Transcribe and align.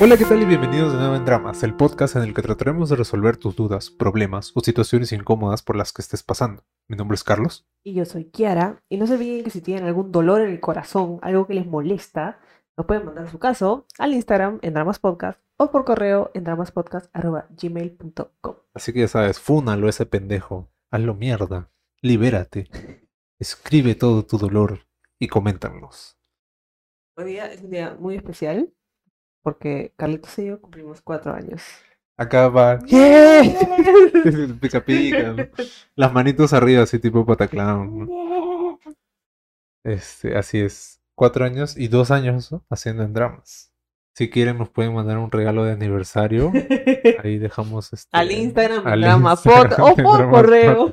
Hola, 0.00 0.16
¿qué 0.18 0.24
tal 0.26 0.42
y 0.42 0.44
bienvenidos 0.44 0.92
de 0.92 0.98
nuevo 0.98 1.16
en 1.16 1.24
Dramas, 1.24 1.62
el 1.62 1.72
podcast 1.72 2.16
en 2.16 2.24
el 2.24 2.34
que 2.34 2.42
trataremos 2.42 2.90
de 2.90 2.96
resolver 2.96 3.38
tus 3.38 3.56
dudas, 3.56 3.88
problemas 3.90 4.52
o 4.54 4.60
situaciones 4.60 5.12
incómodas 5.12 5.62
por 5.62 5.76
las 5.76 5.94
que 5.94 6.02
estés 6.02 6.22
pasando. 6.22 6.62
Mi 6.88 6.96
nombre 6.96 7.14
es 7.14 7.24
Carlos. 7.24 7.66
Y 7.82 7.94
yo 7.94 8.04
soy 8.04 8.26
Kiara. 8.26 8.82
Y 8.90 8.98
no 8.98 9.06
se 9.06 9.14
olviden 9.14 9.44
que 9.44 9.50
si 9.50 9.62
tienen 9.62 9.84
algún 9.84 10.12
dolor 10.12 10.42
en 10.42 10.50
el 10.50 10.60
corazón, 10.60 11.20
algo 11.22 11.46
que 11.46 11.54
les 11.54 11.66
molesta, 11.66 12.38
nos 12.76 12.86
pueden 12.86 13.06
mandar 13.06 13.30
su 13.30 13.38
caso 13.38 13.86
al 13.98 14.12
Instagram 14.12 14.58
en 14.60 14.74
Dramas 14.74 14.98
Podcast 14.98 15.40
o 15.56 15.70
por 15.70 15.86
correo 15.86 16.30
en 16.34 16.44
dramaspodcast.gmail.com. 16.44 18.56
Así 18.74 18.92
que 18.92 19.00
ya 19.00 19.08
sabes, 19.08 19.40
fúnalo 19.40 19.88
ese 19.88 20.04
pendejo, 20.04 20.68
hazlo 20.90 21.14
mierda, 21.14 21.70
libérate, 22.02 22.68
escribe 23.38 23.94
todo 23.94 24.26
tu 24.26 24.36
dolor 24.36 24.80
y 25.18 25.28
coméntanos. 25.28 26.18
Hoy 27.16 27.24
día 27.24 27.52
es 27.52 27.62
un 27.62 27.70
día 27.70 27.96
muy 27.98 28.16
especial 28.16 28.72
porque 29.42 29.92
Carlitos 29.96 30.38
y 30.38 30.46
yo 30.46 30.60
cumplimos 30.60 31.00
cuatro 31.02 31.32
años. 31.32 31.62
Acá 32.16 32.48
va. 32.48 32.78
pica 34.60 34.84
pica. 34.84 35.32
¿no? 35.32 35.46
Las 35.96 36.12
manitos 36.12 36.52
arriba, 36.52 36.82
así 36.82 36.98
tipo 36.98 37.24
pataclown. 37.26 38.06
¿no? 38.06 38.78
Este, 39.84 40.34
así 40.34 40.60
es. 40.60 41.02
Cuatro 41.14 41.44
años 41.44 41.76
y 41.76 41.88
dos 41.88 42.10
años 42.10 42.50
¿no? 42.50 42.64
haciendo 42.70 43.02
en 43.02 43.12
dramas. 43.12 43.70
Si 44.16 44.30
quieren 44.30 44.56
nos 44.56 44.70
pueden 44.70 44.94
mandar 44.94 45.18
un 45.18 45.30
regalo 45.30 45.64
de 45.64 45.72
aniversario. 45.72 46.50
Ahí 47.22 47.36
dejamos 47.36 47.92
este. 47.92 48.08
Al 48.16 48.32
Instagram, 48.32 48.86
al 48.86 49.04
Instagram 49.04 49.82
o 49.82 49.94
por 49.94 50.30
correo. 50.30 50.92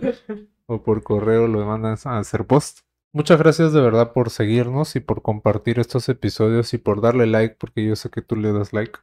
o 0.65 0.83
por 0.83 1.03
correo 1.03 1.47
lo 1.47 1.65
mandan 1.65 1.97
a 2.03 2.19
hacer 2.19 2.45
post. 2.45 2.79
Muchas 3.13 3.39
gracias 3.39 3.73
de 3.73 3.81
verdad 3.81 4.13
por 4.13 4.29
seguirnos 4.29 4.95
y 4.95 5.01
por 5.01 5.21
compartir 5.21 5.79
estos 5.79 6.07
episodios 6.07 6.73
y 6.73 6.77
por 6.77 7.01
darle 7.01 7.27
like 7.27 7.57
porque 7.59 7.85
yo 7.85 7.97
sé 7.97 8.09
que 8.09 8.21
tú 8.21 8.37
le 8.37 8.53
das 8.53 8.71
like. 8.71 8.99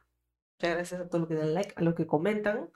Muchas 0.59 0.75
gracias 0.75 1.01
a 1.01 1.07
todos 1.07 1.21
los 1.21 1.29
que 1.29 1.35
dan 1.35 1.53
like, 1.53 1.73
a 1.75 1.81
los 1.81 1.93
que 1.93 2.07
comentan. 2.07 2.71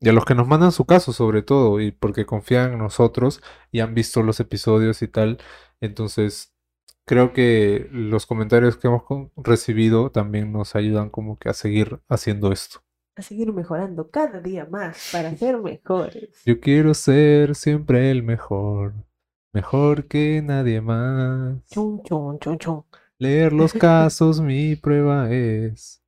Y 0.00 0.08
a 0.08 0.12
los 0.12 0.24
que 0.24 0.36
nos 0.36 0.46
mandan 0.46 0.70
su 0.70 0.84
caso 0.84 1.12
sobre 1.12 1.42
todo 1.42 1.80
y 1.80 1.90
porque 1.90 2.24
confían 2.24 2.72
en 2.72 2.78
nosotros 2.78 3.42
y 3.72 3.80
han 3.80 3.94
visto 3.94 4.22
los 4.22 4.38
episodios 4.38 5.02
y 5.02 5.08
tal. 5.08 5.38
Entonces 5.80 6.54
creo 7.04 7.32
que 7.32 7.88
los 7.90 8.24
comentarios 8.24 8.76
que 8.76 8.86
hemos 8.86 9.02
recibido 9.36 10.12
también 10.12 10.52
nos 10.52 10.76
ayudan 10.76 11.10
como 11.10 11.36
que 11.36 11.48
a 11.48 11.54
seguir 11.54 12.00
haciendo 12.08 12.52
esto. 12.52 12.80
A 13.16 13.22
seguir 13.22 13.52
mejorando 13.52 14.08
cada 14.08 14.40
día 14.40 14.66
más 14.66 15.10
para 15.10 15.36
ser 15.36 15.58
mejores. 15.62 16.42
Yo 16.44 16.60
quiero 16.60 16.94
ser 16.94 17.56
siempre 17.56 18.10
el 18.10 18.22
mejor, 18.22 18.94
mejor 19.52 20.06
que 20.08 20.42
nadie 20.42 20.80
más. 20.80 21.62
Chun, 21.70 22.02
chun, 22.02 22.38
chun, 22.38 22.58
chun. 22.58 22.84
Leer 23.18 23.52
los 23.52 23.72
casos, 23.74 24.40
mi 24.40 24.76
prueba 24.76 25.30
es. 25.30 26.02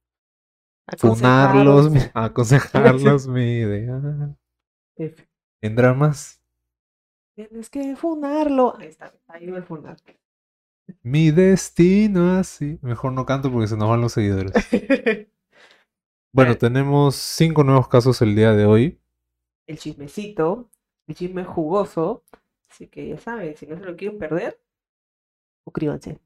Funarlos, 0.98 1.90
mi- 1.90 2.00
aconsejarlos, 2.14 3.26
mi 3.28 3.58
ideal. 3.58 4.36
F. 4.96 5.28
En 5.62 5.76
dramas, 5.76 6.40
Tienes 7.36 7.68
que 7.68 7.96
funarlo. 7.96 8.76
Ahí 8.78 8.88
está, 8.88 9.12
ahí 9.26 9.50
va 9.50 9.56
el 9.58 9.64
funar. 9.64 9.96
mi 11.02 11.30
destino 11.32 12.38
así. 12.38 12.78
Mejor 12.82 13.12
no 13.12 13.26
canto 13.26 13.50
porque 13.50 13.66
se 13.66 13.76
nos 13.76 13.88
van 13.88 14.00
los 14.00 14.12
seguidores. 14.12 14.52
Bueno, 16.32 16.56
tenemos 16.56 17.14
cinco 17.16 17.64
nuevos 17.64 17.88
casos 17.88 18.20
el 18.22 18.36
día 18.36 18.52
de 18.52 18.66
hoy. 18.66 19.00
el 19.66 19.78
chismecito, 19.78 20.70
el 21.08 21.14
chisme 21.16 21.42
jugoso. 21.44 22.22
Así 22.74 22.88
que 22.88 23.06
ya 23.06 23.18
saben, 23.18 23.56
si 23.56 23.66
no 23.66 23.78
se 23.78 23.84
lo 23.84 23.94
quieren 23.94 24.18
perder, 24.18 24.60
suscríbanse. 25.62 26.18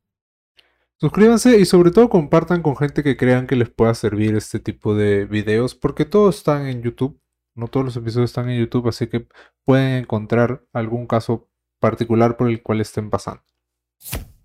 Suscríbanse 0.96 1.58
y 1.58 1.66
sobre 1.66 1.90
todo 1.90 2.08
compartan 2.08 2.62
con 2.62 2.74
gente 2.74 3.02
que 3.02 3.18
crean 3.18 3.46
que 3.46 3.54
les 3.54 3.68
pueda 3.68 3.92
servir 3.92 4.34
este 4.34 4.58
tipo 4.58 4.94
de 4.94 5.26
videos 5.26 5.74
porque 5.74 6.06
todos 6.06 6.38
están 6.38 6.66
en 6.66 6.80
YouTube. 6.80 7.20
No 7.54 7.68
todos 7.68 7.84
los 7.84 7.96
episodios 7.98 8.30
están 8.30 8.48
en 8.48 8.60
YouTube, 8.60 8.88
así 8.88 9.08
que 9.08 9.28
pueden 9.62 9.96
encontrar 9.98 10.64
algún 10.72 11.06
caso 11.06 11.50
particular 11.80 12.38
por 12.38 12.48
el 12.48 12.62
cual 12.62 12.80
estén 12.80 13.10
pasando. 13.10 13.42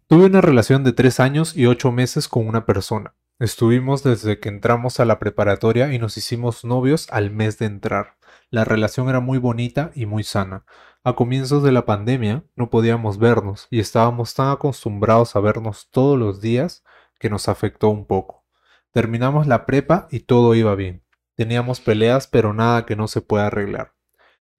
Tuve 0.08 0.26
una 0.26 0.42
relación 0.42 0.84
de 0.84 0.92
3 0.92 1.22
años 1.22 1.56
y 1.56 1.68
8 1.68 1.90
meses 1.94 2.28
con 2.28 2.46
una 2.46 2.66
persona. 2.66 3.16
Estuvimos 3.40 4.04
desde 4.04 4.42
que 4.42 4.50
entramos 4.50 5.00
a 5.00 5.06
la 5.06 5.20
preparatoria 5.20 5.94
y 5.94 6.00
nos 6.00 6.18
hicimos 6.18 6.66
novios 6.66 7.08
al 7.12 7.32
mes 7.32 7.58
de 7.60 7.66
entrar. 7.66 8.18
La 8.50 8.66
relación 8.66 9.10
era 9.10 9.22
muy 9.22 9.38
bonita 9.38 9.92
y 9.96 10.06
muy 10.06 10.24
sana. 10.24 10.66
A 11.06 11.18
comienzos 11.18 11.64
de 11.64 11.74
la 11.74 11.86
pandemia 11.86 12.46
no 12.56 12.70
podíamos 12.70 13.18
vernos 13.18 13.68
y 13.70 13.82
estábamos 13.82 14.36
tan 14.36 14.52
acostumbrados 14.52 15.36
a 15.36 15.42
vernos 15.42 15.90
todos 15.92 16.18
los 16.18 16.40
días 16.40 16.86
que 17.20 17.30
nos 17.30 17.50
afectó 17.50 17.90
un 17.90 18.06
poco. 18.06 18.46
Terminamos 18.94 19.46
la 19.46 19.66
prepa 19.66 20.08
y 20.12 20.22
todo 20.22 20.56
iba 20.56 20.76
bien. 20.76 21.04
Teníamos 21.36 21.82
peleas 21.82 22.28
pero 22.28 22.54
nada 22.54 22.86
que 22.86 22.96
no 22.96 23.10
se 23.10 23.20
pueda 23.20 23.48
arreglar. 23.48 23.92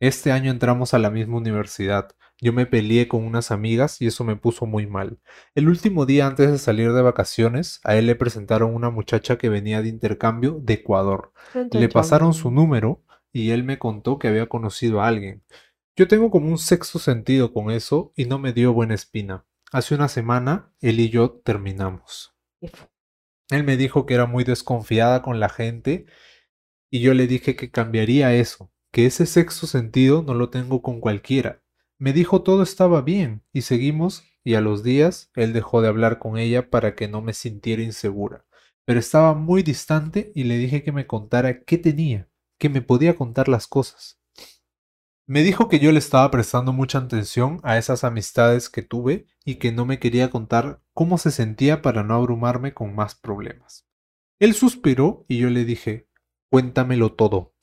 Este 0.00 0.32
año 0.32 0.50
entramos 0.50 0.92
a 0.92 0.98
la 0.98 1.08
misma 1.08 1.38
universidad. 1.38 2.10
Yo 2.42 2.52
me 2.52 2.66
peleé 2.66 3.08
con 3.08 3.24
unas 3.24 3.50
amigas 3.50 4.02
y 4.02 4.06
eso 4.08 4.22
me 4.22 4.36
puso 4.36 4.66
muy 4.66 4.86
mal. 4.86 5.20
El 5.54 5.66
último 5.66 6.04
día 6.04 6.26
antes 6.26 6.50
de 6.50 6.58
salir 6.58 6.92
de 6.92 7.00
vacaciones, 7.00 7.80
a 7.84 7.96
él 7.96 8.04
le 8.04 8.16
presentaron 8.16 8.74
una 8.74 8.90
muchacha 8.90 9.38
que 9.38 9.48
venía 9.48 9.80
de 9.80 9.88
intercambio 9.88 10.58
de 10.60 10.74
Ecuador. 10.74 11.32
Le 11.72 11.88
pasaron 11.88 12.34
su 12.34 12.50
número 12.50 13.02
y 13.32 13.52
él 13.52 13.64
me 13.64 13.78
contó 13.78 14.18
que 14.18 14.28
había 14.28 14.46
conocido 14.46 15.00
a 15.00 15.08
alguien. 15.08 15.42
Yo 15.96 16.08
tengo 16.08 16.28
como 16.28 16.48
un 16.48 16.58
sexto 16.58 16.98
sentido 16.98 17.52
con 17.52 17.70
eso 17.70 18.12
y 18.16 18.24
no 18.24 18.40
me 18.40 18.52
dio 18.52 18.72
buena 18.72 18.94
espina. 18.94 19.46
Hace 19.70 19.94
una 19.94 20.08
semana, 20.08 20.72
él 20.80 20.98
y 20.98 21.08
yo 21.08 21.30
terminamos. 21.44 22.34
Él 23.48 23.62
me 23.62 23.76
dijo 23.76 24.04
que 24.04 24.14
era 24.14 24.26
muy 24.26 24.42
desconfiada 24.42 25.22
con 25.22 25.38
la 25.38 25.48
gente 25.48 26.06
y 26.90 26.98
yo 26.98 27.14
le 27.14 27.28
dije 27.28 27.54
que 27.54 27.70
cambiaría 27.70 28.34
eso, 28.34 28.72
que 28.90 29.06
ese 29.06 29.24
sexto 29.24 29.68
sentido 29.68 30.24
no 30.24 30.34
lo 30.34 30.50
tengo 30.50 30.82
con 30.82 31.00
cualquiera. 31.00 31.62
Me 32.00 32.12
dijo 32.12 32.42
todo 32.42 32.64
estaba 32.64 33.00
bien 33.02 33.44
y 33.52 33.62
seguimos 33.62 34.24
y 34.42 34.54
a 34.54 34.60
los 34.60 34.82
días 34.82 35.30
él 35.36 35.52
dejó 35.52 35.80
de 35.80 35.86
hablar 35.86 36.18
con 36.18 36.38
ella 36.38 36.70
para 36.70 36.96
que 36.96 37.06
no 37.06 37.22
me 37.22 37.34
sintiera 37.34 37.82
insegura. 37.82 38.44
Pero 38.84 38.98
estaba 38.98 39.34
muy 39.34 39.62
distante 39.62 40.32
y 40.34 40.42
le 40.42 40.58
dije 40.58 40.82
que 40.82 40.90
me 40.90 41.06
contara 41.06 41.62
qué 41.62 41.78
tenía, 41.78 42.28
que 42.58 42.68
me 42.68 42.82
podía 42.82 43.14
contar 43.14 43.48
las 43.48 43.68
cosas. 43.68 44.23
Me 45.26 45.42
dijo 45.42 45.70
que 45.70 45.78
yo 45.78 45.90
le 45.90 46.00
estaba 46.00 46.30
prestando 46.30 46.74
mucha 46.74 46.98
atención 46.98 47.58
a 47.62 47.78
esas 47.78 48.04
amistades 48.04 48.68
que 48.68 48.82
tuve 48.82 49.26
y 49.42 49.54
que 49.54 49.72
no 49.72 49.86
me 49.86 49.98
quería 49.98 50.28
contar 50.28 50.82
cómo 50.92 51.16
se 51.16 51.30
sentía 51.30 51.80
para 51.80 52.02
no 52.02 52.14
abrumarme 52.14 52.74
con 52.74 52.94
más 52.94 53.14
problemas. 53.14 53.86
Él 54.38 54.52
suspiró 54.52 55.24
y 55.26 55.38
yo 55.38 55.48
le 55.48 55.64
dije, 55.64 56.10
cuéntamelo 56.50 57.14
todo. 57.14 57.54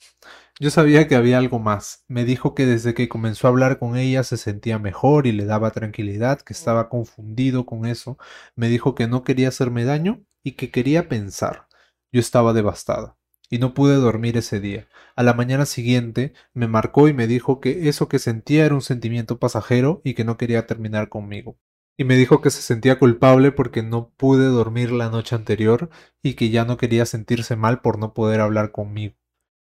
Yo 0.58 0.70
sabía 0.72 1.06
que 1.06 1.14
había 1.14 1.38
algo 1.38 1.60
más. 1.60 2.04
Me 2.08 2.24
dijo 2.24 2.56
que 2.56 2.66
desde 2.66 2.94
que 2.94 3.08
comenzó 3.08 3.46
a 3.46 3.50
hablar 3.50 3.78
con 3.78 3.96
ella 3.96 4.24
se 4.24 4.38
sentía 4.38 4.80
mejor 4.80 5.28
y 5.28 5.32
le 5.32 5.44
daba 5.44 5.70
tranquilidad, 5.70 6.40
que 6.40 6.54
estaba 6.54 6.88
confundido 6.88 7.64
con 7.64 7.86
eso. 7.86 8.18
Me 8.56 8.70
dijo 8.70 8.96
que 8.96 9.06
no 9.06 9.22
quería 9.22 9.48
hacerme 9.48 9.84
daño 9.84 10.24
y 10.42 10.52
que 10.52 10.72
quería 10.72 11.08
pensar. 11.08 11.68
Yo 12.10 12.18
estaba 12.18 12.52
devastada 12.52 13.16
y 13.52 13.58
no 13.58 13.74
pude 13.74 13.96
dormir 13.96 14.38
ese 14.38 14.60
día. 14.60 14.88
A 15.14 15.22
la 15.22 15.34
mañana 15.34 15.66
siguiente 15.66 16.32
me 16.54 16.68
marcó 16.68 17.06
y 17.08 17.12
me 17.12 17.26
dijo 17.26 17.60
que 17.60 17.90
eso 17.90 18.08
que 18.08 18.18
sentía 18.18 18.64
era 18.64 18.74
un 18.74 18.80
sentimiento 18.80 19.38
pasajero 19.38 20.00
y 20.04 20.14
que 20.14 20.24
no 20.24 20.38
quería 20.38 20.66
terminar 20.66 21.10
conmigo. 21.10 21.58
Y 21.98 22.04
me 22.04 22.16
dijo 22.16 22.40
que 22.40 22.48
se 22.48 22.62
sentía 22.62 22.98
culpable 22.98 23.52
porque 23.52 23.82
no 23.82 24.08
pude 24.16 24.46
dormir 24.46 24.90
la 24.90 25.10
noche 25.10 25.36
anterior 25.36 25.90
y 26.22 26.32
que 26.32 26.48
ya 26.48 26.64
no 26.64 26.78
quería 26.78 27.04
sentirse 27.04 27.54
mal 27.54 27.82
por 27.82 27.98
no 27.98 28.14
poder 28.14 28.40
hablar 28.40 28.72
conmigo. 28.72 29.16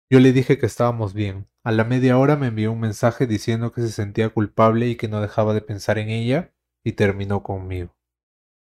Yo 0.07 0.19
le 0.19 0.33
dije 0.33 0.59
que 0.59 0.67
estábamos 0.67 1.15
bien. 1.15 1.47
A 1.63 1.71
la 1.71 1.83
media 1.83 2.15
hora 2.19 2.35
me 2.35 2.47
envió 2.47 2.71
un 2.71 2.81
mensaje 2.81 3.25
diciendo 3.25 3.71
que 3.71 3.81
se 3.81 3.89
sentía 3.89 4.29
culpable 4.29 4.87
y 4.87 4.97
que 4.97 5.07
no 5.07 5.19
dejaba 5.19 5.55
de 5.55 5.61
pensar 5.61 5.97
en 5.97 6.09
ella 6.09 6.53
y 6.83 6.91
terminó 6.91 7.41
conmigo. 7.41 7.95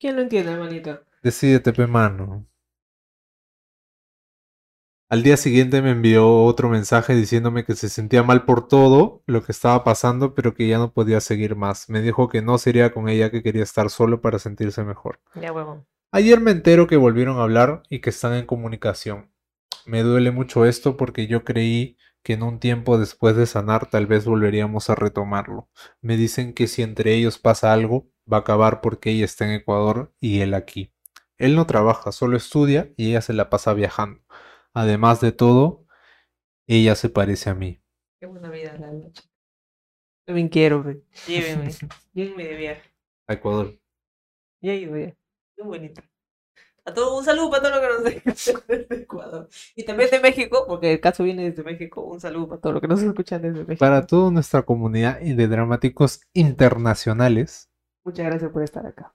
¿Quién 0.01 0.17
lo 0.17 0.23
entiende, 0.23 0.53
hermanito? 0.53 1.03
Decídete, 1.23 1.75
pe 1.75 1.87
mano. 1.87 2.47
Al 5.11 5.23
día 5.23 5.39
siguiente 5.39 5.81
me 5.81 5.93
envió 5.93 6.45
otro 6.45 6.69
mensaje 6.69 7.15
diciéndome 7.15 7.65
que 7.65 7.75
se 7.75 7.89
sentía 7.89 8.23
mal 8.23 8.45
por 8.45 8.69
todo 8.69 9.23
lo 9.25 9.43
que 9.43 9.53
estaba 9.53 9.83
pasando, 9.83 10.35
pero 10.35 10.53
que 10.53 10.69
ya 10.69 10.77
no 10.77 10.93
podía 10.93 11.23
seguir 11.23 11.57
más. 11.57 11.89
Me 11.89 12.03
dijo 12.03 12.29
que 12.29 12.43
no 12.43 12.59
sería 12.59 12.93
con 12.93 13.09
ella, 13.09 13.31
que 13.31 13.43
quería 13.43 13.63
estar 13.63 13.89
solo 13.89 14.21
para 14.21 14.39
sentirse 14.39 14.85
mejor. 14.85 15.19
Ya, 15.35 15.51
huevón. 15.51 15.87
Ayer 16.13 16.41
me 16.41 16.51
entero 16.51 16.87
que 16.87 16.99
volvieron 16.99 17.39
a 17.39 17.45
hablar 17.45 17.85
y 17.89 18.01
que 18.01 18.11
están 18.11 18.35
en 18.35 18.45
comunicación. 18.45 19.31
Me 19.87 20.03
duele 20.03 20.31
mucho 20.31 20.67
esto 20.67 20.99
porque 20.99 21.27
yo 21.27 21.43
creí 21.43 21.97
que 22.23 22.35
en 22.35 22.43
un 22.43 22.59
tiempo 22.59 22.99
después 22.99 23.35
de 23.35 23.47
sanar 23.47 23.89
tal 23.89 24.07
vez 24.07 24.27
volveríamos 24.27 24.91
a 24.91 24.95
retomarlo. 24.95 25.71
Me 26.03 26.19
dicen 26.19 26.53
que 26.53 26.67
si 26.67 26.83
entre 26.83 27.15
ellos 27.15 27.39
pasa 27.39 27.73
algo, 27.73 28.11
va 28.31 28.39
a 28.39 28.41
acabar 28.41 28.83
porque 28.83 29.11
ella 29.11 29.25
está 29.25 29.47
en 29.47 29.53
Ecuador 29.53 30.13
y 30.21 30.41
él 30.41 30.53
aquí. 30.53 30.93
Él 31.39 31.57
no 31.57 31.67
trabaja, 31.67 32.13
solo 32.13 32.37
estudia 32.37 32.93
y 32.99 33.09
ella 33.09 33.23
se 33.23 33.33
la 33.33 33.49
pasa 33.49 33.73
viajando. 33.73 34.21
Además 34.75 35.21
de 35.21 35.33
todo, 35.33 35.87
ella 36.67 36.95
se 36.95 37.09
parece 37.09 37.51
a 37.51 37.55
mí. 37.55 37.81
Qué 38.21 38.27
buena 38.27 38.51
vida 38.51 38.77
la 38.79 38.93
noche. 38.93 39.23
Yo 40.27 40.35
bien 40.35 40.49
quiero, 40.49 40.83
güey. 40.83 41.03
Llévenme. 41.27 41.71
Llévenme 42.13 42.45
de 42.45 42.57
viaje. 42.57 42.83
A 43.27 43.35
Ecuador. 43.35 43.79
Ya 44.61 44.75
ido, 44.75 44.97
ya. 44.99 45.15
Muy 45.59 45.79
bonito. 45.79 46.03
A 46.85 46.95
todo, 46.95 47.19
un 47.19 47.25
saludo 47.25 47.51
para 47.51 47.63
todo 47.63 47.75
lo 47.77 47.81
que 47.81 47.89
nos 48.27 48.27
escuchan 48.27 48.63
desde 48.67 49.03
Ecuador. 49.03 49.49
Y 49.77 49.85
también 49.85 50.11
de 50.11 50.21
México, 50.21 50.65
porque 50.67 50.93
el 50.95 51.01
caso 51.01 51.23
viene 51.23 51.51
desde 51.51 51.63
México. 51.63 52.03
Un 52.03 52.21
saludo 52.21 52.49
para 52.49 52.61
todo 52.61 52.73
lo 52.73 52.81
que 52.81 52.89
nos 52.89 53.03
escuchan 53.03 53.43
desde 53.43 53.61
México. 53.65 53.79
Para 53.79 54.07
toda 54.07 54.31
nuestra 54.31 54.63
comunidad 54.63 55.21
de 55.21 55.49
dramáticos 55.49 56.23
internacionales, 56.33 57.71
Muchas 58.05 58.25
gracias 58.27 58.51
por 58.51 58.63
estar 58.63 58.87
acá. 58.87 59.15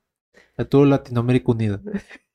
a 0.56 0.66
todo 0.66 0.86
Latinoamérica 0.86 1.52
Unida. 1.52 1.82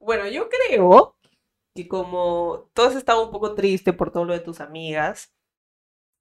Bueno, 0.00 0.26
yo 0.26 0.48
creo 0.48 1.17
que 1.84 1.88
como 1.88 2.70
tú 2.74 2.82
has 2.82 2.94
estado 2.96 3.24
un 3.26 3.32
poco 3.32 3.54
triste 3.54 3.92
por 3.92 4.10
todo 4.12 4.24
lo 4.24 4.32
de 4.34 4.40
tus 4.40 4.60
amigas 4.60 5.32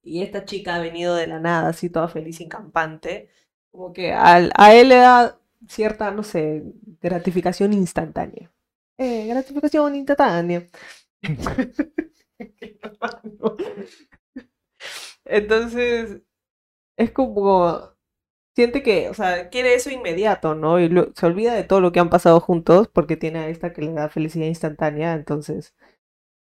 y 0.03 0.23
esta 0.23 0.45
chica 0.45 0.75
ha 0.75 0.79
venido 0.79 1.15
de 1.15 1.27
la 1.27 1.39
nada, 1.39 1.69
así 1.69 1.89
toda 1.89 2.07
feliz 2.07 2.39
y 2.41 2.47
campante, 2.47 3.29
como 3.71 3.93
que 3.93 4.13
al- 4.13 4.51
a 4.55 4.73
él 4.75 4.89
le 4.89 4.95
da 4.97 5.39
cierta, 5.67 6.11
no 6.11 6.23
sé, 6.23 6.63
gratificación 7.01 7.73
instantánea. 7.73 8.51
Eh, 8.97 9.27
gratificación 9.27 9.95
instantánea. 9.95 10.67
Entonces, 15.25 16.21
es 16.97 17.11
como, 17.11 17.93
siente 18.57 18.81
que, 18.81 19.07
o 19.07 19.13
sea, 19.13 19.49
quiere 19.49 19.75
eso 19.75 19.91
inmediato, 19.91 20.55
¿no? 20.55 20.79
Y 20.79 20.89
lo- 20.89 21.13
se 21.15 21.27
olvida 21.27 21.53
de 21.53 21.63
todo 21.63 21.79
lo 21.79 21.91
que 21.91 21.99
han 21.99 22.09
pasado 22.09 22.39
juntos 22.39 22.87
porque 22.91 23.15
tiene 23.15 23.37
a 23.37 23.49
esta 23.49 23.71
que 23.71 23.83
le 23.83 23.93
da 23.93 24.09
felicidad 24.09 24.47
instantánea. 24.47 25.13
Entonces, 25.13 25.75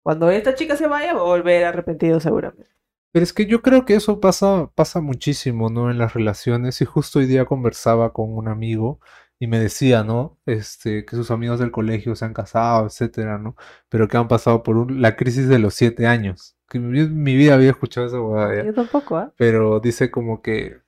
cuando 0.03 0.29
esta 0.29 0.53
chica 0.53 0.75
se 0.75 0.87
vaya, 0.87 1.13
va 1.13 1.21
a 1.21 1.23
volver 1.23 1.63
arrepentido 1.63 2.19
seguramente. 2.19 2.69
Pero 3.13 3.23
es 3.23 3.31
que 3.31 3.45
yo 3.45 3.61
creo 3.61 3.85
que 3.85 3.95
eso 3.95 4.19
pasa, 4.19 4.69
pasa 4.75 4.99
muchísimo, 4.99 5.69
¿no? 5.69 5.89
En 5.89 5.97
las 5.97 6.13
relaciones. 6.13 6.81
Y 6.81 6.85
justo 6.85 7.19
hoy 7.19 7.27
día 7.27 7.45
conversaba 7.45 8.11
con 8.11 8.33
un 8.37 8.49
amigo 8.49 8.99
y 9.39 9.47
me 9.47 9.57
decía, 9.59 10.03
¿no? 10.03 10.37
Este, 10.45 11.05
que 11.05 11.15
sus 11.15 11.31
amigos 11.31 11.59
del 11.59 11.71
colegio 11.71 12.15
se 12.17 12.25
han 12.25 12.33
casado, 12.33 12.87
etcétera, 12.87 13.37
¿no? 13.37 13.55
Pero 13.87 14.09
que 14.09 14.17
han 14.17 14.27
pasado 14.27 14.63
por 14.63 14.75
un- 14.75 15.01
la 15.01 15.15
crisis 15.15 15.47
de 15.47 15.59
los 15.59 15.75
siete 15.75 16.07
años. 16.07 16.57
Que 16.69 16.77
en 16.77 17.23
mi 17.23 17.35
vida 17.37 17.53
había 17.53 17.69
escuchado 17.71 18.07
esa 18.07 18.19
huevada. 18.21 18.65
Yo 18.65 18.73
tampoco, 18.73 19.15
¿ah? 19.15 19.33
Pero 19.37 19.79
dice 19.79 20.11
como 20.11 20.41
que, 20.41 20.81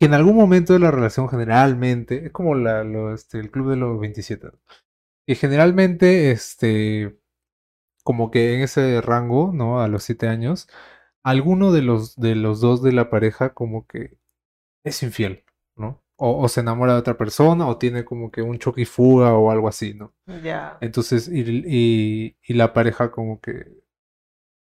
que 0.00 0.06
en 0.06 0.14
algún 0.14 0.34
momento 0.34 0.72
de 0.72 0.78
la 0.78 0.90
relación 0.90 1.28
generalmente, 1.28 2.26
es 2.26 2.32
como 2.32 2.54
la, 2.54 2.82
lo, 2.84 3.12
este, 3.14 3.38
el 3.38 3.50
club 3.50 3.70
de 3.70 3.76
los 3.76 4.00
27, 4.00 4.46
¿no? 4.46 4.58
Y 5.26 5.34
generalmente, 5.36 6.30
este, 6.32 7.20
como 8.02 8.30
que 8.30 8.54
en 8.54 8.62
ese 8.62 9.02
rango, 9.02 9.52
¿no? 9.52 9.82
A 9.82 9.88
los 9.88 10.02
siete 10.02 10.26
años, 10.26 10.68
alguno 11.22 11.70
de 11.70 11.82
los, 11.82 12.16
de 12.16 12.34
los 12.34 12.60
dos 12.60 12.82
de 12.82 12.92
la 12.92 13.10
pareja 13.10 13.54
como 13.54 13.86
que 13.86 14.16
es 14.84 15.02
infiel, 15.02 15.44
¿no? 15.76 16.02
O, 16.16 16.42
o 16.42 16.48
se 16.48 16.60
enamora 16.60 16.94
de 16.94 17.00
otra 17.00 17.18
persona, 17.18 17.68
o 17.68 17.76
tiene 17.78 18.04
como 18.06 18.30
que 18.30 18.42
un 18.42 18.58
choque 18.58 18.82
y 18.82 18.86
fuga 18.86 19.34
o 19.34 19.50
algo 19.50 19.68
así, 19.68 19.94
¿no? 19.94 20.14
Ya. 20.42 20.78
Entonces, 20.80 21.28
y, 21.28 21.42
y, 21.66 22.36
y 22.42 22.54
la 22.54 22.72
pareja 22.72 23.10
como 23.10 23.40
que 23.40 23.80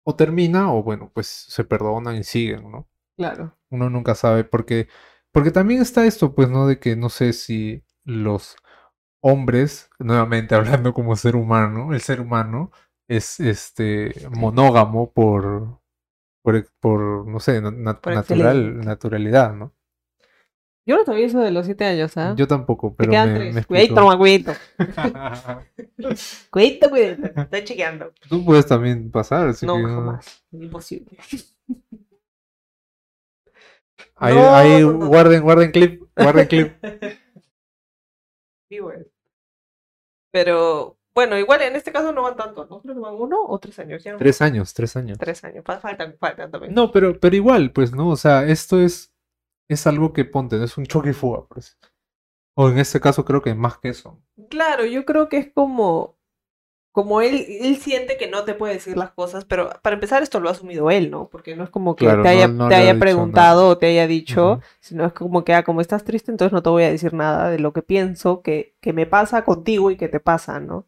o 0.03 0.15
termina, 0.15 0.73
o 0.73 0.83
bueno, 0.83 1.11
pues 1.13 1.27
se 1.27 1.63
perdonan 1.63 2.15
y 2.17 2.23
siguen, 2.23 2.69
¿no? 2.71 2.89
Claro. 3.17 3.57
Uno 3.69 3.89
nunca 3.89 4.15
sabe, 4.15 4.43
porque, 4.43 4.87
porque 5.31 5.51
también 5.51 5.81
está 5.81 6.05
esto, 6.05 6.33
pues, 6.35 6.49
¿no? 6.49 6.67
De 6.67 6.79
que 6.79 6.95
no 6.95 7.09
sé 7.09 7.33
si 7.33 7.83
los 8.03 8.55
hombres, 9.21 9.89
nuevamente 9.99 10.55
hablando 10.55 10.93
como 10.93 11.15
ser 11.15 11.35
humano, 11.35 11.93
el 11.93 12.01
ser 12.01 12.21
humano 12.21 12.71
es 13.07 13.39
este 13.39 14.13
monógamo 14.31 15.11
por, 15.11 15.79
por, 16.43 16.65
por 16.79 17.27
no 17.27 17.39
sé, 17.39 17.61
Por 17.61 18.13
natural, 18.13 18.79
naturalidad, 18.81 19.53
¿no? 19.53 19.73
Yo 20.83 20.97
no 20.97 21.05
sabía 21.05 21.27
eso 21.27 21.39
de 21.39 21.51
los 21.51 21.65
siete 21.65 21.85
años, 21.85 22.17
¿ah? 22.17 22.33
Yo 22.35 22.47
tampoco, 22.47 22.95
pero 22.95 23.11
me, 23.11 23.33
tres. 23.33 23.53
me 23.53 23.63
cuidadito. 26.49 27.13
Estoy 27.35 27.63
chequeando. 27.63 28.13
Tú 28.27 28.43
puedes 28.43 28.65
también 28.65 29.11
pasar, 29.11 29.49
así 29.49 29.65
No, 29.65 29.75
que 29.75 29.83
jamás. 29.83 30.43
Imposible. 30.51 31.17
Ahí, 34.15 34.81
No, 34.81 35.07
guarden, 35.07 35.41
guarden 35.41 35.71
clip, 35.71 36.03
guarden 36.15 36.47
clip. 36.47 36.73
Sí. 38.69 38.79
Pero, 40.31 40.97
bueno, 41.13 41.37
igual 41.37 41.61
en 41.61 41.75
este 41.75 41.91
caso 41.91 42.11
no 42.13 42.21
van 42.21 42.37
tanto, 42.37 42.65
¿no? 42.67 42.81
Creo 42.81 42.95
que 42.95 43.01
van 43.01 43.15
uno 43.15 43.43
o 43.45 43.59
tres 43.59 43.77
años. 43.79 44.03
Ya 44.03 44.15
Tres 44.17 44.41
años, 44.41 44.73
tres 44.73 44.95
años. 44.95 45.17
Tres 45.17 45.43
años. 45.43 45.63
Fa- 45.65 45.79
Faltan, 45.79 46.15
faltan 46.17 46.51
también. 46.51 46.73
No, 46.73 46.91
pero, 46.91 47.19
pero 47.19 47.35
igual, 47.35 47.71
pues, 47.73 47.93
¿no? 47.93 48.09
O 48.09 48.15
sea, 48.15 48.45
esto 48.47 48.79
es, 48.79 49.13
es 49.69 49.87
algo 49.87 50.13
que 50.13 50.23
ponte, 50.25 50.57
no 50.57 50.63
es 50.63 50.77
un 50.77 50.85
choque 50.85 51.09
y 51.09 51.13
fuga, 51.13 51.45
pues. 51.47 51.77
O 52.55 52.69
en 52.69 52.79
este 52.79 52.99
caso 53.01 53.25
creo 53.25 53.41
que 53.41 53.53
más 53.55 53.77
que 53.77 53.89
eso. 53.89 54.21
Claro, 54.49 54.85
yo 54.85 55.05
creo 55.05 55.27
que 55.27 55.37
es 55.37 55.51
como, 55.53 56.17
como 56.91 57.21
él, 57.21 57.45
él 57.61 57.77
siente 57.77 58.17
que 58.17 58.29
no 58.29 58.43
te 58.43 58.53
puede 58.53 58.73
decir 58.73 58.97
las 58.97 59.11
cosas, 59.11 59.45
pero 59.45 59.69
para 59.81 59.93
empezar 59.93 60.23
esto 60.23 60.39
lo 60.41 60.49
ha 60.49 60.51
asumido 60.51 60.91
él, 60.91 61.09
¿no? 61.09 61.29
Porque 61.29 61.55
no 61.55 61.63
es 61.63 61.69
como 61.69 61.95
que 61.95 62.05
Claro, 62.05 62.23
te 62.23 62.29
haya, 62.29 62.47
no 62.47 62.67
te 62.67 62.95
preguntado 62.95 63.67
o 63.69 63.77
te 63.77 63.87
haya 63.87 64.07
dicho, 64.07 64.59
sino 64.81 65.05
es 65.05 65.13
como 65.13 65.43
que, 65.45 65.53
ah, 65.53 65.63
como 65.63 65.79
estás 65.79 66.03
triste, 66.03 66.31
entonces 66.31 66.51
no 66.51 66.61
te 66.61 66.69
voy 66.69 66.83
a 66.83 66.91
decir 66.91 67.13
nada 67.13 67.49
de 67.49 67.59
lo 67.59 67.71
que 67.71 67.81
pienso, 67.81 68.41
que, 68.41 68.75
que 68.81 68.91
me 68.91 69.05
pasa 69.05 69.43
contigo 69.45 69.89
y 69.89 69.95
que 69.95 70.09
te 70.09 70.19
pasa, 70.19 70.59
¿no? 70.59 70.85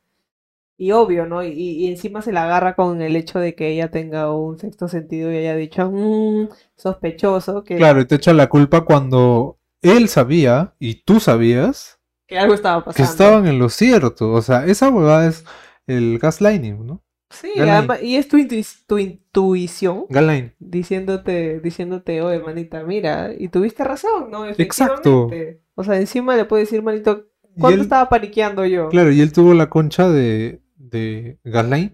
Y 0.76 0.92
obvio, 0.92 1.26
¿no? 1.26 1.44
Y, 1.44 1.52
y 1.52 1.88
encima 1.88 2.22
se 2.22 2.34
la 2.34 2.44
agarra 2.44 2.76
con 2.76 3.02
el 3.02 3.16
hecho 3.16 3.40
de 3.40 3.56
que 3.56 3.70
ella 3.70 3.92
tenga 3.92 4.34
un 4.34 4.58
sexto 4.58 4.88
sentido 4.88 5.32
y 5.32 5.38
haya 5.38 5.56
dicho, 5.56 5.90
"Mm, 5.90 6.50
sospechoso, 6.76 7.64
que, 7.64 7.78
Claro, 7.78 8.02
y 8.02 8.06
te 8.06 8.16
echa 8.16 8.34
la 8.34 8.50
culpa 8.50 8.82
cuando 8.82 9.58
él 9.82 10.10
sabía 10.10 10.74
y 10.80 10.96
tú 11.04 11.20
sabías 11.20 12.00
que 12.28 12.38
algo 12.40 12.56
estaba 12.56 12.82
que 12.82 12.86
pasando. 12.88 13.12
estaban 13.12 13.48
en 13.48 13.60
lo 13.60 13.70
cierto. 13.70 14.32
O 14.32 14.42
sea, 14.42 14.66
esa 14.66 14.90
huevada 14.90 15.28
es 15.28 15.46
el 15.88 16.20
gaslighting, 16.20 16.86
¿no? 16.86 17.04
Sí, 17.30 17.52
además- 17.60 18.02
y 18.04 18.16
es 18.16 18.28
tu, 18.28 18.38
tu 18.88 18.98
intuición 19.00 20.06
Gaslighting. 20.10 20.54
diciéndote, 20.60 21.60
diciéndote, 21.62 22.22
oye, 22.22 22.40
manita, 22.40 22.84
mira, 22.84 23.32
y 23.38 23.48
tuviste 23.48 23.84
razón, 23.84 24.30
¿no? 24.30 24.46
Exacto. 24.48 25.30
O 25.76 25.84
sea, 25.84 26.00
encima 26.00 26.36
le 26.36 26.46
puede 26.46 26.64
decir, 26.64 26.84
manito, 26.84 27.26
¿cuánto 27.60 27.76
él- 27.78 27.82
estaba 27.82 28.08
paniqueando 28.10 28.66
yo? 28.66 28.90
Claro, 28.90 29.12
y 29.12 29.22
él 29.22 29.34
tuvo 29.34 29.54
la 29.56 29.70
concha 29.70 30.08
de, 30.10 30.62
de 30.76 31.40
Gaslight 31.44 31.94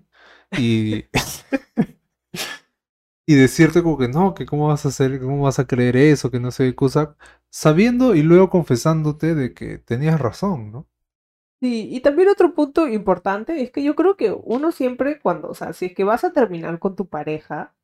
y, 0.57 1.05
y 3.25 3.35
decirte 3.35 3.83
como 3.83 3.97
que 3.97 4.07
no, 4.07 4.33
que 4.33 4.45
cómo 4.45 4.67
vas 4.67 4.85
a 4.85 4.89
hacer, 4.89 5.19
cómo 5.19 5.43
vas 5.43 5.59
a 5.59 5.67
creer 5.67 5.95
eso, 5.97 6.31
que 6.31 6.39
no 6.39 6.51
sé 6.51 6.65
qué 6.65 6.75
cosa, 6.75 7.15
sabiendo 7.49 8.15
y 8.15 8.23
luego 8.23 8.49
confesándote 8.49 9.35
de 9.35 9.53
que 9.53 9.77
tenías 9.77 10.19
razón, 10.19 10.71
¿no? 10.71 10.87
Sí, 11.61 11.89
y 11.91 11.99
también 11.99 12.29
otro 12.29 12.53
punto 12.53 12.87
importante 12.87 13.61
es 13.61 13.71
que 13.71 13.83
yo 13.83 13.95
creo 13.95 14.15
que 14.15 14.31
uno 14.31 14.71
siempre 14.71 15.19
cuando, 15.19 15.49
o 15.49 15.53
sea, 15.53 15.73
si 15.73 15.87
es 15.87 15.93
que 15.93 16.05
vas 16.05 16.23
a 16.23 16.31
terminar 16.31 16.79
con 16.79 16.95
tu 16.95 17.07
pareja, 17.09 17.75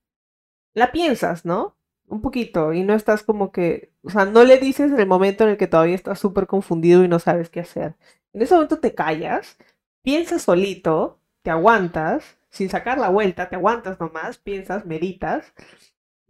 la 0.74 0.91
piensas, 0.91 1.46
¿no? 1.46 1.77
Un 2.08 2.22
poquito, 2.22 2.74
y 2.74 2.84
no 2.84 2.94
estás 2.96 3.24
como 3.24 3.51
que, 3.51 3.91
o 4.03 4.10
sea, 4.12 4.25
no 4.25 4.44
le 4.44 4.58
dices 4.60 4.91
en 4.91 5.00
el 5.00 5.08
momento 5.08 5.44
en 5.44 5.51
el 5.51 5.58
que 5.58 5.67
todavía 5.67 5.96
estás 5.96 6.20
súper 6.20 6.48
confundido 6.48 7.03
y 7.03 7.08
no 7.10 7.20
sabes 7.20 7.50
qué 7.50 7.62
hacer. 7.62 7.96
En 8.34 8.41
ese 8.41 8.53
momento 8.55 8.79
te 8.79 8.96
callas, 8.96 9.58
piensas 10.03 10.44
solito, 10.44 11.20
te 11.44 11.51
aguantas, 11.51 12.38
sin 12.50 12.70
sacar 12.70 12.98
la 13.00 13.10
vuelta, 13.10 13.50
te 13.50 13.55
aguantas 13.55 14.00
nomás, 14.00 14.38
piensas, 14.38 14.86
meditas. 14.86 15.53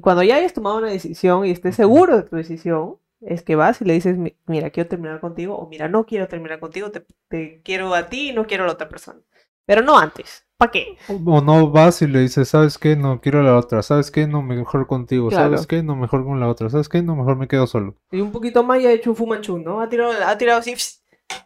Cuando 0.02 0.24
ya 0.24 0.38
hayas 0.38 0.54
tomado 0.54 0.78
una 0.80 0.90
decisión 0.90 1.46
y 1.46 1.52
estés 1.52 1.76
seguro 1.76 2.18
de 2.18 2.24
tu 2.24 2.36
decisión, 2.38 2.98
es 3.22 3.44
que 3.44 3.56
vas 3.56 3.82
y 3.82 3.86
le 3.86 3.94
dices, 3.94 4.18
"Mi- 4.18 4.36
mira, 4.48 4.70
quiero 4.70 4.90
terminar 4.90 5.20
contigo, 5.20 5.56
o 5.58 5.68
mira, 5.68 5.88
no 5.88 6.06
quiero 6.06 6.28
terminar 6.28 6.60
contigo, 6.60 6.92
te, 6.92 7.06
te 7.30 7.62
quiero 7.64 7.94
a 7.94 8.08
ti 8.10 8.30
y 8.30 8.34
no 8.34 8.46
quiero 8.48 8.64
a 8.64 8.68
la 8.68 8.74
otra 8.74 8.90
persona. 8.90 9.20
Pero 9.66 9.82
no 9.82 9.98
antes. 9.98 10.46
¿Para 10.58 10.72
qué? 10.72 10.96
O, 11.10 11.42
no 11.42 11.70
vas 11.70 12.02
y 12.02 12.08
le 12.08 12.20
dices, 12.20 12.48
¿sabes 12.48 12.78
qué? 12.78 12.96
No 12.96 13.20
quiero 13.20 13.42
a 13.42 13.44
la 13.44 13.58
otra, 13.58 13.82
¿sabes 13.84 14.10
qué? 14.10 14.26
No, 14.26 14.42
mejor 14.42 14.88
contigo, 14.88 15.28
Claro. 15.30 15.50
¿sabes 15.52 15.68
qué? 15.68 15.84
No, 15.84 15.96
mejor 15.98 16.24
con 16.24 16.40
la 16.40 16.48
otra, 16.48 16.70
¿sabes 16.70 16.88
qué? 16.88 17.02
No, 17.02 17.16
mejor 17.16 17.36
me 17.36 17.48
quedo 17.50 17.68
solo. 17.68 17.96
Y 18.12 18.22
un 18.22 18.32
poquito 18.32 18.64
más 18.64 18.80
y 18.80 18.86
ha 18.88 18.92
hecho 18.94 19.10
un 19.10 19.16
fumanchú, 19.18 19.58
¿no? 19.58 19.82
Ha 19.82 19.90
tirado, 19.90 20.14
ha 20.26 20.38
tirado 20.38 20.60
así 20.60 20.74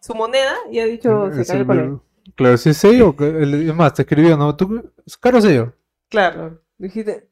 su 0.01 0.13
moneda 0.13 0.53
y 0.71 0.79
ha 0.79 0.85
dicho, 0.85 1.31
se 1.31 1.41
Es 1.41 1.47
cae 1.47 1.57
el 1.57 1.63
ver- 1.65 1.97
Claro, 2.35 2.57
sí, 2.57 2.73
sello, 2.75 3.15
que 3.15 3.27
el- 3.27 3.67
es 3.69 3.75
más, 3.75 3.93
te 3.95 4.03
escribió, 4.03 4.37
¿no? 4.37 4.55
¿Tú, 4.55 4.91
caro 5.19 5.41
sello? 5.41 5.73
Claro. 6.09 6.61
Dijiste, 6.77 7.27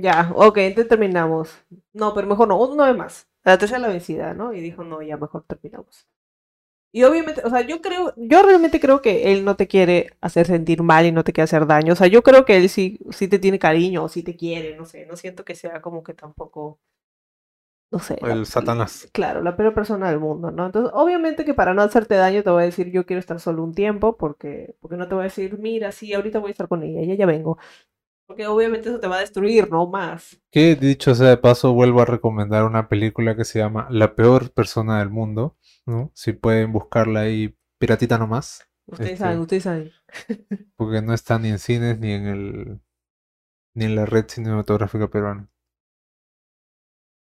ya, 0.00 0.32
ok, 0.34 0.56
entonces 0.58 0.88
terminamos. 0.88 1.50
No, 1.92 2.14
pero 2.14 2.26
mejor 2.26 2.48
no, 2.48 2.56
una 2.58 2.86
vez 2.86 2.96
más. 2.96 3.28
La 3.44 3.58
tercera 3.58 3.80
la 3.80 3.88
vencida, 3.88 4.34
¿no? 4.34 4.52
Y 4.52 4.60
dijo, 4.60 4.84
no, 4.84 5.02
ya 5.02 5.16
mejor 5.16 5.44
terminamos. 5.44 6.06
Y 6.92 7.04
obviamente, 7.04 7.42
o 7.44 7.50
sea, 7.50 7.62
yo 7.62 7.82
creo, 7.82 8.14
yo 8.16 8.42
realmente 8.42 8.80
creo 8.80 9.02
que 9.02 9.32
él 9.32 9.44
no 9.44 9.56
te 9.56 9.68
quiere 9.68 10.16
hacer 10.20 10.46
sentir 10.46 10.82
mal 10.82 11.06
y 11.06 11.12
no 11.12 11.24
te 11.24 11.32
quiere 11.32 11.44
hacer 11.44 11.66
daño. 11.66 11.92
O 11.94 11.96
sea, 11.96 12.06
yo 12.08 12.22
creo 12.22 12.44
que 12.46 12.56
él 12.56 12.68
sí, 12.70 13.00
sí 13.10 13.28
te 13.28 13.38
tiene 13.40 13.58
cariño 13.58 14.04
o 14.04 14.08
sí 14.08 14.22
te 14.22 14.36
quiere, 14.36 14.76
no 14.76 14.86
sé, 14.86 15.06
no 15.06 15.16
siento 15.16 15.44
que 15.44 15.54
sea 15.56 15.82
como 15.82 16.02
que 16.04 16.14
tampoco, 16.14 16.80
no 17.90 17.98
sé. 18.00 18.18
la- 18.22 18.32
El 18.34 18.46
Satanás. 18.46 19.08
Claro, 19.12 19.42
la 19.42 19.56
peor 19.56 19.74
persona 19.74 20.10
del 20.10 20.18
mundo, 20.20 20.50
¿no? 20.50 20.66
Entonces, 20.66 20.90
obviamente 20.94 21.44
que 21.44 21.54
para 21.54 21.74
no 21.74 21.82
hacerte 21.82 22.16
daño 22.16 22.42
te 22.42 22.50
voy 22.50 22.62
a 22.62 22.66
decir 22.66 22.90
yo 22.90 23.06
quiero 23.06 23.20
estar 23.20 23.38
solo 23.40 23.62
un 23.62 23.74
tiempo 23.74 24.16
porque, 24.16 24.74
porque 24.80 24.96
no 24.96 25.06
te 25.08 25.14
voy 25.14 25.22
a 25.22 25.24
decir, 25.24 25.58
mira, 25.58 25.92
sí, 25.92 26.12
ahorita 26.14 26.38
voy 26.40 26.48
a 26.50 26.52
estar 26.52 26.68
con 26.68 26.82
ella, 26.82 27.02
ya 27.04 27.14
ya 27.14 27.26
vengo. 27.26 27.58
Porque 28.26 28.46
obviamente 28.46 28.88
eso 28.88 29.00
te 29.00 29.06
va 29.06 29.16
a 29.16 29.20
destruir, 29.20 29.70
no 29.70 29.86
más. 29.86 30.40
Que 30.50 30.76
dicho 30.76 31.14
sea 31.14 31.28
de 31.28 31.36
paso, 31.36 31.74
vuelvo 31.74 32.00
a 32.00 32.06
recomendar 32.06 32.64
una 32.64 32.88
película 32.88 33.36
que 33.36 33.44
se 33.44 33.58
llama 33.58 33.86
La 33.90 34.14
peor 34.14 34.52
persona 34.52 34.98
del 35.00 35.10
mundo, 35.10 35.56
¿no? 35.86 36.10
Si 36.14 36.32
pueden 36.32 36.72
buscarla 36.72 37.20
ahí, 37.20 37.56
piratita 37.78 38.16
nomás. 38.18 38.66
Ustedes 38.86 39.12
Este- 39.12 39.24
saben, 39.24 39.38
ustedes 39.40 39.62
saben. 39.62 39.92
Porque 40.76 41.02
no 41.02 41.12
está 41.12 41.38
ni 41.38 41.48
en 41.48 41.58
cines 41.58 41.98
ni 41.98 42.12
en 42.12 42.26
el 42.26 42.80
ni 43.76 43.86
en 43.86 43.96
la 43.96 44.06
red 44.06 44.26
cinematográfica 44.28 45.08
peruana. 45.08 45.50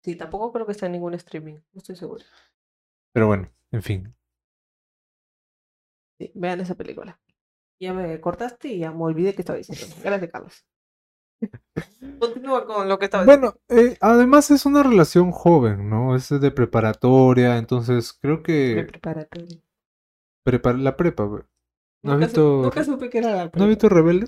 Sí, 0.03 0.15
tampoco 0.15 0.51
creo 0.51 0.65
que 0.65 0.73
está 0.73 0.87
en 0.87 0.91
ningún 0.93 1.13
streaming, 1.13 1.55
no 1.55 1.77
estoy 1.77 1.95
seguro. 1.95 2.23
Pero 3.13 3.27
bueno, 3.27 3.49
en 3.71 3.81
fin. 3.81 4.15
Sí, 6.19 6.31
vean 6.35 6.59
esa 6.61 6.75
película. 6.75 7.19
Ya 7.79 7.93
me 7.93 8.19
cortaste 8.19 8.67
y 8.69 8.79
ya 8.79 8.91
me 8.91 9.03
olvidé 9.03 9.33
que 9.33 9.41
estaba 9.41 9.57
diciendo. 9.57 9.95
Gracias, 10.03 10.31
Carlos. 10.31 10.65
Continúa 12.19 12.65
con 12.65 12.87
lo 12.87 12.99
que 12.99 13.05
estaba 13.05 13.23
diciendo. 13.23 13.57
Bueno, 13.69 13.81
eh, 13.83 13.97
además 14.01 14.51
es 14.51 14.65
una 14.65 14.83
relación 14.83 15.31
joven, 15.31 15.89
¿no? 15.89 16.15
Es 16.15 16.29
de 16.29 16.51
preparatoria, 16.51 17.57
entonces 17.57 18.13
creo 18.13 18.43
que 18.43 18.85
preparatoria. 18.89 19.59
prepara 20.43 20.77
la 20.77 20.95
prepa, 20.97 21.23
güey. 21.23 21.43
¿No 22.03 22.13
has 22.13 22.19
Nunca, 22.19 22.29
su- 22.29 22.41
visto, 22.41 22.61
nunca 22.63 22.83
supe 22.83 23.09
que 23.09 23.17
era 23.19 23.29
la 23.31 23.35
¿no 23.37 23.43
has 23.45 23.51
prepa. 23.51 23.67
visto 23.67 23.89
Rebelde? 23.89 24.27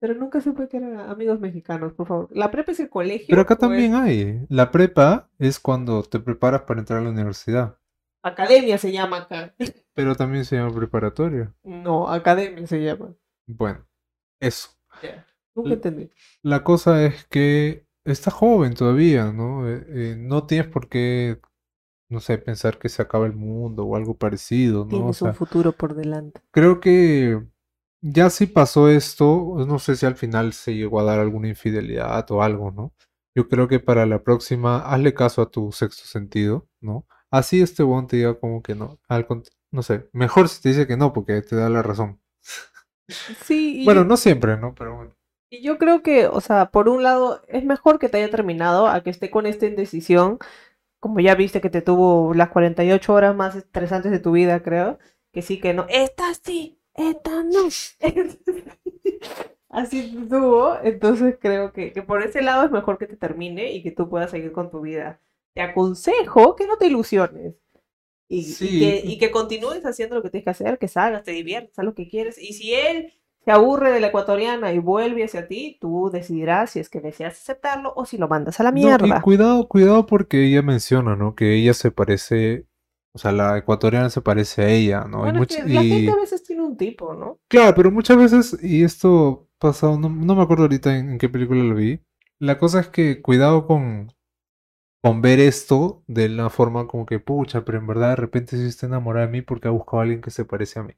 Pero 0.00 0.14
nunca 0.14 0.40
supe 0.40 0.68
que 0.68 0.76
era 0.76 1.10
amigos 1.10 1.40
mexicanos, 1.40 1.92
por 1.92 2.06
favor. 2.06 2.28
¿La 2.30 2.50
prepa 2.52 2.70
es 2.72 2.78
el 2.80 2.88
colegio? 2.88 3.26
Pero 3.30 3.42
acá 3.42 3.54
o 3.54 3.56
es 3.56 3.60
también 3.60 3.94
hay. 3.96 4.46
La 4.48 4.70
prepa 4.70 5.28
es 5.38 5.58
cuando 5.58 6.02
te 6.04 6.20
preparas 6.20 6.62
para 6.62 6.80
entrar 6.80 7.00
a 7.00 7.02
la 7.04 7.10
universidad, 7.10 7.78
Academia 8.22 8.78
se 8.78 8.90
llama 8.92 9.18
acá. 9.18 9.54
pero 9.94 10.14
también 10.16 10.44
se 10.44 10.56
llama 10.56 10.74
preparatoria. 10.74 11.54
No, 11.64 12.08
academia 12.08 12.66
se 12.66 12.82
llama. 12.82 13.14
Bueno, 13.46 13.86
eso. 14.40 14.70
Ya. 15.02 15.24
Nunca 15.58 15.74
L- 15.74 15.74
entendí. 15.74 16.10
La 16.42 16.64
cosa 16.64 17.04
es 17.06 17.26
que 17.28 17.86
está 18.04 18.30
joven 18.30 18.74
todavía, 18.74 19.32
¿no? 19.32 19.68
Eh, 19.68 19.84
eh, 20.12 20.16
no 20.18 20.46
tienes 20.46 20.68
por 20.68 20.88
qué, 20.88 21.40
no 22.10 22.20
sé, 22.20 22.38
pensar 22.38 22.78
que 22.78 22.88
se 22.90 23.02
acaba 23.02 23.26
el 23.26 23.34
mundo 23.34 23.84
o 23.86 23.96
algo 23.96 24.16
parecido, 24.18 24.84
¿no? 24.86 25.08
O 25.08 25.12
Tienes 25.12 25.22
sea, 25.22 25.30
un 25.30 25.34
futuro 25.34 25.72
por 25.72 25.94
delante. 25.94 26.42
creo 26.50 26.80
que 26.80 27.42
ya 28.00 28.30
si 28.30 28.46
pasó 28.46 28.88
esto, 28.88 29.56
no 29.66 29.78
sé 29.78 29.96
si 29.96 30.06
al 30.06 30.16
final 30.16 30.52
se 30.52 30.74
llegó 30.74 31.00
a 31.00 31.04
dar 31.04 31.20
alguna 31.20 31.48
infidelidad 31.48 32.30
o 32.30 32.42
algo, 32.42 32.70
¿no? 32.70 32.94
Yo 33.34 33.48
creo 33.48 33.68
que 33.68 33.80
para 33.80 34.06
la 34.06 34.22
próxima, 34.22 34.80
hazle 34.80 35.14
caso 35.14 35.42
a 35.42 35.50
tu 35.50 35.72
sexto 35.72 36.04
sentido, 36.06 36.68
¿no? 36.80 37.06
Así 37.30 37.60
este 37.60 37.82
bon 37.82 38.06
te 38.06 38.16
diga 38.18 38.38
como 38.38 38.62
que 38.62 38.74
no, 38.74 38.98
al 39.08 39.26
no 39.70 39.82
sé, 39.82 40.08
mejor 40.12 40.48
si 40.48 40.62
te 40.62 40.70
dice 40.70 40.86
que 40.86 40.96
no, 40.96 41.12
porque 41.12 41.42
te 41.42 41.56
da 41.56 41.68
la 41.68 41.82
razón. 41.82 42.20
Sí, 43.44 43.84
y, 43.84 43.84
Bueno, 43.84 44.04
no 44.04 44.16
siempre, 44.16 44.56
¿no? 44.56 44.72
Pero 44.76 44.94
bueno. 44.96 45.16
Y 45.50 45.62
yo 45.62 45.78
creo 45.78 46.02
que, 46.02 46.26
o 46.26 46.40
sea, 46.40 46.70
por 46.70 46.88
un 46.88 47.02
lado, 47.02 47.42
es 47.48 47.64
mejor 47.64 47.98
que 47.98 48.08
te 48.08 48.18
haya 48.18 48.30
terminado 48.30 48.86
a 48.88 49.02
que 49.02 49.10
esté 49.10 49.30
con 49.30 49.46
esta 49.46 49.66
indecisión, 49.66 50.38
como 51.00 51.20
ya 51.20 51.34
viste 51.36 51.60
que 51.60 51.70
te 51.70 51.82
tuvo 51.82 52.34
las 52.34 52.50
48 52.50 53.14
horas 53.14 53.36
más 53.36 53.56
estresantes 53.56 54.12
de 54.12 54.20
tu 54.20 54.32
vida, 54.32 54.62
creo, 54.62 54.98
que 55.32 55.42
sí, 55.42 55.60
que 55.60 55.74
no, 55.74 55.86
esta 55.88 56.34
sí, 56.34 56.80
esta 56.94 57.44
no. 57.44 57.68
Así 59.70 60.14
tuvo, 60.30 60.78
entonces 60.82 61.36
creo 61.40 61.72
que, 61.72 61.92
que 61.92 62.02
por 62.02 62.22
ese 62.22 62.40
lado 62.42 62.64
es 62.64 62.70
mejor 62.70 62.98
que 62.98 63.06
te 63.06 63.16
termine 63.16 63.72
y 63.72 63.82
que 63.82 63.90
tú 63.90 64.08
puedas 64.08 64.30
seguir 64.30 64.52
con 64.52 64.70
tu 64.70 64.80
vida. 64.80 65.20
Te 65.54 65.60
aconsejo 65.62 66.56
que 66.56 66.66
no 66.66 66.78
te 66.78 66.86
ilusiones. 66.86 67.54
Y, 68.28 68.40
y 68.40 68.54
Sí. 68.54 68.78
que, 68.78 69.02
y 69.06 69.18
que 69.18 69.30
continúes 69.30 69.84
haciendo 69.86 70.16
lo 70.16 70.22
que 70.22 70.30
tienes 70.30 70.44
que 70.44 70.50
hacer, 70.50 70.78
que 70.78 70.88
salgas, 70.88 71.24
te 71.24 71.32
diviertas, 71.32 71.78
haz 71.78 71.84
lo 71.84 71.94
que 71.94 72.08
quieres. 72.08 72.38
Y 72.38 72.54
si 72.54 72.74
él 72.74 73.14
se 73.48 73.52
aburre 73.52 73.90
de 73.92 74.00
la 74.00 74.08
ecuatoriana 74.08 74.72
y 74.74 74.78
vuelve 74.78 75.24
hacia 75.24 75.48
ti, 75.48 75.78
tú 75.80 76.10
decidirás 76.12 76.70
si 76.72 76.80
es 76.80 76.90
que 76.90 77.00
deseas 77.00 77.32
aceptarlo 77.40 77.94
o 77.96 78.04
si 78.04 78.18
lo 78.18 78.28
mandas 78.28 78.60
a 78.60 78.62
la 78.62 78.72
No, 78.72 78.78
y 78.80 78.84
mierda. 78.84 79.22
cuidado, 79.22 79.66
cuidado 79.68 80.04
porque 80.06 80.44
ella 80.44 80.60
menciona, 80.60 81.16
¿no? 81.16 81.34
Que 81.34 81.54
ella 81.54 81.72
se 81.72 81.90
parece, 81.90 82.66
o 83.14 83.18
sea, 83.18 83.32
la 83.32 83.56
ecuatoriana 83.56 84.10
se 84.10 84.20
parece 84.20 84.62
a 84.62 84.68
ella, 84.68 85.04
¿no? 85.08 85.20
Y 85.20 85.30
Bueno, 85.30 85.42
es 85.42 85.48
much- 85.48 85.56
que 85.66 85.72
la 85.74 85.80
gente 85.80 85.96
y- 85.96 86.08
a 86.08 86.16
veces 86.16 86.42
tiene 86.44 86.62
un 86.62 86.76
tipo, 86.76 87.14
¿no? 87.14 87.38
Claro, 87.48 87.74
pero 87.74 87.90
muchas 87.90 88.18
veces, 88.18 88.58
y 88.62 88.84
esto 88.84 89.48
pasado, 89.58 89.98
no, 89.98 90.10
no 90.10 90.34
me 90.34 90.42
acuerdo 90.42 90.64
ahorita 90.64 90.96
en, 90.98 91.12
en 91.12 91.18
qué 91.18 91.30
película 91.30 91.62
lo 91.64 91.74
vi, 91.74 92.00
la 92.38 92.58
cosa 92.58 92.80
es 92.80 92.88
que 92.88 93.22
cuidado 93.22 93.66
con, 93.66 94.12
con 95.02 95.22
ver 95.22 95.40
esto 95.40 96.02
de 96.06 96.28
la 96.28 96.50
forma 96.50 96.86
como 96.86 97.06
que, 97.06 97.18
pucha, 97.18 97.64
pero 97.64 97.78
en 97.78 97.86
verdad 97.86 98.10
de 98.10 98.16
repente 98.16 98.56
sí 98.58 98.66
está 98.66 98.86
enamorada 98.86 99.26
de 99.26 99.32
mí 99.32 99.42
porque 99.42 99.68
ha 99.68 99.70
buscado 99.70 100.00
a 100.00 100.02
alguien 100.02 100.20
que 100.20 100.30
se 100.30 100.44
parece 100.44 100.80
a 100.80 100.82
mí. 100.82 100.92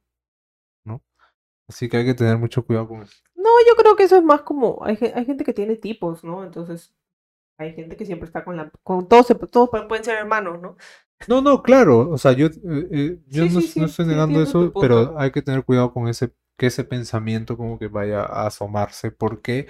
Así 1.71 1.89
que 1.89 1.97
hay 1.99 2.05
que 2.05 2.15
tener 2.15 2.37
mucho 2.39 2.65
cuidado 2.67 2.89
con 2.89 3.03
eso. 3.03 3.17
No, 3.35 3.49
yo 3.69 3.75
creo 3.77 3.97
que 3.97 4.05
eso 4.05 4.17
es 4.17 4.23
más 4.25 4.43
como, 4.43 4.81
hay, 4.85 4.99
hay 5.15 5.25
gente 5.25 5.45
que 5.45 5.53
tiene 5.55 5.77
tipos, 5.77 6.25
¿no? 6.25 6.45
Entonces, 6.45 6.95
hay 7.59 7.75
gente 7.75 7.97
que 7.97 8.07
siempre 8.07 8.27
está 8.27 8.45
con 8.45 8.57
la, 8.57 8.71
con 8.85 9.09
todos, 9.09 9.29
todos 9.51 9.71
pu- 9.71 9.89
pueden 9.89 10.05
ser 10.05 10.19
hermanos, 10.19 10.61
¿no? 10.63 10.77
No, 11.27 11.41
no, 11.43 11.63
claro, 11.63 12.11
o 12.11 12.19
sea, 12.19 12.33
yo, 12.33 12.47
eh, 12.47 12.89
eh, 12.91 13.19
yo 13.29 13.47
Sí, 13.47 13.51
no, 13.51 13.61
sí, 13.61 13.69
no 13.77 13.85
sí, 13.87 13.87
estoy 13.87 14.07
sí, 14.07 14.07
negando 14.07 14.43
eso, 14.43 14.75
pero 14.79 15.19
hay 15.19 15.31
que 15.31 15.43
tener 15.43 15.65
cuidado 15.65 15.93
con 15.93 16.09
ese, 16.09 16.35
que 16.59 16.67
ese 16.67 16.83
pensamiento 16.85 17.57
como 17.57 17.79
que 17.79 17.89
vaya 17.89 18.23
a 18.23 18.47
asomarse 18.47 19.11
porque 19.13 19.69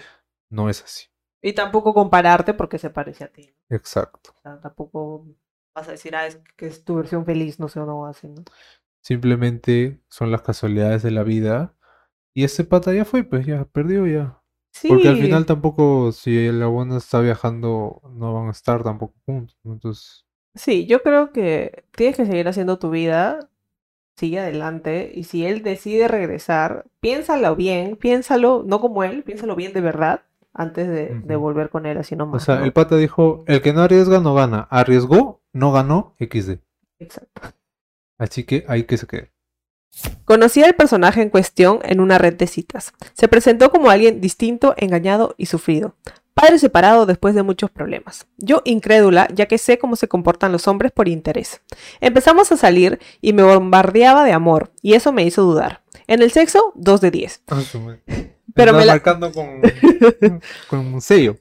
no 0.49 0.71
es 0.71 0.83
así. 0.83 1.07
Y 1.42 1.52
tampoco 1.54 1.95
compararte 1.95 2.54
porque 2.54 2.78
se 2.78 2.90
parece 2.90 3.25
a 3.25 3.28
ti. 3.33 3.54
Exacto. 3.71 4.35
O 4.38 4.40
sea, 4.42 4.61
tampoco 4.61 5.26
vas 5.75 5.88
a 5.88 5.92
decir, 5.92 6.14
ah, 6.16 6.26
es 6.26 6.40
que 6.57 6.66
es 6.66 6.85
tu 6.85 6.97
versión 6.97 7.25
feliz, 7.26 7.61
no 7.61 7.69
sé, 7.69 7.80
o 7.80 7.87
no 7.87 8.07
así, 8.07 8.28
¿no? 8.28 8.45
Simplemente 9.02 10.00
son 10.09 10.30
las 10.30 10.42
casualidades 10.42 11.02
de 11.02 11.11
la 11.11 11.23
vida. 11.23 11.75
Y 12.35 12.45
ese 12.45 12.65
pata 12.65 12.93
ya 12.93 13.05
fue, 13.05 13.25
pues 13.25 13.47
ya 13.47 13.65
perdió 13.65 14.07
ya. 14.07 14.41
Sí, 14.73 14.89
Porque 14.89 15.09
al 15.09 15.17
final 15.17 15.47
tampoco, 15.47 16.13
si 16.13 16.51
la 16.53 16.67
buena 16.67 16.97
está 16.97 17.21
viajando, 17.21 18.01
no 18.15 18.33
van 18.33 18.49
a 18.49 18.53
estar 18.53 18.85
tampoco 18.85 19.15
juntos. 19.63 20.27
sí, 20.55 20.87
yo 20.87 21.03
creo 21.03 21.33
que 21.33 21.85
tienes 21.97 22.17
que 22.17 22.25
seguir 22.25 22.47
haciendo 22.47 22.79
tu 22.79 22.91
vida, 22.91 23.51
sigue 24.17 24.39
adelante, 24.39 25.11
y 25.13 25.25
si 25.25 25.45
él 25.45 25.63
decide 25.63 26.07
regresar, 26.07 26.87
piénsalo 27.01 27.57
bien, 27.57 27.97
piénsalo, 27.97 28.63
no 28.65 28.81
como 28.81 29.03
él, 29.03 29.25
piénsalo 29.25 29.57
bien 29.57 29.73
de 29.73 29.81
verdad, 29.81 30.23
antes 30.53 30.89
de, 30.89 31.37
volver 31.37 31.71
con 31.71 31.87
él 31.87 31.99
así 31.99 32.15
o 32.15 32.19
nomás, 32.19 32.45
sea, 32.45 32.61
¿no? 32.61 32.65
el 32.65 32.73
pata 32.73 32.97
dijo, 32.97 33.45
el 33.49 33.63
que 33.63 33.73
no 33.73 33.83
arriesga 33.83 34.21
no 34.21 34.35
gana. 34.35 34.69
Arriesgó, 34.71 35.43
no 35.53 35.73
ganó, 35.73 36.15
XD. 36.19 36.59
Exacto. 36.99 37.43
Así 38.19 38.45
que 38.45 38.65
hay 38.69 38.85
que 38.85 38.99
se 38.99 39.07
quede. 39.07 39.33
Conocí 40.25 40.62
al 40.62 40.75
personaje 40.75 41.20
en 41.23 41.30
cuestión 41.30 41.80
en 41.82 42.00
una 42.00 42.18
red 42.18 42.35
de 42.35 42.47
citas. 42.47 42.92
Se 43.14 43.28
presentó 43.28 43.70
como 43.70 43.90
alguien 43.90 44.20
distinto, 44.20 44.75
engañado 44.76 45.35
y 45.37 45.47
sufrido. 45.47 45.97
Padre 46.35 46.59
separado 46.59 47.06
después 47.06 47.35
de 47.35 47.42
muchos 47.42 47.70
problemas. 47.70 48.26
Yo 48.38 48.62
incrédula, 48.64 49.28
ya 49.35 49.47
que 49.47 49.59
sé 49.59 49.78
cómo 49.78 49.97
se 49.97 50.09
comportan 50.09 50.52
los 50.52 50.68
hombres 50.68 50.92
por 50.92 51.09
interés. 51.09 51.61
Empezamos 52.00 52.50
a 52.52 52.56
salir 52.56 53.00
y 53.20 53.32
me 53.32 53.42
bombardeaba 53.42 54.25
de 54.25 54.32
amor, 54.32 54.70
y 54.80 54.94
eso 54.94 55.12
me 55.12 55.25
hizo 55.25 55.42
dudar. 55.42 55.82
En 56.06 56.23
el 56.23 56.30
sexo, 56.30 56.73
2 56.76 57.00
de 57.00 57.11
10. 57.11 57.42
Pero 58.54 58.73
me 58.73 58.85
la- 58.85 58.92
marcando 58.94 59.32
con, 59.32 59.61
con 60.68 60.78
un 60.94 61.00
sello. 61.00 61.37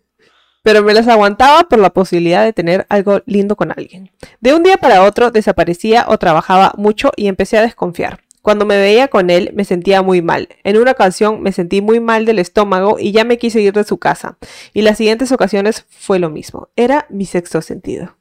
pero 0.64 0.84
me 0.84 0.94
las 0.94 1.08
aguantaba 1.08 1.64
por 1.70 1.80
la 1.80 1.90
posibilidad 1.92 2.44
de 2.44 2.54
tener 2.54 2.86
algo 2.90 3.22
lindo 3.26 3.56
con 3.56 3.72
alguien. 3.72 4.12
De 4.42 4.54
un 4.54 4.62
día 4.64 4.78
para 4.78 5.04
otro 5.04 5.32
desaparecía 5.32 6.06
o 6.08 6.18
trabajaba 6.18 6.74
mucho 6.78 7.12
y 7.16 7.28
empecé 7.28 7.58
a 7.58 7.62
desconfiar. 7.64 8.20
Cuando 8.42 8.66
me 8.66 8.78
veía 8.78 9.08
con 9.08 9.30
él 9.30 9.52
me 9.54 9.66
sentía 9.66 10.02
muy 10.02 10.22
mal. 10.22 10.50
En 10.64 10.78
una 10.78 10.92
ocasión 10.92 11.42
me 11.42 11.52
sentí 11.52 11.82
muy 11.82 12.00
mal 12.00 12.26
del 12.26 12.40
estómago 12.40 12.98
y 13.00 13.12
ya 13.12 13.24
me 13.24 13.38
quise 13.38 13.62
ir 13.62 13.74
de 13.74 13.84
su 13.84 13.98
casa. 13.98 14.38
Y 14.74 14.82
las 14.82 14.98
siguientes 14.98 15.32
ocasiones 15.32 15.86
fue 15.90 16.20
lo 16.20 16.30
mismo. 16.30 16.70
Era 16.76 17.06
mi 17.10 17.26
sexto 17.26 17.62
sentido. 17.62 18.16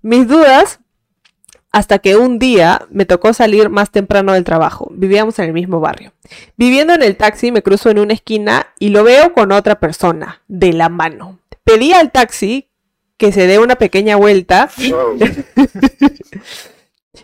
Mis 0.00 0.26
dudas 0.26 0.80
hasta 1.72 1.98
que 1.98 2.16
un 2.16 2.38
día 2.38 2.86
me 2.90 3.06
tocó 3.06 3.32
salir 3.32 3.70
más 3.70 3.90
temprano 3.90 4.34
del 4.34 4.44
trabajo. 4.44 4.88
Vivíamos 4.92 5.38
en 5.38 5.46
el 5.46 5.52
mismo 5.54 5.80
barrio. 5.80 6.12
Viviendo 6.56 6.92
en 6.92 7.02
el 7.02 7.16
taxi 7.16 7.50
me 7.50 7.62
cruzo 7.62 7.90
en 7.90 7.98
una 7.98 8.12
esquina 8.12 8.68
y 8.78 8.90
lo 8.90 9.02
veo 9.02 9.32
con 9.32 9.52
otra 9.52 9.80
persona, 9.80 10.42
de 10.48 10.74
la 10.74 10.90
mano. 10.90 11.38
Pedí 11.64 11.92
al 11.92 12.12
taxi 12.12 12.68
que 13.16 13.32
se 13.32 13.46
dé 13.46 13.58
una 13.58 13.76
pequeña 13.76 14.16
vuelta 14.16 14.70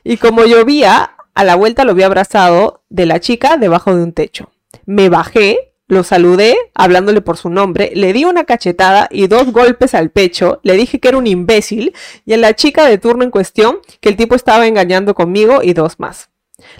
y 0.04 0.16
como 0.16 0.44
llovía, 0.44 1.10
a 1.38 1.44
la 1.44 1.54
vuelta 1.54 1.84
lo 1.84 1.94
vi 1.94 2.02
abrazado 2.02 2.82
de 2.88 3.06
la 3.06 3.20
chica 3.20 3.58
debajo 3.58 3.94
de 3.94 4.02
un 4.02 4.12
techo. 4.12 4.50
Me 4.86 5.08
bajé, 5.08 5.72
lo 5.86 6.02
saludé 6.02 6.56
hablándole 6.74 7.20
por 7.20 7.36
su 7.36 7.48
nombre, 7.48 7.92
le 7.94 8.12
di 8.12 8.24
una 8.24 8.42
cachetada 8.42 9.06
y 9.08 9.28
dos 9.28 9.52
golpes 9.52 9.94
al 9.94 10.10
pecho, 10.10 10.58
le 10.64 10.72
dije 10.72 10.98
que 10.98 11.06
era 11.06 11.16
un 11.16 11.28
imbécil 11.28 11.94
y 12.26 12.32
a 12.32 12.38
la 12.38 12.56
chica 12.56 12.86
de 12.86 12.98
turno 12.98 13.22
en 13.22 13.30
cuestión 13.30 13.78
que 14.00 14.08
el 14.08 14.16
tipo 14.16 14.34
estaba 14.34 14.66
engañando 14.66 15.14
conmigo 15.14 15.62
y 15.62 15.74
dos 15.74 16.00
más. 16.00 16.28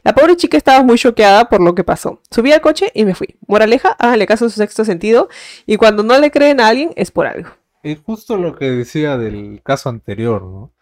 La 0.02 0.12
pobre 0.12 0.36
chica 0.36 0.56
estaba 0.56 0.82
muy 0.82 0.98
choqueada 0.98 1.48
por 1.48 1.60
lo 1.60 1.76
que 1.76 1.84
pasó. 1.84 2.20
Subí 2.28 2.50
al 2.50 2.60
coche 2.60 2.90
y 2.94 3.04
me 3.04 3.14
fui. 3.14 3.36
Moraleja, 3.46 3.90
háganle 3.90 4.26
caso 4.26 4.46
a 4.46 4.48
su 4.48 4.56
sexto 4.56 4.84
sentido 4.84 5.28
y 5.66 5.76
cuando 5.76 6.02
no 6.02 6.18
le 6.18 6.32
creen 6.32 6.58
a 6.60 6.66
alguien 6.66 6.90
es 6.96 7.12
por 7.12 7.28
algo. 7.28 7.50
Es 7.84 8.00
justo 8.00 8.36
lo 8.36 8.56
que 8.56 8.68
decía 8.72 9.16
del 9.18 9.62
caso 9.62 9.88
anterior, 9.88 10.42
¿no? 10.42 10.72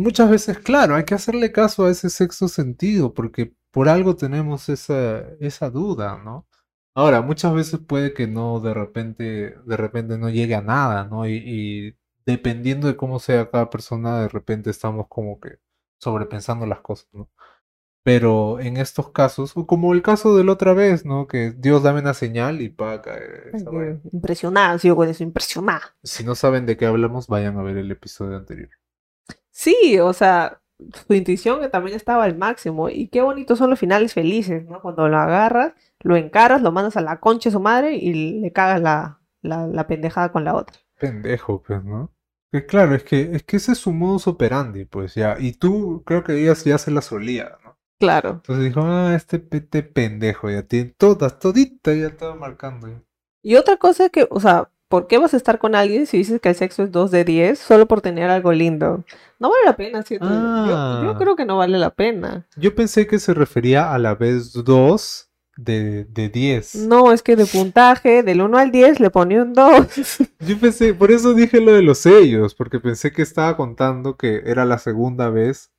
Muchas 0.00 0.30
veces, 0.30 0.58
claro, 0.58 0.94
hay 0.94 1.04
que 1.04 1.14
hacerle 1.14 1.52
caso 1.52 1.84
a 1.84 1.90
ese 1.90 2.08
sexto 2.08 2.48
sentido, 2.48 3.12
porque 3.12 3.52
por 3.70 3.86
algo 3.90 4.16
tenemos 4.16 4.70
esa, 4.70 5.20
esa 5.40 5.68
duda, 5.68 6.18
¿no? 6.24 6.46
Ahora, 6.94 7.20
muchas 7.20 7.52
veces 7.52 7.80
puede 7.80 8.14
que 8.14 8.26
no, 8.26 8.60
de 8.60 8.72
repente, 8.72 9.56
de 9.62 9.76
repente 9.76 10.16
no 10.16 10.30
llegue 10.30 10.54
a 10.54 10.62
nada, 10.62 11.04
¿no? 11.04 11.28
Y, 11.28 11.42
y 11.44 11.96
dependiendo 12.24 12.86
de 12.86 12.96
cómo 12.96 13.18
sea 13.18 13.50
cada 13.50 13.68
persona, 13.68 14.22
de 14.22 14.28
repente 14.28 14.70
estamos 14.70 15.06
como 15.06 15.38
que 15.38 15.58
sobrepensando 16.00 16.64
las 16.64 16.80
cosas, 16.80 17.08
¿no? 17.12 17.28
Pero 18.02 18.58
en 18.58 18.78
estos 18.78 19.10
casos, 19.10 19.54
o 19.54 19.66
como 19.66 19.92
el 19.92 20.00
caso 20.00 20.34
de 20.34 20.44
la 20.44 20.52
otra 20.52 20.72
vez, 20.72 21.04
¿no? 21.04 21.26
Que 21.26 21.50
Dios 21.50 21.82
dame 21.82 22.00
una 22.00 22.14
señal 22.14 22.62
y 22.62 22.70
pa, 22.70 23.02
cae. 23.02 23.52
Impresionada, 24.12 24.78
sigo 24.78 24.96
con 24.96 25.10
eso, 25.10 25.22
impresionada. 25.22 25.94
Si 26.02 26.24
no 26.24 26.34
saben 26.34 26.64
de 26.64 26.78
qué 26.78 26.86
hablamos, 26.86 27.26
vayan 27.26 27.58
a 27.58 27.62
ver 27.62 27.76
el 27.76 27.90
episodio 27.90 28.38
anterior. 28.38 28.70
Sí, 29.60 29.98
o 29.98 30.14
sea, 30.14 30.62
su 31.06 31.12
intuición 31.12 31.70
también 31.70 31.94
estaba 31.94 32.24
al 32.24 32.34
máximo. 32.34 32.88
Y 32.88 33.08
qué 33.08 33.20
bonitos 33.20 33.58
son 33.58 33.68
los 33.68 33.78
finales 33.78 34.14
felices, 34.14 34.64
¿no? 34.64 34.80
Cuando 34.80 35.06
lo 35.06 35.18
agarras, 35.18 35.74
lo 35.98 36.16
encaras, 36.16 36.62
lo 36.62 36.72
mandas 36.72 36.96
a 36.96 37.02
la 37.02 37.20
concha 37.20 37.50
de 37.50 37.52
su 37.52 37.60
madre 37.60 37.94
y 37.94 38.40
le 38.40 38.52
cagas 38.52 38.80
la, 38.80 39.20
la, 39.42 39.66
la 39.66 39.86
pendejada 39.86 40.32
con 40.32 40.44
la 40.44 40.54
otra. 40.54 40.78
Pendejo, 40.98 41.62
pues, 41.62 41.84
¿no? 41.84 42.10
Que 42.50 42.64
claro, 42.64 42.94
es 42.94 43.04
que, 43.04 43.32
es 43.32 43.42
que 43.42 43.58
ese 43.58 43.72
es 43.72 43.78
su 43.78 43.92
modus 43.92 44.26
operandi, 44.28 44.86
pues 44.86 45.14
ya. 45.14 45.36
Y 45.38 45.52
tú 45.52 46.04
creo 46.06 46.24
que 46.24 46.40
ella 46.42 46.54
ya 46.54 46.78
se 46.78 46.90
la 46.90 47.02
solía, 47.02 47.58
¿no? 47.62 47.78
Claro. 47.98 48.30
Entonces 48.30 48.64
dijo, 48.64 48.80
ah, 48.82 49.14
este, 49.14 49.46
este 49.50 49.82
pendejo 49.82 50.48
ya 50.48 50.62
tiene 50.62 50.94
todas, 50.96 51.38
toditas, 51.38 51.98
ya 51.98 52.06
estaba 52.06 52.34
marcando. 52.34 52.88
ya. 52.88 53.02
Y 53.42 53.56
otra 53.56 53.76
cosa 53.76 54.08
que, 54.08 54.26
o 54.30 54.40
sea, 54.40 54.70
¿por 54.90 55.06
qué 55.06 55.16
vas 55.16 55.32
a 55.32 55.38
estar 55.38 55.58
con 55.58 55.74
alguien 55.74 56.06
si 56.06 56.18
dices 56.18 56.38
que 56.42 56.50
el 56.50 56.54
sexo 56.54 56.82
es 56.82 56.92
2 56.92 57.10
de 57.10 57.24
10 57.24 57.58
solo 57.58 57.86
por 57.86 58.02
tener 58.02 58.28
algo 58.28 58.52
lindo? 58.52 59.04
No 59.38 59.48
vale 59.48 59.64
la 59.64 59.76
pena, 59.76 60.02
¿cierto? 60.02 60.26
Yo- 60.28 60.34
Yo, 60.34 60.74
Ah. 60.76 61.16
creo 61.18 61.36
que 61.36 61.46
no 61.46 61.56
vale 61.56 61.78
la 61.78 61.90
pena. 61.94 62.46
Yo 62.56 62.74
pensé 62.74 63.06
que 63.06 63.18
se 63.18 63.32
refería 63.32 63.94
a 63.94 63.98
la 63.98 64.14
vez 64.14 64.52
2 64.52 65.30
de, 65.56 66.04
de 66.04 66.28
10. 66.28 66.74
No, 66.74 67.12
es 67.12 67.22
que 67.22 67.36
de 67.36 67.46
puntaje, 67.46 68.22
del 68.22 68.42
1 68.42 68.58
al 68.58 68.70
10 68.70 68.98
le 69.00 69.10
pone 69.10 69.40
un 69.40 69.52
2. 69.54 69.86
Yo 70.40 70.58
pensé, 70.60 70.92
por 70.92 71.10
eso 71.10 71.32
dije 71.34 71.60
lo 71.60 71.72
de 71.72 71.82
los 71.82 71.98
sellos, 71.98 72.54
porque 72.54 72.80
pensé 72.80 73.12
que 73.12 73.22
estaba 73.22 73.56
contando 73.56 74.16
que 74.16 74.42
era 74.44 74.64
la 74.64 74.78
segunda 74.78 75.30
vez 75.30 75.70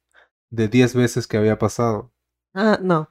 de 0.50 0.68
10 0.68 0.96
veces 0.96 1.27
que 1.27 1.38
había 1.38 1.58
pasado. 1.60 2.12
ah, 2.53 2.80
no. 2.82 3.10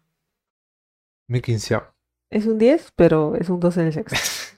Me 1.28 1.40
quinceaba. 1.40 1.94
Es 2.30 2.46
un 2.46 2.58
10, 2.58 2.92
pero 2.96 3.34
es 3.36 3.48
un 3.48 3.60
2 3.60 3.76
en 3.76 3.86
el 3.86 3.92
sexo. 3.92 4.16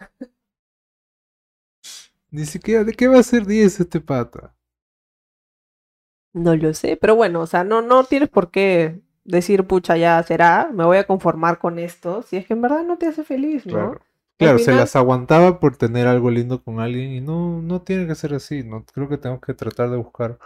Ni 2.32 2.46
siquiera, 2.46 2.82
¿de 2.82 2.94
qué 2.94 3.08
va 3.08 3.18
a 3.18 3.22
ser 3.22 3.46
10 3.46 3.78
este 3.78 4.00
pata? 4.00 4.56
No 6.32 6.56
lo 6.56 6.72
sé, 6.72 6.96
pero 6.96 7.14
bueno, 7.14 7.40
o 7.42 7.46
sea, 7.46 7.62
no, 7.62 7.82
no 7.82 8.04
tienes 8.04 8.30
por 8.30 8.50
qué 8.50 9.02
decir, 9.24 9.66
pucha, 9.66 9.98
ya 9.98 10.22
será, 10.22 10.70
me 10.72 10.84
voy 10.84 10.96
a 10.96 11.06
conformar 11.06 11.58
con 11.58 11.78
esto, 11.78 12.22
si 12.22 12.38
es 12.38 12.46
que 12.46 12.54
en 12.54 12.62
verdad 12.62 12.84
no 12.84 12.96
te 12.96 13.06
hace 13.06 13.22
feliz, 13.22 13.66
¿no? 13.66 13.72
Claro. 13.72 14.00
Claro, 14.38 14.58
se 14.58 14.72
las 14.72 14.96
aguantaba 14.96 15.60
por 15.60 15.76
tener 15.76 16.08
algo 16.08 16.30
lindo 16.30 16.64
con 16.64 16.80
alguien 16.80 17.12
y 17.12 17.20
no, 17.20 17.62
no 17.62 17.82
tiene 17.82 18.08
que 18.08 18.16
ser 18.16 18.34
así, 18.34 18.64
¿no? 18.64 18.84
Creo 18.92 19.08
que 19.08 19.18
tenemos 19.18 19.40
que 19.40 19.54
tratar 19.54 19.90
de 19.90 19.98
buscar 19.98 20.38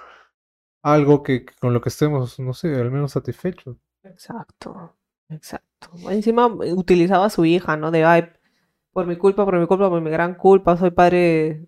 algo 0.83 1.23
que, 1.23 1.47
que 1.47 1.55
con 1.55 1.73
lo 1.73 1.81
que 1.81 1.89
estemos, 1.89 2.39
no 2.39 2.53
sé, 2.53 2.75
al 2.75 2.91
menos 2.91 3.13
satisfechos. 3.13 3.77
Exacto, 4.03 4.95
exacto. 5.31 5.91
Encima 6.11 6.55
eh, 6.63 6.75
utilizaba 6.75 7.27
a 7.27 7.31
su 7.31 7.45
hija, 7.47 7.77
¿no? 7.77 7.91
De, 7.91 8.05
ay, 8.05 8.29
por 8.93 9.07
mi 9.07 9.17
culpa, 9.17 9.45
por 9.45 9.59
mi 9.59 9.67
culpa, 9.67 9.89
por 9.89 10.01
mi 10.03 10.11
gran 10.11 10.35
culpa, 10.35 10.77
soy 10.77 10.91
padre, 10.91 11.67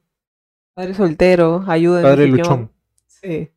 padre 0.79 0.95
soltero, 0.95 1.65
ayúdenme, 1.67 2.09
Padre 2.09 2.25
señor". 2.27 2.39
luchón, 2.39 2.73
Sí. 3.09 3.51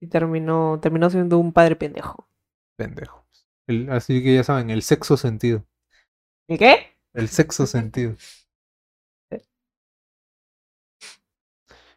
Y 0.00 0.06
terminó, 0.06 0.78
terminó 0.80 1.10
siendo 1.10 1.38
un 1.38 1.52
padre 1.52 1.76
pendejo. 1.76 2.26
pendejo. 2.78 3.26
El- 3.66 3.90
así 3.90 4.22
que 4.22 4.34
ya 4.34 4.44
saben, 4.44 4.70
el 4.70 4.80
sexo 4.82 5.18
sentido. 5.18 5.62
¿Y 6.48 6.56
qué? 6.56 6.96
El 7.12 7.28
sexo 7.28 7.66
sentido. 7.66 8.16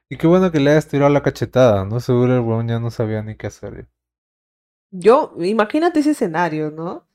Y 0.10 0.18
qué 0.18 0.28
bueno 0.28 0.52
que 0.52 0.60
le 0.60 0.72
hayas 0.72 0.88
tirado 0.88 1.12
la 1.12 1.24
cachetada, 1.24 1.86
¿no? 1.86 2.00
Seguro 2.02 2.34
el 2.36 2.42
weón 2.42 2.68
ya 2.68 2.80
no 2.80 2.92
sabía 2.92 3.24
ni 3.24 3.36
qué 3.36 3.48
hacer. 3.48 3.88
Yo, 4.92 5.34
imagínate 5.40 6.00
ese 6.02 6.12
escenario, 6.12 6.72
¿no? 6.72 7.08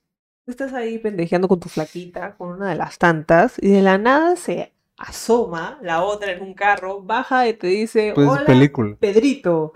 Tú 0.45 0.51
estás 0.53 0.73
ahí 0.73 0.99
pendejeando 0.99 1.49
con 1.49 1.61
tu 1.61 1.69
flaquita, 1.69 2.35
con 2.37 2.49
una 2.51 2.71
de 2.71 2.77
las 2.77 2.99
tantas, 2.99 3.59
y 3.63 3.71
de 3.71 3.83
la 3.83 3.97
nada 3.99 4.37
se 4.37 4.73
asoma 5.03 5.79
la 5.83 6.03
otra 6.03 6.33
en 6.33 6.43
un 6.43 6.55
carro, 6.55 7.03
baja 7.03 7.49
y 7.49 7.55
te 7.55 7.67
dice, 7.67 8.13
Pues 8.15 8.27
es 8.27 8.33
hola, 8.33 8.45
película. 8.45 8.97
Pedrito, 8.99 9.73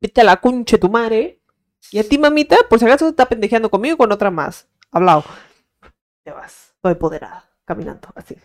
vete 0.00 0.20
a 0.22 0.24
la 0.24 0.38
concha 0.38 0.78
tu 0.78 0.88
madre. 0.88 1.40
Y 1.90 1.98
a 1.98 2.08
ti, 2.08 2.16
mamita, 2.16 2.56
por 2.70 2.78
si 2.78 2.86
acaso 2.86 3.08
está 3.08 3.26
pendejeando 3.26 3.70
conmigo 3.70 3.94
y 3.94 3.98
con 3.98 4.12
otra 4.12 4.30
más. 4.30 4.68
Hablado. 4.90 5.24
Te 6.24 6.30
vas, 6.30 6.74
toda 6.80 6.92
empoderada, 6.92 7.50
caminando, 7.64 8.08
así. 8.14 8.36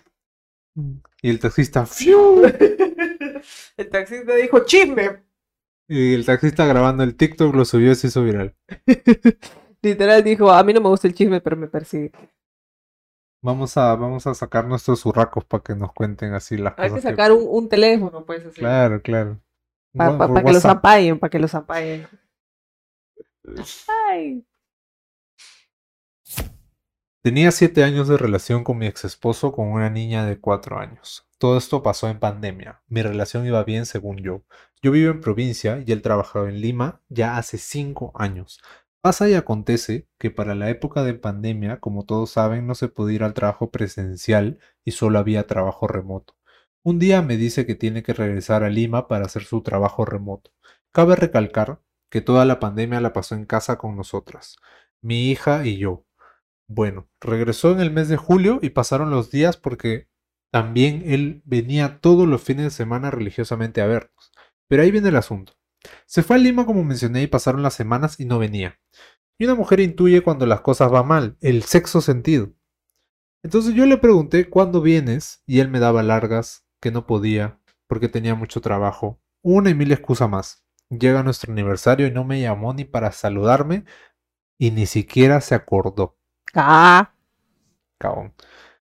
Y 1.21 1.29
el 1.29 1.39
taxista, 1.39 1.86
¡fiu! 1.86 2.43
El 3.77 3.89
taxista 3.89 4.36
dijo, 4.36 4.65
chisme. 4.65 5.23
Y 5.88 6.15
el 6.15 6.25
taxista 6.25 6.65
grabando 6.65 7.03
el 7.03 7.15
TikTok 7.15 7.55
lo 7.55 7.63
subió 7.63 7.91
y 7.91 7.95
se 7.95 8.07
hizo 8.07 8.23
viral. 8.23 8.55
Literal 9.81 10.23
dijo, 10.23 10.51
a 10.51 10.63
mí 10.63 10.73
no 10.73 10.81
me 10.81 10.89
gusta 10.89 11.07
el 11.07 11.13
chisme, 11.13 11.39
pero 11.39 11.55
me 11.55 11.67
persigue. 11.67 12.12
Vamos 13.41 13.78
a, 13.78 13.95
vamos 13.95 14.26
a 14.28 14.34
sacar 14.34 14.65
nuestros 14.65 15.02
zurracos 15.02 15.45
para 15.45 15.63
que 15.63 15.76
nos 15.76 15.93
cuenten 15.93 16.34
así 16.34 16.58
las 16.58 16.73
Hay 16.78 16.89
cosas. 16.89 17.04
que 17.04 17.10
sacar 17.10 17.32
un, 17.32 17.45
un 17.47 17.69
teléfono, 17.69 18.26
pues, 18.26 18.45
así. 18.45 18.60
Claro, 18.60 19.02
claro. 19.02 19.39
Para 19.95 20.43
que 20.43 20.54
los 20.54 20.65
apaguen, 20.65 21.19
para 21.19 21.30
que 21.30 21.39
los 21.39 21.56
apaguen. 21.56 22.08
Ay. 24.10 24.45
Tenía 27.23 27.52
siete 27.52 27.84
años 27.84 28.08
de 28.08 28.17
relación 28.17 28.63
con 28.63 28.78
mi 28.78 28.88
ex 28.88 29.06
esposo 29.06 29.52
con 29.52 29.67
una 29.67 29.89
niña 29.89 30.26
de 30.26 30.39
cuatro 30.39 30.80
años. 30.80 31.28
Todo 31.38 31.58
esto 31.58 31.84
pasó 31.84 32.10
en 32.10 32.19
pandemia. 32.19 32.82
Mi 32.88 33.02
relación 33.02 33.45
iba 33.45 33.63
bien 33.63 33.86
según 33.86 34.17
yo. 34.17 34.43
Yo 34.82 34.91
vivo 34.91 35.12
en 35.12 35.21
provincia 35.21 35.84
y 35.86 35.91
él 35.91 36.02
trabajaba 36.02 36.50
en 36.50 36.62
Lima 36.62 37.02
ya 37.10 37.38
hace 37.38 37.58
cinco 37.58 38.12
años. 38.15 38.62
Pasa 39.08 39.30
y 39.30 39.36
acontece 39.36 40.06
que 40.20 40.32
para 40.32 40.54
la 40.54 40.70
época 40.70 41.02
de 41.06 41.13
pandemia, 41.13 41.80
como 41.80 42.04
todos 42.04 42.32
saben, 42.32 42.67
no 42.67 42.76
se 42.76 42.89
podía 42.89 43.15
ir 43.15 43.24
al 43.24 43.34
trabajo 43.34 43.72
presencial 43.72 44.60
y 44.84 44.91
solo 44.91 45.17
había 45.17 45.48
trabajo 45.48 45.88
remoto. 45.88 46.36
Un 46.84 47.00
día 47.00 47.22
me 47.22 47.38
dice 47.38 47.65
que 47.65 47.76
tiene 47.76 48.04
que 48.04 48.12
regresar 48.12 48.65
a 48.65 48.70
Lima 48.70 49.08
para 49.08 49.24
hacer 49.24 49.46
su 49.46 49.62
trabajo 49.62 50.04
remoto. 50.04 50.52
Cabe 50.91 51.15
recalcar 51.15 51.80
que 52.12 52.20
toda 52.20 52.43
la 52.43 52.60
pandemia 52.60 53.00
la 53.00 53.13
pasó 53.13 53.36
en 53.36 53.46
casa 53.46 53.78
con 53.78 53.96
nosotras, 53.96 54.58
mi 55.02 55.32
hija 55.32 55.65
y 55.65 55.78
yo. 55.78 56.06
Bueno, 56.67 57.08
regresó 57.22 57.72
en 57.72 57.80
el 57.80 57.91
mes 57.91 58.10
de 58.10 58.17
julio 58.17 58.60
y 58.62 58.72
pasaron 58.72 59.10
los 59.10 59.32
días 59.32 59.56
porque 59.56 60.10
también 60.52 61.04
él 61.06 61.41
venía 61.46 62.02
todos 62.02 62.28
los 62.28 62.43
fines 62.43 62.65
de 62.65 62.72
semana 62.72 63.10
religiosamente 63.10 63.80
a 63.80 63.88
vernos. 63.88 64.34
Pero 64.67 64.84
ahí 64.84 64.91
viene 64.91 65.08
el 65.08 65.15
asunto. 65.15 65.54
Se 66.06 66.24
fue 66.24 66.36
a 66.36 66.40
Lima 66.40 66.66
como 66.66 66.84
mencioné 66.84 67.24
y 67.24 67.28
pasaron 67.28 67.63
las 67.63 67.74
semanas 67.74 68.20
y 68.20 68.26
no 68.26 68.40
venía. 68.40 68.80
Y 69.38 69.46
una 69.46 69.56
mujer 69.56 69.80
intuye 69.80 70.22
cuando 70.22 70.46
las 70.46 70.62
cosas 70.62 70.92
van 70.92 71.08
mal, 71.08 71.38
el 71.42 71.63
sexo 71.63 72.02
sentido. 72.02 72.54
Entonces 73.44 73.76
yo 73.76 73.86
le 73.86 73.98
pregunté 73.98 74.50
cuándo 74.50 74.82
vienes 74.82 75.44
y 75.46 75.60
él 75.60 75.70
me 75.70 75.80
daba 75.80 76.04
largas, 76.04 76.66
que 76.82 76.92
no 76.92 77.06
podía, 77.06 77.60
porque 77.88 78.10
tenía 78.10 78.36
mucho 78.36 78.62
trabajo. 78.62 79.22
Una 79.42 79.70
y 79.70 79.76
mil 79.76 79.92
excusa 79.92 80.28
más. 80.28 80.66
Llega 80.90 81.24
nuestro 81.24 81.52
aniversario 81.52 82.08
y 82.08 82.12
no 82.12 82.24
me 82.24 82.42
llamó 82.42 82.74
ni 82.74 82.86
para 82.86 83.12
saludarme 83.12 83.86
y 84.58 84.72
ni 84.72 84.86
siquiera 84.86 85.42
se 85.42 85.56
acordó. 85.56 86.18
Ah, 86.54 87.13
Cabón. 88.00 88.34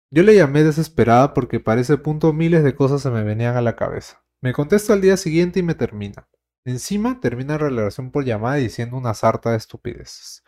Yo 0.10 0.24
le 0.24 0.36
llamé 0.36 0.64
desesperada 0.64 1.34
porque 1.34 1.60
para 1.60 1.82
ese 1.82 1.98
punto 1.98 2.34
miles 2.34 2.64
de 2.64 2.76
cosas 2.76 3.02
se 3.02 3.10
me 3.10 3.24
venían 3.24 3.56
a 3.56 3.62
la 3.62 3.76
cabeza. 3.76 4.24
Me 4.42 4.54
contesta 4.54 4.94
al 4.94 5.02
día 5.02 5.18
siguiente 5.18 5.60
y 5.60 5.64
me 5.64 5.76
termina. 5.76 6.28
Encima 6.66 7.20
termina 7.20 7.54
la 7.54 7.70
relación 7.70 8.12
por 8.12 8.24
llamada 8.24 8.56
diciendo 8.56 8.98
una 8.98 9.14
sarta 9.14 9.52
de 9.52 9.58
estupideces. 9.58 10.44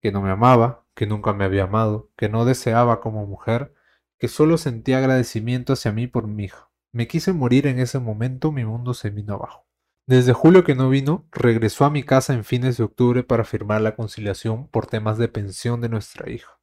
Que 0.00 0.12
no 0.12 0.22
me 0.22 0.30
amaba, 0.30 0.84
que 0.94 1.06
nunca 1.06 1.32
me 1.32 1.44
había 1.44 1.64
amado, 1.64 2.10
que 2.16 2.28
no 2.28 2.44
deseaba 2.44 3.00
como 3.00 3.26
mujer, 3.26 3.74
que 4.18 4.28
solo 4.28 4.56
sentía 4.56 4.98
agradecimiento 4.98 5.72
hacia 5.72 5.92
mí 5.92 6.06
por 6.06 6.28
mi 6.28 6.44
hija. 6.44 6.70
Me 6.92 7.08
quise 7.08 7.32
morir 7.32 7.66
en 7.66 7.78
ese 7.78 7.98
momento, 7.98 8.52
mi 8.52 8.64
mundo 8.64 8.94
se 8.94 9.10
vino 9.10 9.34
abajo. 9.34 9.66
Desde 10.06 10.32
julio 10.32 10.62
que 10.64 10.74
no 10.74 10.90
vino, 10.90 11.26
regresó 11.32 11.84
a 11.84 11.90
mi 11.90 12.02
casa 12.02 12.34
en 12.34 12.44
fines 12.44 12.76
de 12.76 12.84
octubre 12.84 13.22
para 13.22 13.44
firmar 13.44 13.80
la 13.80 13.96
conciliación 13.96 14.68
por 14.68 14.86
temas 14.86 15.18
de 15.18 15.28
pensión 15.28 15.80
de 15.80 15.88
nuestra 15.88 16.30
hija. 16.30 16.58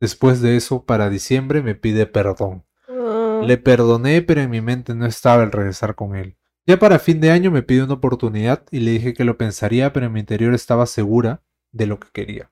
Después 0.00 0.40
de 0.40 0.56
eso, 0.56 0.84
para 0.84 1.10
diciembre 1.10 1.62
me 1.62 1.74
pide 1.74 2.06
perdón. 2.06 2.64
ah, 2.88 3.42
Le 3.44 3.58
perdoné, 3.58 4.22
pero 4.22 4.40
en 4.40 4.50
mi 4.50 4.60
mente 4.60 4.94
no 4.94 5.06
estaba 5.06 5.42
el 5.42 5.52
regresar 5.52 5.94
con 5.94 6.16
él. 6.16 6.36
Ya 6.66 6.78
para 6.78 6.98
fin 6.98 7.20
de 7.20 7.30
año 7.30 7.50
me 7.50 7.62
pidió 7.62 7.84
una 7.84 7.94
oportunidad 7.94 8.64
y 8.70 8.80
le 8.80 8.92
dije 8.92 9.12
que 9.12 9.24
lo 9.24 9.36
pensaría, 9.36 9.92
pero 9.92 10.06
en 10.06 10.12
mi 10.12 10.20
interior 10.20 10.54
estaba 10.54 10.86
segura 10.86 11.42
de 11.72 11.86
lo 11.86 12.00
que 12.00 12.08
quería. 12.10 12.50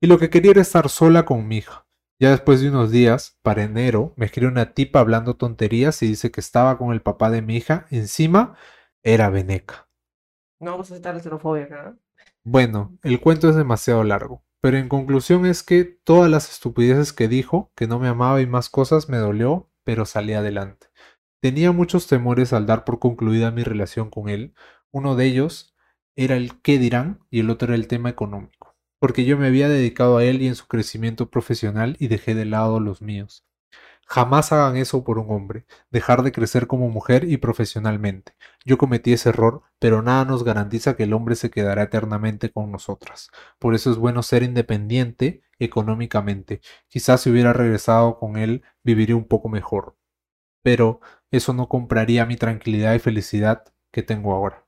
Y 0.00 0.06
lo 0.06 0.18
que 0.18 0.30
quería 0.30 0.52
era 0.52 0.62
estar 0.62 0.88
sola 0.88 1.26
con 1.26 1.46
mi 1.46 1.58
hija. 1.58 1.86
Ya 2.18 2.30
después 2.30 2.60
de 2.60 2.70
unos 2.70 2.90
días, 2.90 3.38
para 3.42 3.62
enero, 3.62 4.14
me 4.16 4.26
escribe 4.26 4.50
una 4.50 4.72
tipa 4.72 5.00
hablando 5.00 5.36
tonterías 5.36 6.02
y 6.02 6.08
dice 6.08 6.30
que 6.30 6.40
estaba 6.40 6.78
con 6.78 6.92
el 6.92 7.02
papá 7.02 7.30
de 7.30 7.42
mi 7.42 7.56
hija. 7.56 7.86
Encima, 7.90 8.56
era 9.02 9.28
veneca. 9.30 9.88
no 10.58 10.72
vamos 10.72 10.90
a 10.90 10.96
estar 10.96 11.14
la 11.14 11.20
xenofobia 11.20 11.64
acá. 11.64 11.96
Bueno, 12.44 12.98
el 13.02 13.20
cuento 13.20 13.48
es 13.48 13.56
demasiado 13.56 14.04
largo. 14.04 14.42
Pero 14.62 14.76
en 14.76 14.88
conclusión 14.88 15.46
es 15.46 15.62
que 15.62 15.84
todas 15.84 16.30
las 16.30 16.50
estupideces 16.50 17.14
que 17.14 17.28
dijo, 17.28 17.72
que 17.74 17.86
no 17.86 17.98
me 17.98 18.08
amaba 18.08 18.42
y 18.42 18.46
más 18.46 18.68
cosas, 18.68 19.08
me 19.08 19.16
dolió, 19.16 19.70
pero 19.84 20.04
salí 20.04 20.34
adelante. 20.34 20.88
Tenía 21.40 21.72
muchos 21.72 22.06
temores 22.06 22.52
al 22.52 22.66
dar 22.66 22.84
por 22.84 22.98
concluida 22.98 23.50
mi 23.50 23.62
relación 23.62 24.10
con 24.10 24.28
él. 24.28 24.54
Uno 24.90 25.16
de 25.16 25.24
ellos 25.24 25.74
era 26.14 26.36
el 26.36 26.60
qué 26.60 26.78
dirán 26.78 27.20
y 27.30 27.40
el 27.40 27.48
otro 27.48 27.68
era 27.68 27.76
el 27.76 27.88
tema 27.88 28.10
económico, 28.10 28.76
porque 28.98 29.24
yo 29.24 29.38
me 29.38 29.46
había 29.46 29.70
dedicado 29.70 30.18
a 30.18 30.24
él 30.24 30.42
y 30.42 30.48
en 30.48 30.54
su 30.54 30.66
crecimiento 30.66 31.30
profesional 31.30 31.96
y 31.98 32.08
dejé 32.08 32.34
de 32.34 32.44
lado 32.44 32.78
los 32.78 33.00
míos. 33.00 33.46
Jamás 34.06 34.52
hagan 34.52 34.76
eso 34.76 35.02
por 35.02 35.18
un 35.18 35.30
hombre, 35.30 35.64
dejar 35.90 36.22
de 36.24 36.32
crecer 36.32 36.66
como 36.66 36.90
mujer 36.90 37.24
y 37.24 37.38
profesionalmente. 37.38 38.34
Yo 38.66 38.76
cometí 38.76 39.14
ese 39.14 39.30
error, 39.30 39.62
pero 39.78 40.02
nada 40.02 40.26
nos 40.26 40.44
garantiza 40.44 40.94
que 40.94 41.04
el 41.04 41.14
hombre 41.14 41.36
se 41.36 41.50
quedará 41.50 41.84
eternamente 41.84 42.52
con 42.52 42.70
nosotras. 42.70 43.30
Por 43.58 43.74
eso 43.74 43.90
es 43.90 43.96
bueno 43.96 44.22
ser 44.22 44.42
independiente 44.42 45.42
económicamente. 45.58 46.60
Quizás 46.88 47.22
si 47.22 47.30
hubiera 47.30 47.54
regresado 47.54 48.18
con 48.18 48.36
él, 48.36 48.62
viviría 48.82 49.16
un 49.16 49.26
poco 49.26 49.48
mejor. 49.48 49.96
Pero 50.62 51.00
eso 51.30 51.52
no 51.52 51.68
compraría 51.68 52.26
mi 52.26 52.36
tranquilidad 52.36 52.94
y 52.94 52.98
felicidad 52.98 53.64
que 53.90 54.02
tengo 54.02 54.34
ahora. 54.34 54.66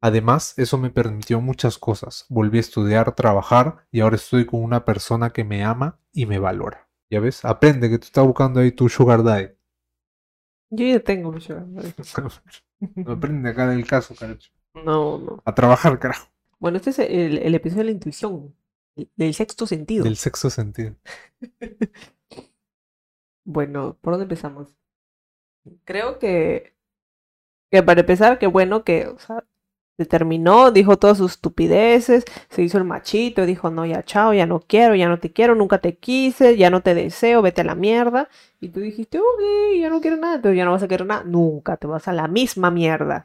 Además, 0.00 0.54
eso 0.58 0.78
me 0.78 0.90
permitió 0.90 1.40
muchas 1.40 1.78
cosas. 1.78 2.26
Volví 2.28 2.58
a 2.58 2.60
estudiar, 2.60 3.14
trabajar 3.14 3.86
y 3.90 4.00
ahora 4.00 4.16
estoy 4.16 4.46
con 4.46 4.62
una 4.62 4.84
persona 4.84 5.30
que 5.30 5.44
me 5.44 5.64
ama 5.64 5.98
y 6.12 6.26
me 6.26 6.38
valora. 6.38 6.88
¿Ya 7.10 7.20
ves? 7.20 7.44
Aprende 7.44 7.88
que 7.88 7.98
tú 7.98 8.06
estás 8.06 8.26
buscando 8.26 8.60
ahí 8.60 8.72
tu 8.72 8.88
sugar 8.88 9.22
daddy. 9.22 9.50
Yo 10.70 10.86
ya 10.86 11.00
tengo 11.00 11.32
mi 11.32 11.40
sugar 11.40 11.66
daddy. 11.68 11.94
Aprende 13.06 13.50
acá 13.50 13.68
del 13.68 13.86
caso, 13.86 14.14
carajo. 14.14 14.40
No, 14.74 15.18
no. 15.18 15.42
A 15.44 15.54
trabajar, 15.54 15.98
carajo. 15.98 16.28
Bueno, 16.58 16.76
este 16.76 16.90
es 16.90 16.98
el, 16.98 17.38
el 17.38 17.54
episodio 17.54 17.80
de 17.80 17.86
la 17.86 17.92
intuición. 17.92 18.54
Del 19.16 19.34
sexto 19.34 19.66
sentido. 19.66 20.04
Del 20.04 20.16
sexto 20.16 20.50
sentido. 20.50 20.96
bueno, 23.44 23.98
¿por 24.00 24.14
dónde 24.14 24.24
empezamos? 24.24 24.74
Creo 25.84 26.18
que, 26.18 26.74
que 27.70 27.82
para 27.82 28.00
empezar, 28.00 28.38
qué 28.38 28.46
bueno 28.46 28.84
que, 28.84 29.06
o 29.06 29.18
sea, 29.18 29.44
terminó, 30.04 30.70
dijo 30.70 30.98
todas 30.98 31.16
sus 31.16 31.32
estupideces, 31.32 32.24
se 32.50 32.62
hizo 32.62 32.76
el 32.76 32.84
machito, 32.84 33.46
dijo, 33.46 33.70
no, 33.70 33.86
ya 33.86 34.04
chao, 34.04 34.34
ya 34.34 34.44
no 34.44 34.60
quiero, 34.60 34.94
ya 34.94 35.08
no 35.08 35.18
te 35.18 35.32
quiero, 35.32 35.54
nunca 35.54 35.78
te 35.78 35.96
quise, 35.96 36.56
ya 36.58 36.68
no 36.68 36.82
te 36.82 36.94
deseo, 36.94 37.40
vete 37.40 37.62
a 37.62 37.64
la 37.64 37.74
mierda. 37.74 38.28
Y 38.60 38.68
tú 38.68 38.80
dijiste, 38.80 39.18
ok, 39.18 39.80
ya 39.80 39.88
no 39.88 40.00
quiero 40.02 40.18
nada, 40.18 40.36
entonces 40.36 40.58
ya 40.58 40.66
no 40.66 40.72
vas 40.72 40.82
a 40.82 40.88
querer 40.88 41.06
nada, 41.06 41.24
nunca, 41.24 41.78
te 41.78 41.86
vas 41.86 42.06
a 42.08 42.12
la 42.12 42.28
misma 42.28 42.70
mierda. 42.70 43.24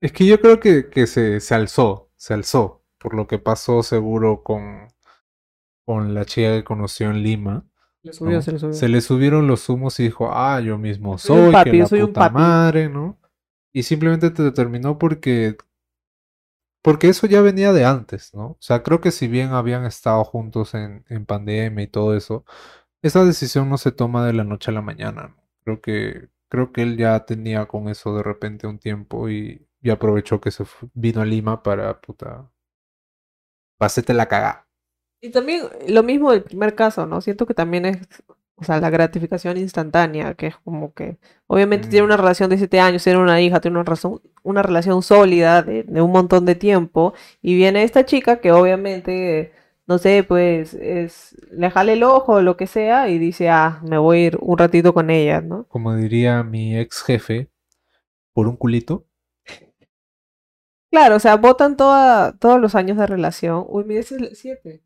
Es 0.00 0.12
que 0.12 0.26
yo 0.26 0.40
creo 0.40 0.58
que, 0.58 0.90
que 0.90 1.06
se, 1.06 1.40
se 1.40 1.54
alzó, 1.54 2.10
se 2.16 2.34
alzó, 2.34 2.82
por 2.98 3.14
lo 3.14 3.28
que 3.28 3.38
pasó 3.38 3.82
seguro 3.84 4.42
con, 4.42 4.88
con 5.84 6.14
la 6.14 6.24
chica 6.24 6.50
que 6.50 6.64
conoció 6.64 7.10
en 7.10 7.22
Lima. 7.22 7.64
Le 8.02 8.12
subió, 8.12 8.40
se 8.42 8.52
le 8.52 8.58
subió. 8.58 8.74
Se 8.74 8.88
le 8.88 9.00
subieron 9.00 9.46
los 9.46 9.68
humos 9.68 9.98
y 10.00 10.04
dijo, 10.04 10.30
ah, 10.32 10.60
yo 10.60 10.78
mismo 10.78 11.18
soy, 11.18 11.52
que 11.64 11.72
la 11.72 11.86
soy 11.86 12.00
puta 12.00 12.30
madre, 12.30 12.88
¿no? 12.88 13.18
Y 13.72 13.82
simplemente 13.82 14.30
te 14.30 14.42
determinó 14.42 14.98
porque 14.98 15.56
porque 16.82 17.08
eso 17.08 17.26
ya 17.26 17.40
venía 17.42 17.72
de 17.72 17.84
antes, 17.84 18.32
¿no? 18.34 18.46
O 18.52 18.58
sea, 18.60 18.82
creo 18.82 19.00
que 19.00 19.10
si 19.10 19.28
bien 19.28 19.52
habían 19.52 19.84
estado 19.84 20.24
juntos 20.24 20.74
en, 20.74 21.04
en 21.08 21.26
pandemia 21.26 21.84
y 21.84 21.88
todo 21.88 22.16
eso, 22.16 22.44
esa 23.02 23.24
decisión 23.24 23.68
no 23.68 23.78
se 23.78 23.92
toma 23.92 24.24
de 24.26 24.32
la 24.32 24.44
noche 24.44 24.70
a 24.70 24.74
la 24.74 24.82
mañana, 24.82 25.28
¿no? 25.28 25.42
Creo 25.64 25.80
que, 25.80 26.28
creo 26.48 26.72
que 26.72 26.82
él 26.82 26.96
ya 26.96 27.26
tenía 27.26 27.66
con 27.66 27.88
eso 27.88 28.16
de 28.16 28.22
repente 28.22 28.66
un 28.66 28.78
tiempo 28.78 29.28
y, 29.28 29.66
y 29.82 29.90
aprovechó 29.90 30.40
que 30.40 30.50
se 30.50 30.64
vino 30.94 31.20
a 31.20 31.24
Lima 31.24 31.62
para, 31.62 32.00
puta, 32.00 32.50
pasete 33.76 34.14
la 34.14 34.26
cagada. 34.26 34.67
Y 35.20 35.30
también 35.30 35.62
lo 35.88 36.02
mismo 36.02 36.30
del 36.30 36.42
primer 36.42 36.74
caso, 36.74 37.06
¿no? 37.06 37.20
Siento 37.20 37.46
que 37.46 37.54
también 37.54 37.86
es 37.86 37.98
o 38.60 38.64
sea, 38.64 38.80
la 38.80 38.90
gratificación 38.90 39.56
instantánea, 39.56 40.34
que 40.34 40.48
es 40.48 40.56
como 40.56 40.92
que, 40.92 41.18
obviamente 41.46 41.88
tiene 41.88 42.02
mm. 42.02 42.06
una 42.06 42.16
relación 42.16 42.50
de 42.50 42.58
siete 42.58 42.80
años, 42.80 43.04
tiene 43.04 43.20
una 43.20 43.40
hija, 43.40 43.60
tiene 43.60 43.76
una, 43.76 43.84
razón, 43.84 44.20
una 44.42 44.62
relación 44.62 45.02
sólida 45.02 45.62
de, 45.62 45.84
un 46.02 46.10
montón 46.10 46.44
de 46.44 46.56
tiempo, 46.56 47.14
y 47.40 47.54
viene 47.54 47.84
esta 47.84 48.04
chica 48.04 48.40
que 48.40 48.50
obviamente, 48.50 49.52
no 49.86 49.98
sé, 49.98 50.24
pues, 50.24 50.74
es, 50.74 51.36
le 51.52 51.70
jale 51.70 51.92
el 51.92 52.02
ojo 52.02 52.34
o 52.34 52.42
lo 52.42 52.56
que 52.56 52.66
sea, 52.66 53.08
y 53.08 53.18
dice, 53.18 53.48
ah, 53.48 53.80
me 53.88 53.96
voy 53.98 54.18
a 54.18 54.26
ir 54.26 54.38
un 54.40 54.58
ratito 54.58 54.92
con 54.92 55.10
ella, 55.10 55.40
¿no? 55.40 55.64
Como 55.68 55.94
diría 55.94 56.42
mi 56.42 56.76
ex 56.76 57.02
jefe, 57.02 57.48
por 58.32 58.48
un 58.48 58.56
culito. 58.56 59.06
Claro, 60.90 61.16
o 61.16 61.20
sea, 61.20 61.36
votan 61.36 61.76
toda, 61.76 62.32
todos 62.38 62.60
los 62.60 62.74
años 62.74 62.96
de 62.96 63.06
relación. 63.06 63.64
Uy, 63.68 63.84
mire, 63.84 64.00
es 64.00 64.14
siete. 64.32 64.82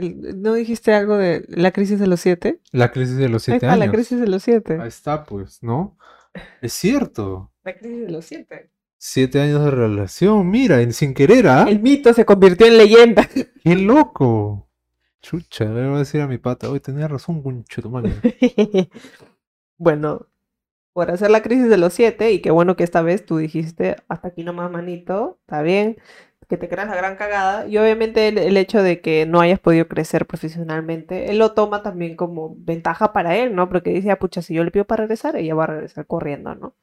¿No 0.00 0.54
dijiste 0.54 0.92
algo 0.94 1.16
de 1.16 1.44
la 1.48 1.70
crisis 1.72 1.98
de 1.98 2.06
los 2.06 2.20
siete? 2.20 2.60
La 2.72 2.90
crisis 2.90 3.16
de 3.16 3.28
los 3.28 3.42
siete 3.42 3.66
años. 3.66 3.78
la 3.78 3.90
crisis 3.90 4.20
de 4.20 4.26
los 4.26 4.42
siete. 4.42 4.78
Ahí 4.80 4.88
está, 4.88 5.24
pues, 5.24 5.62
¿no? 5.62 5.96
Es 6.60 6.72
cierto. 6.72 7.52
La 7.62 7.76
crisis 7.76 8.00
de 8.00 8.10
los 8.10 8.24
siete. 8.24 8.70
Siete 8.98 9.40
años 9.40 9.64
de 9.64 9.70
relación, 9.70 10.50
mira, 10.50 10.82
en 10.82 10.92
sin 10.92 11.14
querer, 11.14 11.48
¿ah? 11.48 11.66
El 11.68 11.80
mito 11.80 12.12
se 12.12 12.24
convirtió 12.24 12.66
en 12.66 12.76
leyenda. 12.76 13.26
¡Qué 13.64 13.76
loco! 13.76 14.68
Chucha, 15.22 15.64
le 15.64 15.86
voy 15.86 15.96
a 15.96 15.98
decir 16.00 16.20
a 16.20 16.26
mi 16.26 16.38
pata, 16.38 16.70
hoy 16.70 16.80
tenía 16.80 17.08
razón, 17.08 17.42
concho, 17.42 17.82
tu 17.82 17.90
bueno, 19.78 20.26
por 20.92 21.10
hacer 21.10 21.30
la 21.30 21.42
crisis 21.42 21.68
de 21.68 21.76
los 21.76 21.92
siete, 21.92 22.32
y 22.32 22.40
qué 22.40 22.50
bueno 22.50 22.76
que 22.76 22.84
esta 22.84 23.02
vez 23.02 23.24
tú 23.26 23.36
dijiste, 23.36 23.96
hasta 24.08 24.28
aquí 24.28 24.44
nomás, 24.44 24.70
manito, 24.70 25.38
está 25.42 25.62
bien, 25.62 25.98
que 26.50 26.56
te 26.56 26.68
creas 26.68 26.88
la 26.88 26.96
gran 26.96 27.16
cagada. 27.16 27.68
Y 27.68 27.78
obviamente 27.78 28.28
el, 28.28 28.56
hecho 28.56 28.82
de 28.82 29.00
que 29.00 29.24
no 29.24 29.40
hayas 29.40 29.60
podido 29.60 29.86
crecer 29.86 30.26
profesionalmente, 30.26 31.30
él 31.30 31.38
lo 31.38 31.52
toma 31.52 31.82
también 31.82 32.16
como 32.16 32.56
ventaja 32.58 33.12
para 33.12 33.36
él, 33.36 33.54
¿no? 33.54 33.68
Porque 33.68 33.90
dice, 33.90 34.10
ah, 34.10 34.18
pucha, 34.18 34.42
si 34.42 34.54
yo 34.54 34.64
le 34.64 34.72
pido 34.72 34.84
para 34.84 35.04
regresar, 35.04 35.36
ella 35.36 35.54
va 35.54 35.64
a 35.64 35.68
regresar 35.68 36.06
corriendo, 36.06 36.54
¿no? 36.56 36.74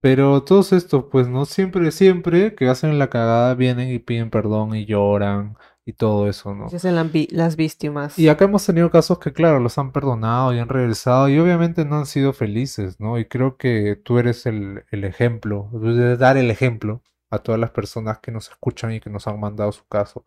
Pero 0.00 0.42
todos 0.44 0.72
estos, 0.72 1.04
pues 1.12 1.28
no 1.28 1.44
siempre, 1.44 1.90
siempre 1.92 2.54
que 2.54 2.68
hacen 2.68 2.98
la 2.98 3.10
cagada 3.10 3.54
vienen 3.54 3.92
y 3.92 3.98
piden 3.98 4.30
perdón 4.30 4.74
y 4.74 4.86
lloran 4.86 5.56
y 5.84 5.92
todo 5.92 6.28
eso, 6.28 6.54
¿no? 6.54 6.70
Se 6.70 6.76
hacen 6.76 6.94
las 6.94 7.56
víctimas. 7.56 8.18
Y 8.18 8.28
acá 8.28 8.46
hemos 8.46 8.64
tenido 8.64 8.90
casos 8.90 9.18
que, 9.18 9.32
claro, 9.32 9.60
los 9.60 9.76
han 9.76 9.92
perdonado 9.92 10.54
y 10.54 10.58
han 10.58 10.68
regresado 10.68 11.28
y 11.28 11.38
obviamente 11.38 11.84
no 11.84 11.96
han 11.96 12.06
sido 12.06 12.32
felices, 12.32 12.98
¿no? 12.98 13.18
Y 13.18 13.26
creo 13.26 13.58
que 13.58 14.00
tú 14.02 14.18
eres 14.18 14.46
el, 14.46 14.84
el 14.90 15.04
ejemplo, 15.04 15.68
de 15.72 16.16
dar 16.16 16.38
el 16.38 16.50
ejemplo 16.50 17.02
a 17.30 17.38
todas 17.38 17.60
las 17.60 17.70
personas 17.70 18.18
que 18.18 18.32
nos 18.32 18.50
escuchan 18.50 18.92
y 18.92 19.00
que 19.00 19.10
nos 19.10 19.26
han 19.26 19.40
mandado 19.40 19.72
su 19.72 19.86
caso. 19.86 20.24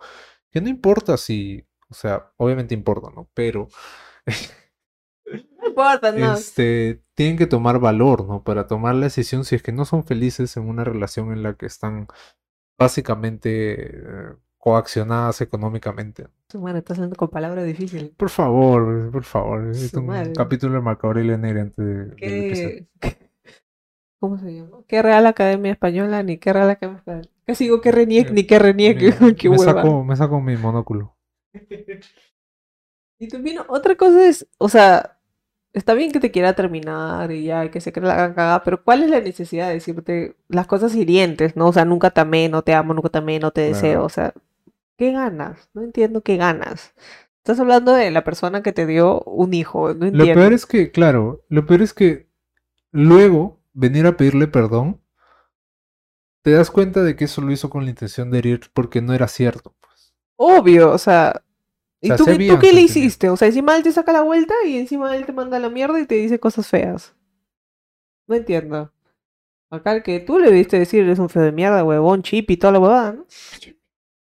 Que 0.52 0.62
no 0.62 0.70
importa 0.70 1.18
si, 1.18 1.66
o 1.90 1.94
sea, 1.94 2.32
obviamente 2.38 2.74
importa, 2.74 3.10
¿no? 3.14 3.30
Pero... 3.34 3.68
No 5.62 5.68
importa, 5.68 6.12
no. 6.12 6.34
Este, 6.34 7.04
tienen 7.14 7.38
que 7.38 7.46
tomar 7.46 7.80
valor, 7.80 8.26
¿no? 8.26 8.44
Para 8.44 8.66
tomar 8.66 8.96
la 8.96 9.06
decisión 9.06 9.46
si 9.46 9.56
es 9.56 9.62
que 9.62 9.72
no 9.72 9.86
son 9.86 10.04
felices 10.04 10.58
en 10.58 10.68
una 10.68 10.84
relación 10.84 11.32
en 11.32 11.44
la 11.44 11.54
que 11.54 11.68
están 11.68 12.08
básicamente 12.78 13.98
eh, 13.98 14.34
coaccionadas 14.58 15.42
económicamente. 15.42 16.28
Bueno, 16.54 16.80
estás 16.80 16.98
hablando 16.98 17.16
con 17.16 17.30
palabras 17.30 17.66
difíciles. 17.66 18.10
Por 18.18 18.30
favor, 18.30 19.12
por 19.12 19.24
favor. 19.24 19.70
Es 19.70 19.94
un 19.94 20.34
capítulo 20.34 20.76
de 20.76 20.82
Marco 20.82 21.08
Aurelio 21.08 21.36
antes 21.36 21.76
de, 21.76 22.88
¿Cómo 24.20 24.38
se 24.38 24.54
llama? 24.54 24.80
¿Qué 24.88 25.02
Real 25.02 25.26
Academia 25.28 25.72
Española? 25.72 26.24
Ni 26.24 26.38
qué 26.38 26.52
Real 26.52 26.70
Academia 26.70 27.00
Española. 27.00 27.30
¿Qué 27.46 27.56
sigo? 27.56 27.82
¿Qué 27.82 27.92
Reniec? 27.92 28.32
Ni 28.32 28.44
qué 28.44 28.60
Reniec. 28.60 28.98
me, 29.50 29.58
saco, 29.58 30.04
me 30.04 30.16
saco 30.16 30.42
mi 30.42 30.58
monóculo. 30.58 31.16
y 33.20 33.28
también 33.28 33.60
otra 33.68 33.96
cosa 33.96 34.28
es, 34.28 34.48
o 34.58 34.68
sea, 34.68 35.20
está 35.74 35.94
bien 35.94 36.12
que 36.12 36.20
te 36.20 36.32
quiera 36.32 36.54
terminar 36.54 37.32
y 37.32 37.46
ya, 37.46 37.72
que 37.72 37.80
se 37.80 37.94
cree 37.94 38.08
la 38.08 38.16
cagada, 38.16 38.64
pero 38.64 38.84
¿cuál 38.84 39.04
es 39.04 39.10
la 39.10 39.22
necesidad 39.22 39.68
de 39.68 39.76
decirte 39.76 40.36
las 40.48 40.68
cosas 40.68 40.96
hirientes, 40.96 41.56
no? 41.56 41.68
O 41.68 41.74
sea, 41.74 41.86
nunca 41.86 42.12
te 42.12 42.22
amé, 42.22 42.50
no 42.50 42.62
te 42.64 42.74
amo, 42.74 42.94
nunca 42.94 43.10
te 43.10 43.20
amé, 43.20 43.40
no 43.40 43.52
te 43.52 43.62
deseo, 43.62 44.04
o 44.04 44.10
sea, 44.10 44.34
¿qué 44.98 45.12
ganas? 45.12 45.70
No 45.74 45.82
entiendo 45.82 46.22
qué 46.22 46.38
ganas. 46.38 46.94
Estás 47.38 47.60
hablando 47.60 47.94
de 47.94 48.12
la 48.12 48.24
persona 48.24 48.62
que 48.62 48.74
te 48.74 48.86
dio 48.86 49.22
un 49.22 49.54
hijo, 49.54 49.94
no 49.94 50.06
entiendo. 50.06 50.26
Lo 50.26 50.34
peor 50.34 50.54
es 50.54 50.66
que, 50.66 50.92
claro, 50.92 51.46
lo 51.48 51.66
peor 51.66 51.82
es 51.82 51.94
que 51.94 52.28
luego 52.92 53.59
venir 53.74 54.06
a 54.06 54.18
pedirle 54.18 54.48
perdón, 54.48 55.02
te 56.42 56.52
das 56.52 56.72
cuenta 56.72 57.04
de 57.04 57.16
que 57.16 57.26
eso 57.26 57.42
lo 57.42 57.52
hizo 57.52 57.70
con 57.70 57.84
la 57.84 57.90
intención 57.90 58.32
de 58.32 58.40
herir 58.40 58.62
porque 58.74 59.02
no 59.02 59.14
era 59.14 59.28
cierto. 59.28 59.76
Pues. 59.80 60.14
Obvio, 60.36 60.92
o 60.92 60.98
sea. 60.98 61.44
¿Y 62.02 62.16
tú, 62.16 62.26
qué 62.26 62.72
le 62.72 62.82
hiciste? 62.82 63.30
O 63.30 63.36
sea, 63.36 63.50
encima 63.50 63.76
él 63.76 63.84
te 63.84 63.92
saca 63.92 64.14
la 64.14 64.22
vuelta 64.22 64.54
y 64.66 64.78
encima 64.78 65.14
él 65.18 65.26
te 65.26 65.34
manda 65.34 65.60
la 65.60 65.70
mierda 65.70 66.00
y 66.00 66.06
te 66.06 66.16
dice 66.16 66.40
cosas 66.40 66.66
feas. 66.68 67.14
No 68.26 68.36
entiendo. 68.36 68.94
Acá 69.70 69.92
el 69.92 70.02
que 70.02 70.22
tú 70.22 70.40
le 70.40 70.50
diste 70.50 70.80
decir 70.80 71.04
eres 71.04 71.20
un 71.20 71.28
feo 71.28 71.44
de 71.44 71.52
mierda, 71.52 71.84
huevón, 71.84 72.24
chip 72.24 72.50
y 72.52 72.58
toda 72.58 72.72
la 72.72 72.80
huevada, 72.80 73.12
¿no? 73.12 73.26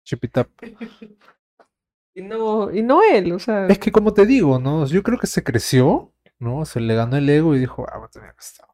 Chip 0.03 0.25
y 0.25 0.29
tap. 0.29 0.49
y 2.15 2.23
no, 2.23 2.73
y 2.73 2.83
no 2.83 3.03
él, 3.03 3.33
o 3.33 3.39
sea. 3.39 3.69
Es 3.69 3.79
que 3.79 3.93
como 3.93 4.13
te 4.13 4.27
digo, 4.27 4.59
¿no? 4.59 4.85
Yo 4.87 5.05
creo 5.05 5.19
que 5.19 5.29
se 5.29 5.45
creció, 5.45 6.13
¿no? 6.41 6.65
Se 6.65 6.81
le 6.81 6.97
ganó 6.97 7.17
el 7.17 7.31
ego 7.31 7.55
y 7.55 7.61
dijo, 7.61 7.87
ah, 7.89 7.99
voy 7.99 8.07
a 8.07 8.11
tener 8.11 8.35
que 8.35 8.41
estar 8.41 8.70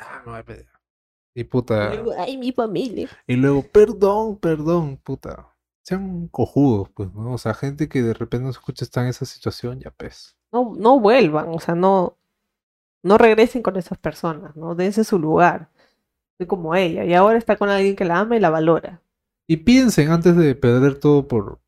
Ah, 0.00 0.22
no 0.26 0.34
hay 0.34 0.44
Y 1.34 1.44
puta. 1.44 1.92
ay, 2.18 2.36
mi 2.36 2.52
familia. 2.52 3.08
Y 3.26 3.36
luego, 3.36 3.62
perdón, 3.62 4.36
perdón, 4.38 4.96
puta. 4.96 5.54
sean 5.82 6.28
cojudos, 6.28 6.88
pues, 6.94 7.12
¿no? 7.14 7.34
O 7.34 7.38
sea, 7.38 7.54
gente 7.54 7.88
que 7.88 8.02
de 8.02 8.14
repente 8.14 8.44
no 8.44 8.50
escucha 8.50 8.84
está 8.84 9.02
en 9.02 9.08
esa 9.08 9.24
situación, 9.26 9.80
ya 9.80 9.90
pues. 9.90 10.36
No, 10.52 10.74
no 10.76 10.98
vuelvan, 10.98 11.48
o 11.48 11.60
sea, 11.60 11.74
no, 11.74 12.16
no 13.02 13.18
regresen 13.18 13.62
con 13.62 13.76
esas 13.76 13.98
personas, 13.98 14.56
¿no? 14.56 14.74
Dense 14.74 15.04
su 15.04 15.18
lugar. 15.18 15.68
Soy 16.38 16.46
como 16.46 16.74
ella, 16.74 17.04
y 17.04 17.14
ahora 17.14 17.38
está 17.38 17.56
con 17.56 17.68
alguien 17.68 17.96
que 17.96 18.04
la 18.04 18.18
ama 18.20 18.36
y 18.36 18.40
la 18.40 18.50
valora. 18.50 19.02
Y 19.46 19.58
piensen 19.58 20.10
antes 20.10 20.36
de 20.36 20.54
perder 20.54 20.98
todo 20.98 21.26
por, 21.28 21.60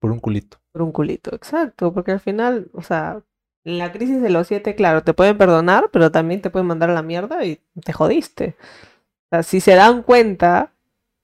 por 0.00 0.12
un 0.12 0.20
culito. 0.20 0.58
Por 0.72 0.82
un 0.82 0.92
culito, 0.92 1.34
exacto, 1.34 1.92
porque 1.92 2.12
al 2.12 2.20
final, 2.20 2.70
o 2.72 2.82
sea, 2.82 3.22
la 3.64 3.92
crisis 3.92 4.20
de 4.20 4.30
los 4.30 4.48
siete, 4.48 4.74
claro, 4.74 5.02
te 5.02 5.14
pueden 5.14 5.38
perdonar, 5.38 5.90
pero 5.92 6.10
también 6.10 6.42
te 6.42 6.50
pueden 6.50 6.66
mandar 6.66 6.90
a 6.90 6.94
la 6.94 7.02
mierda 7.02 7.44
y 7.44 7.60
te 7.84 7.92
jodiste. 7.92 8.56
O 9.26 9.28
sea, 9.30 9.42
si 9.42 9.60
se 9.60 9.74
dan 9.74 10.02
cuenta 10.02 10.72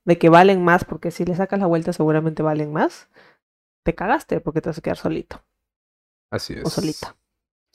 de 0.04 0.18
que 0.18 0.28
valen 0.28 0.64
más, 0.64 0.84
porque 0.84 1.10
si 1.10 1.24
le 1.24 1.34
sacas 1.34 1.60
la 1.60 1.66
vuelta 1.66 1.92
seguramente 1.92 2.42
valen 2.42 2.72
más, 2.72 3.08
te 3.84 3.94
cagaste 3.94 4.40
porque 4.40 4.60
te 4.60 4.68
vas 4.70 4.78
a 4.78 4.80
quedar 4.80 4.96
solito 4.96 5.44
Así 6.30 6.54
es. 6.54 6.64
o 6.64 6.70
solita. 6.70 7.16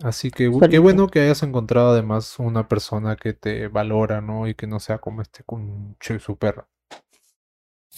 Así 0.02 0.32
que 0.32 0.52
qué 0.69 0.80
bueno 0.80 1.08
que 1.08 1.21
hayas 1.21 1.43
encontrado 1.43 1.91
además 1.91 2.39
una 2.39 2.67
persona 2.67 3.15
que 3.15 3.34
te 3.34 3.67
valora, 3.67 4.21
¿no? 4.21 4.47
Y 4.47 4.56
que 4.56 4.65
no 4.65 4.80
sea 4.80 4.97
como 4.97 5.21
este 5.21 5.43
con 5.43 5.95
su 6.19 6.38
perra. 6.38 6.67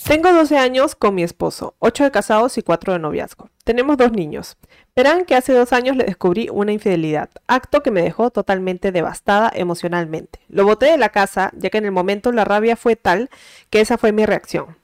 Tengo 0.03 0.31
12 0.31 0.57
años 0.57 0.93
con 0.93 1.15
mi 1.15 1.23
esposo, 1.23 1.75
8 1.79 2.03
de 2.03 2.11
casados 2.11 2.57
y 2.57 2.61
4 2.61 2.93
de 2.93 2.99
noviazgo. 2.99 3.49
Tenemos 3.63 3.97
dos 3.97 4.11
niños. 4.11 4.55
Verán 4.95 5.25
que 5.25 5.35
hace 5.35 5.51
dos 5.51 5.73
años 5.73 5.95
le 5.95 6.03
descubrí 6.03 6.47
una 6.51 6.71
infidelidad, 6.71 7.29
acto 7.47 7.81
que 7.81 7.91
me 7.91 8.03
dejó 8.03 8.29
totalmente 8.29 8.91
devastada 8.91 9.51
emocionalmente. 9.55 10.39
Lo 10.47 10.63
boté 10.63 10.87
de 10.87 10.97
la 10.97 11.09
casa, 11.09 11.51
ya 11.55 11.69
que 11.69 11.79
en 11.79 11.85
el 11.85 11.91
momento 11.91 12.31
la 12.31 12.45
rabia 12.45 12.75
fue 12.75 12.95
tal 12.95 13.29
que 13.69 13.81
esa 13.81 13.97
fue 13.97 14.11
mi 14.11 14.25
reacción. 14.25 14.77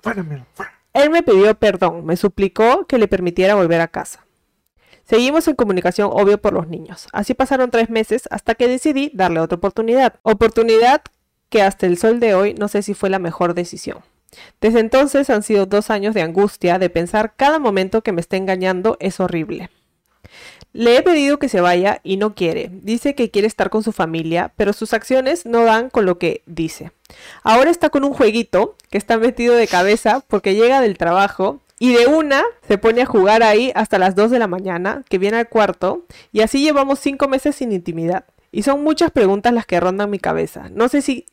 Él 0.93 1.09
me 1.11 1.23
pidió 1.23 1.53
perdón, 1.55 2.05
me 2.05 2.17
suplicó 2.17 2.87
que 2.87 2.97
le 2.97 3.07
permitiera 3.07 3.55
volver 3.55 3.81
a 3.81 3.89
casa. 3.89 4.25
Seguimos 5.03 5.47
en 5.47 5.55
comunicación, 5.55 6.09
obvio, 6.11 6.41
por 6.41 6.53
los 6.53 6.67
niños. 6.67 7.07
Así 7.11 7.33
pasaron 7.33 7.69
tres 7.69 7.89
meses 7.89 8.27
hasta 8.31 8.55
que 8.55 8.67
decidí 8.67 9.11
darle 9.13 9.39
otra 9.39 9.57
oportunidad. 9.57 10.15
Oportunidad 10.23 11.03
que 11.49 11.61
hasta 11.61 11.85
el 11.85 11.97
sol 11.97 12.19
de 12.19 12.33
hoy 12.33 12.53
no 12.53 12.69
sé 12.69 12.81
si 12.81 12.93
fue 12.93 13.09
la 13.09 13.19
mejor 13.19 13.53
decisión. 13.53 13.99
Desde 14.59 14.79
entonces 14.79 15.29
han 15.29 15.43
sido 15.43 15.65
dos 15.65 15.89
años 15.89 16.13
de 16.13 16.21
angustia, 16.21 16.79
de 16.79 16.89
pensar 16.89 17.33
cada 17.35 17.59
momento 17.59 18.01
que 18.01 18.11
me 18.11 18.21
está 18.21 18.37
engañando 18.37 18.97
es 18.99 19.19
horrible. 19.19 19.69
Le 20.73 20.95
he 20.95 21.01
pedido 21.01 21.37
que 21.37 21.49
se 21.49 21.59
vaya 21.59 21.99
y 22.03 22.15
no 22.15 22.33
quiere. 22.33 22.69
Dice 22.71 23.13
que 23.13 23.29
quiere 23.29 23.47
estar 23.47 23.69
con 23.69 23.83
su 23.83 23.91
familia, 23.91 24.53
pero 24.55 24.71
sus 24.71 24.93
acciones 24.93 25.45
no 25.45 25.65
dan 25.65 25.89
con 25.89 26.05
lo 26.05 26.17
que 26.17 26.43
dice. 26.45 26.91
Ahora 27.43 27.69
está 27.69 27.89
con 27.89 28.05
un 28.05 28.13
jueguito 28.13 28.77
que 28.89 28.97
está 28.97 29.17
metido 29.17 29.55
de 29.55 29.67
cabeza 29.67 30.23
porque 30.27 30.55
llega 30.55 30.79
del 30.79 30.97
trabajo 30.97 31.59
y 31.77 31.93
de 31.93 32.07
una 32.07 32.43
se 32.67 32.77
pone 32.77 33.01
a 33.01 33.05
jugar 33.05 33.43
ahí 33.43 33.71
hasta 33.75 33.97
las 33.97 34.15
2 34.15 34.31
de 34.31 34.39
la 34.39 34.47
mañana, 34.47 35.03
que 35.09 35.17
viene 35.17 35.37
al 35.37 35.49
cuarto, 35.49 36.05
y 36.31 36.41
así 36.41 36.61
llevamos 36.61 36.99
cinco 36.99 37.27
meses 37.27 37.55
sin 37.55 37.71
intimidad. 37.71 38.25
Y 38.51 38.63
son 38.63 38.83
muchas 38.83 39.11
preguntas 39.11 39.51
las 39.51 39.65
que 39.65 39.79
rondan 39.79 40.09
mi 40.09 40.19
cabeza. 40.19 40.69
No 40.69 40.89
sé 40.89 41.01
si 41.01 41.25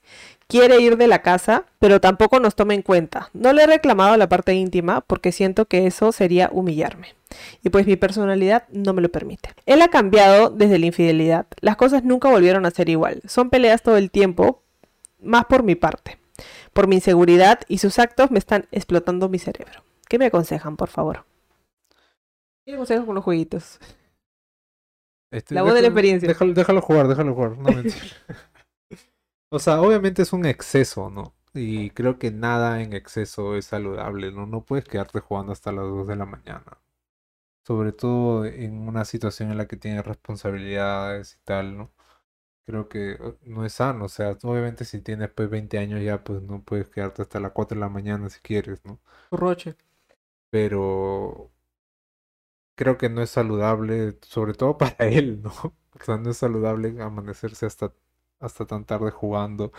quiere 0.49 0.81
ir 0.81 0.97
de 0.97 1.07
la 1.07 1.23
casa, 1.23 1.67
pero 1.79 2.01
tampoco 2.01 2.41
nos 2.41 2.57
toma 2.57 2.75
en 2.75 2.83
cuenta. 2.83 3.31
No 3.35 3.53
le 3.53 3.63
he 3.63 3.67
reclamado 3.67 4.17
la 4.17 4.29
parte 4.29 4.55
íntima 4.55 5.03
porque 5.03 5.31
siento 5.31 5.67
que 5.67 5.87
eso 5.87 6.11
sería 6.11 6.49
humillarme. 6.53 7.15
Y 7.63 7.69
pues 7.69 7.87
mi 7.87 7.97
personalidad 7.97 8.67
no 8.71 8.95
me 8.95 9.03
lo 9.03 9.11
permite. 9.11 9.51
Él 9.67 9.83
ha 9.83 9.89
cambiado 9.89 10.51
desde 10.51 10.79
la 10.79 10.87
infidelidad. 10.87 11.47
Las 11.61 11.77
cosas 11.77 12.03
nunca 12.03 12.31
volvieron 12.31 12.67
a 12.67 12.71
ser 12.71 12.89
igual. 12.89 13.21
Son 13.27 13.51
peleas 13.51 13.83
todo 13.83 13.99
el 13.99 14.11
tiempo, 14.11 14.63
más 15.21 15.45
por 15.45 15.63
mi 15.63 15.75
parte. 15.75 16.19
Por 16.73 16.87
mi 16.87 16.97
inseguridad 16.97 17.61
y 17.69 17.79
sus 17.79 17.99
actos 17.99 18.31
me 18.31 18.39
están 18.39 18.67
explotando 18.73 19.29
mi 19.29 19.39
cerebro. 19.39 19.85
¿Qué 20.09 20.19
me 20.19 20.27
aconsejan, 20.27 20.77
por 20.77 20.89
favor? 20.89 21.27
¿Qué 22.65 22.73
me 22.73 22.75
aconsejan 22.75 23.05
con 23.05 23.15
los 23.15 23.25
jueguitos? 23.25 23.79
Este, 25.31 25.55
La 25.55 25.63
voz 25.63 25.75
de 25.75 25.83
la 25.83 25.89
experiencia. 25.89 26.27
Déjalo, 26.27 26.55
déjalo 26.55 26.81
jugar, 26.81 27.09
déjalo 27.09 27.35
jugar. 27.35 27.59
No 27.59 27.71
mentira. 27.71 27.97
o 29.51 29.59
sea, 29.59 29.81
obviamente 29.81 30.23
es 30.23 30.33
un 30.33 30.47
exceso, 30.47 31.11
¿no? 31.11 31.35
Y 31.55 31.91
creo 31.91 32.19
que 32.19 32.31
nada 32.31 32.83
en 32.83 32.93
exceso 32.93 33.57
es 33.57 33.67
saludable, 33.67 34.31
¿no? 34.33 34.47
No 34.47 34.65
puedes 34.65 34.85
quedarte 34.85 35.21
jugando 35.21 35.53
hasta 35.53 35.73
las 35.73 35.85
2 35.85 36.07
de 36.07 36.17
la 36.17 36.27
mañana. 36.27 36.79
Sobre 37.67 37.93
todo 37.93 38.47
en 38.47 38.89
una 38.89 39.05
situación 39.05 39.51
en 39.51 39.59
la 39.59 39.69
que 39.69 39.77
tienes 39.77 40.07
responsabilidades 40.07 41.35
y 41.37 41.39
tal, 41.45 41.77
¿no? 41.77 41.93
Creo 42.67 42.89
que 42.89 43.13
eh, 43.13 43.19
no 43.45 43.65
es 43.67 43.75
sano, 43.75 44.07
o 44.07 44.09
sea, 44.11 44.39
obviamente 44.45 44.85
si 44.87 45.01
tienes 45.03 45.31
pues 45.33 45.51
20 45.51 45.79
años 45.79 46.03
ya, 46.03 46.25
pues 46.25 46.43
no 46.43 46.63
puedes 46.65 46.89
quedarte 46.91 47.23
hasta 47.23 47.41
las 47.41 47.53
4 47.53 47.77
de 47.77 47.81
la 47.81 47.89
mañana 47.91 48.31
si 48.31 48.41
quieres, 48.41 48.85
¿no? 48.85 49.01
Roche. 49.31 49.77
pero 50.51 51.51
creo 52.75 52.97
que 52.99 53.09
no 53.09 53.23
es 53.23 53.31
saludable, 53.31 54.19
sobre 54.23 54.55
todo 54.55 54.79
para 54.79 55.07
él, 55.09 55.43
¿no? 55.43 55.51
O 56.01 56.05
sea, 56.05 56.17
no 56.17 56.31
es 56.31 56.37
saludable 56.39 57.01
amanecerse 57.03 57.67
hasta, 57.67 57.93
hasta 58.41 58.67
tan 58.67 58.85
tarde 58.85 59.11
jugando. 59.11 59.73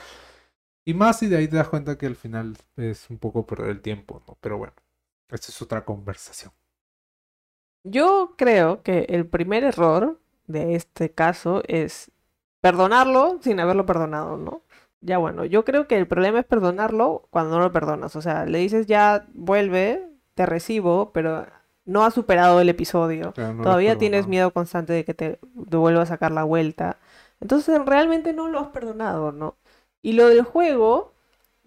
Y 0.85 0.93
más 0.93 1.19
si 1.19 1.27
de 1.27 1.37
ahí 1.37 1.47
te 1.47 1.57
das 1.57 1.69
cuenta 1.69 1.97
que 1.97 2.07
al 2.07 2.15
final 2.15 2.57
es 2.77 3.09
un 3.09 3.17
poco 3.19 3.45
perder 3.45 3.69
el 3.69 3.81
tiempo, 3.81 4.23
¿no? 4.27 4.37
Pero 4.41 4.57
bueno, 4.57 4.73
esta 5.29 5.51
es 5.51 5.61
otra 5.61 5.85
conversación. 5.85 6.51
Yo 7.83 8.33
creo 8.37 8.81
que 8.83 9.05
el 9.09 9.25
primer 9.27 9.63
error 9.63 10.19
de 10.47 10.75
este 10.75 11.11
caso 11.11 11.63
es 11.67 12.11
perdonarlo 12.61 13.39
sin 13.41 13.59
haberlo 13.59 13.85
perdonado, 13.85 14.37
¿no? 14.37 14.63
Ya 15.01 15.17
bueno, 15.17 15.45
yo 15.45 15.63
creo 15.63 15.87
que 15.87 15.97
el 15.97 16.07
problema 16.07 16.39
es 16.39 16.45
perdonarlo 16.45 17.27
cuando 17.29 17.57
no 17.57 17.63
lo 17.63 17.71
perdonas. 17.71 18.15
O 18.15 18.21
sea, 18.21 18.45
le 18.45 18.59
dices 18.59 18.85
ya 18.87 19.27
vuelve, 19.33 20.05
te 20.35 20.45
recibo, 20.45 21.11
pero 21.13 21.45
no 21.85 22.03
has 22.03 22.13
superado 22.13 22.59
el 22.59 22.69
episodio. 22.69 23.31
Claro, 23.33 23.53
no 23.53 23.63
Todavía 23.63 23.97
tienes 23.97 24.27
miedo 24.27 24.51
constante 24.51 24.93
de 24.93 25.05
que 25.05 25.13
te, 25.13 25.39
te 25.69 25.77
vuelva 25.77 26.03
a 26.03 26.05
sacar 26.05 26.31
la 26.31 26.43
vuelta. 26.43 26.97
Entonces 27.41 27.79
realmente 27.85 28.33
no 28.33 28.47
lo 28.49 28.59
has 28.59 28.69
perdonado, 28.69 29.31
¿no? 29.31 29.57
Y 30.01 30.13
lo 30.13 30.27
del 30.27 30.43
juego, 30.43 31.13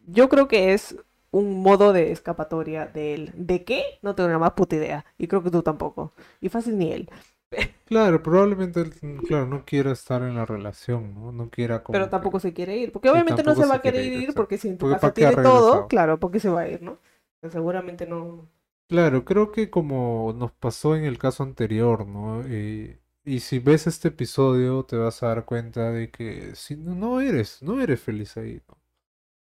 yo 0.06 0.28
creo 0.28 0.48
que 0.48 0.74
es 0.74 0.96
un 1.32 1.62
modo 1.62 1.92
de 1.92 2.12
escapatoria 2.12 2.86
de 2.86 3.14
él. 3.14 3.32
¿De 3.36 3.64
qué? 3.64 3.84
No 4.02 4.14
tengo 4.14 4.30
la 4.30 4.38
más 4.38 4.52
puta 4.52 4.76
idea. 4.76 5.04
Y 5.18 5.28
creo 5.28 5.42
que 5.42 5.50
tú 5.50 5.62
tampoco. 5.62 6.12
Y 6.40 6.48
fácil 6.50 6.78
ni 6.78 6.92
él. 6.92 7.10
Claro, 7.84 8.22
probablemente 8.24 8.80
él, 8.80 8.92
mm, 9.00 9.18
claro, 9.22 9.46
no 9.46 9.64
quiera 9.64 9.92
estar 9.92 10.22
en 10.22 10.34
la 10.36 10.44
relación, 10.46 11.14
¿no? 11.14 11.30
No 11.32 11.48
quiera 11.50 11.82
como 11.84 11.92
Pero 11.92 12.08
que- 12.08 12.10
tampoco 12.14 12.40
se 12.40 12.52
quiere 12.54 12.76
ir. 12.78 12.92
Porque 12.92 13.10
obviamente 13.10 13.42
no 13.44 13.54
se 13.54 13.66
va 13.66 13.74
a 13.76 13.82
querer 13.82 14.06
ir, 14.12 14.34
porque 14.34 14.58
si 14.58 14.68
en 14.68 14.78
tu 14.78 14.86
Porque 14.86 14.94
casa 14.94 15.00
¿para 15.00 15.14
qué 15.14 15.26
ha 15.26 15.30
tiene 15.30 15.36
todo, 15.38 15.86
claro, 15.88 16.18
porque 16.20 16.40
se 16.40 16.48
va 16.50 16.62
a 16.62 16.68
ir, 16.68 16.82
¿no? 16.82 16.98
Pero 17.40 17.52
seguramente 17.52 18.06
no. 18.06 18.48
Claro, 18.88 19.24
creo 19.24 19.50
que 19.52 19.70
como 19.70 20.34
nos 20.36 20.52
pasó 20.52 20.94
en 20.96 21.04
el 21.04 21.18
caso 21.18 21.42
anterior, 21.42 22.06
¿no? 22.06 22.46
Y, 22.46 22.98
y 23.24 23.40
si 23.40 23.58
ves 23.58 23.86
este 23.86 24.08
episodio 24.08 24.84
te 24.84 24.96
vas 24.96 25.22
a 25.22 25.28
dar 25.28 25.44
cuenta 25.44 25.90
de 25.90 26.10
que 26.10 26.54
si 26.56 26.76
no, 26.76 26.94
no 26.94 27.20
eres, 27.20 27.62
no 27.62 27.80
eres 27.80 28.00
feliz 28.00 28.36
ahí, 28.36 28.60
¿no? 28.68 28.78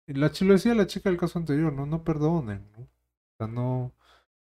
Y 0.08 0.14
la 0.14 0.32
lo 0.42 0.54
decía 0.54 0.74
la 0.76 0.88
chica 0.88 1.10
del 1.10 1.20
caso 1.20 1.40
anterior, 1.40 1.74
¿no? 1.74 1.86
No 1.86 2.04
perdonen, 2.04 2.72
¿no? 2.78 2.84
O 2.84 2.90
sea, 3.38 3.48
no, 3.48 3.94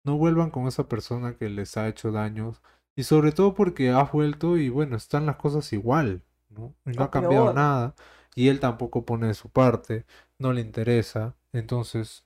no 0.04 0.18
vuelvan 0.18 0.50
con 0.50 0.66
esa 0.68 0.88
persona 0.88 1.36
que 1.36 1.48
les 1.48 1.76
ha 1.76 1.88
hecho 1.88 2.12
daños. 2.12 2.62
Y 2.96 3.04
sobre 3.04 3.32
todo 3.32 3.54
porque 3.54 3.90
has 3.90 4.12
vuelto 4.12 4.58
y 4.58 4.68
bueno, 4.70 4.96
están 4.96 5.26
las 5.26 5.36
cosas 5.36 5.72
igual, 5.72 6.22
¿no? 6.50 6.74
Y 6.86 6.92
no 6.92 7.04
ha 7.04 7.10
cambiado 7.10 7.46
peor. 7.46 7.54
nada. 7.54 7.94
Y 8.34 8.48
él 8.48 8.60
tampoco 8.60 9.04
pone 9.06 9.28
de 9.28 9.34
su 9.34 9.50
parte, 9.50 10.06
no 10.38 10.52
le 10.52 10.60
interesa. 10.62 11.36
Entonces, 11.52 12.24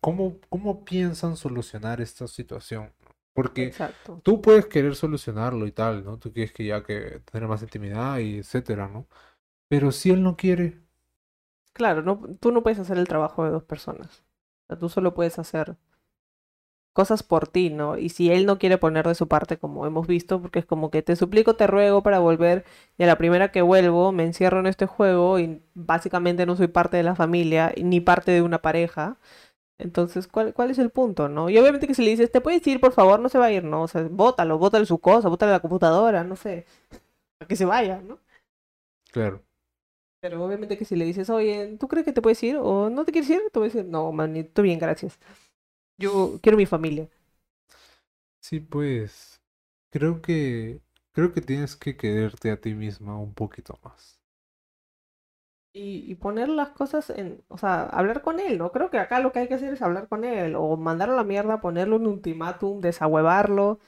¿cómo, 0.00 0.38
cómo 0.50 0.84
piensan 0.84 1.36
solucionar 1.36 2.00
esta 2.00 2.28
situación? 2.28 2.92
Porque 3.36 3.64
Exacto. 3.66 4.20
tú 4.24 4.42
puedes 4.42 4.66
querer 4.66 4.96
solucionarlo 4.96 5.66
y 5.68 5.72
tal, 5.72 6.04
¿no? 6.04 6.18
Tú 6.18 6.32
quieres 6.32 6.52
que 6.52 6.64
ya 6.66 6.82
que 6.82 7.20
tener 7.30 7.48
más 7.48 7.62
intimidad 7.62 8.18
y 8.18 8.38
etcétera, 8.38 8.88
¿no? 8.88 9.06
Pero 9.68 9.92
si 9.92 10.10
él 10.10 10.22
no 10.24 10.36
quiere, 10.36 10.80
Claro, 11.72 12.02
no, 12.02 12.20
tú 12.40 12.50
no 12.52 12.62
puedes 12.62 12.78
hacer 12.80 12.98
el 12.98 13.06
trabajo 13.06 13.44
de 13.44 13.50
dos 13.50 13.62
personas. 13.62 14.24
O 14.64 14.66
sea, 14.68 14.78
tú 14.78 14.88
solo 14.88 15.14
puedes 15.14 15.38
hacer 15.38 15.76
cosas 16.92 17.22
por 17.22 17.46
ti, 17.48 17.68
¿no? 17.70 17.98
Y 17.98 18.08
si 18.08 18.30
él 18.32 18.46
no 18.46 18.58
quiere 18.58 18.78
poner 18.78 19.06
de 19.06 19.14
su 19.14 19.28
parte, 19.28 19.58
como 19.58 19.86
hemos 19.86 20.06
visto, 20.06 20.40
porque 20.40 20.58
es 20.60 20.66
como 20.66 20.90
que 20.90 21.02
te 21.02 21.14
suplico, 21.14 21.54
te 21.56 21.66
ruego 21.66 22.02
para 22.02 22.20
volver, 22.20 22.64
y 22.96 23.02
a 23.02 23.06
la 23.06 23.18
primera 23.18 23.52
que 23.52 23.60
vuelvo 23.62 24.12
me 24.12 24.24
encierro 24.24 24.60
en 24.60 24.66
este 24.66 24.86
juego 24.86 25.38
y 25.38 25.62
básicamente 25.74 26.46
no 26.46 26.56
soy 26.56 26.68
parte 26.68 26.96
de 26.96 27.02
la 27.02 27.14
familia 27.14 27.72
ni 27.82 28.00
parte 28.00 28.32
de 28.32 28.40
una 28.42 28.62
pareja. 28.62 29.18
Entonces, 29.78 30.26
¿cuál, 30.28 30.54
cuál 30.54 30.70
es 30.70 30.78
el 30.78 30.90
punto, 30.90 31.28
no? 31.28 31.50
Y 31.50 31.58
obviamente 31.58 31.86
que 31.86 31.94
si 31.94 32.02
le 32.04 32.10
dices, 32.10 32.32
¿te 32.32 32.40
puedes 32.40 32.66
ir, 32.66 32.80
por 32.80 32.92
favor? 32.92 33.20
No 33.20 33.28
se 33.28 33.38
va 33.38 33.46
a 33.46 33.52
ir, 33.52 33.64
¿no? 33.64 33.82
O 33.82 33.88
sea, 33.88 34.02
bótalo, 34.10 34.58
bótale 34.58 34.86
su 34.86 34.98
cosa, 34.98 35.28
bótale 35.28 35.52
la 35.52 35.60
computadora, 35.60 36.24
no 36.24 36.36
sé. 36.36 36.66
A 37.40 37.46
que 37.46 37.56
se 37.56 37.66
vaya, 37.66 38.00
¿no? 38.02 38.18
claro. 39.12 39.44
Pero 40.20 40.44
obviamente 40.44 40.76
que 40.78 40.84
si 40.84 40.96
le 40.96 41.04
dices, 41.04 41.30
oye, 41.30 41.76
¿tú 41.78 41.88
crees 41.88 42.04
que 42.04 42.12
te 42.12 42.22
puedes 42.22 42.42
ir? 42.42 42.56
¿O 42.60 42.90
no 42.90 43.04
te 43.04 43.12
quieres 43.12 43.30
ir? 43.30 43.42
Te 43.52 43.58
voy 43.58 43.66
a 43.68 43.72
decir, 43.72 43.84
no, 43.84 44.12
manito, 44.12 44.62
bien, 44.62 44.78
gracias. 44.78 45.18
Yo 45.98 46.40
quiero 46.42 46.58
mi 46.58 46.66
familia. 46.66 47.08
Sí, 48.40 48.60
pues 48.60 49.42
creo 49.90 50.22
que 50.22 50.80
creo 51.12 51.32
que 51.32 51.40
tienes 51.42 51.76
que 51.76 51.96
quererte 51.98 52.50
a 52.50 52.60
ti 52.60 52.74
misma 52.74 53.18
un 53.18 53.34
poquito 53.34 53.78
más. 53.84 54.15
Y, 55.78 56.10
y 56.10 56.14
poner 56.14 56.48
las 56.48 56.70
cosas 56.70 57.10
en, 57.10 57.42
o 57.48 57.58
sea, 57.58 57.82
hablar 57.84 58.22
con 58.22 58.40
él, 58.40 58.56
¿no? 58.56 58.72
Creo 58.72 58.88
que 58.90 58.98
acá 58.98 59.20
lo 59.20 59.30
que 59.32 59.40
hay 59.40 59.48
que 59.48 59.54
hacer 59.54 59.74
es 59.74 59.82
hablar 59.82 60.08
con 60.08 60.24
él, 60.24 60.54
o 60.56 60.76
mandarlo 60.78 61.14
a 61.14 61.18
la 61.18 61.24
mierda, 61.24 61.60
ponerle 61.60 61.96
un 61.96 62.06
ultimátum, 62.06 62.80
desahuevarlo, 62.80 63.78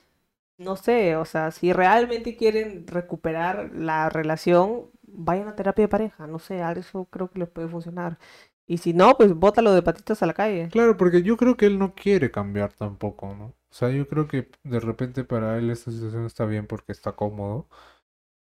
no 0.59 0.77
sé, 0.77 1.17
o 1.17 1.25
sea, 1.25 1.51
si 1.53 1.73
realmente 1.73 2.37
quieren 2.37 2.87
recuperar 2.87 3.71
la 3.75 4.09
relación, 4.11 4.91
vayan 5.03 5.49
a 5.49 5.57
terapia 5.57 5.85
de 5.85 5.89
pareja, 5.89 6.27
no 6.27 6.39
sé, 6.39 6.63
a 6.63 6.73
eso 6.73 7.07
creo 7.11 7.31
que 7.31 7.39
les 7.41 7.49
puede 7.49 7.69
funcionar. 7.69 8.19
Y 8.67 8.79
si 8.79 8.93
no, 8.93 9.17
pues 9.17 9.35
bótalo 9.35 9.73
de 9.73 9.83
patitas 9.83 10.23
a 10.23 10.27
la 10.27 10.35
calle. 10.35 10.69
Claro, 10.71 10.97
porque 10.97 11.23
yo 11.23 11.37
creo 11.37 11.57
que 11.57 11.67
él 11.67 11.79
no 11.79 11.95
quiere 11.95 12.31
cambiar 12.31 12.73
tampoco, 12.75 13.35
¿no? 13.35 13.47
O 13.47 13.75
sea, 13.75 13.91
yo 13.91 14.09
creo 14.09 14.29
que 14.29 14.51
de 14.65 14.81
repente 14.81 15.25
para 15.25 15.59
él 15.59 15.71
esta 15.71 15.91
situación 15.91 16.27
está 16.27 16.45
bien 16.45 16.67
porque 16.67 16.93
está 16.93 17.13
cómodo 17.13 17.69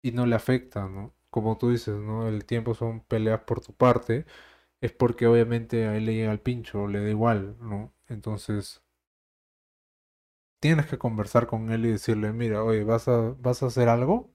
y 0.02 0.12
no 0.12 0.26
le 0.26 0.36
afecta, 0.36 0.88
¿no? 0.88 1.12
Como 1.34 1.58
tú 1.58 1.70
dices, 1.70 1.96
¿no? 1.96 2.28
El 2.28 2.44
tiempo 2.46 2.74
son 2.74 3.00
peleas 3.02 3.40
por 3.42 3.60
tu 3.60 3.74
parte, 3.74 4.26
es 4.82 4.92
porque 4.92 5.26
obviamente 5.28 5.86
a 5.88 5.96
él 5.96 6.06
le 6.06 6.14
llega 6.16 6.32
el 6.32 6.40
pincho, 6.40 6.88
le 6.88 7.00
da 7.02 7.10
igual, 7.10 7.56
¿no? 7.60 7.94
Entonces, 8.08 8.82
tienes 10.60 10.86
que 10.86 10.98
conversar 10.98 11.46
con 11.46 11.70
él 11.70 11.86
y 11.86 11.90
decirle, 11.92 12.32
mira, 12.32 12.64
oye, 12.64 12.82
¿vas 12.84 13.06
a, 13.08 13.34
vas 13.38 13.62
a 13.62 13.66
hacer 13.66 13.88
algo? 13.88 14.34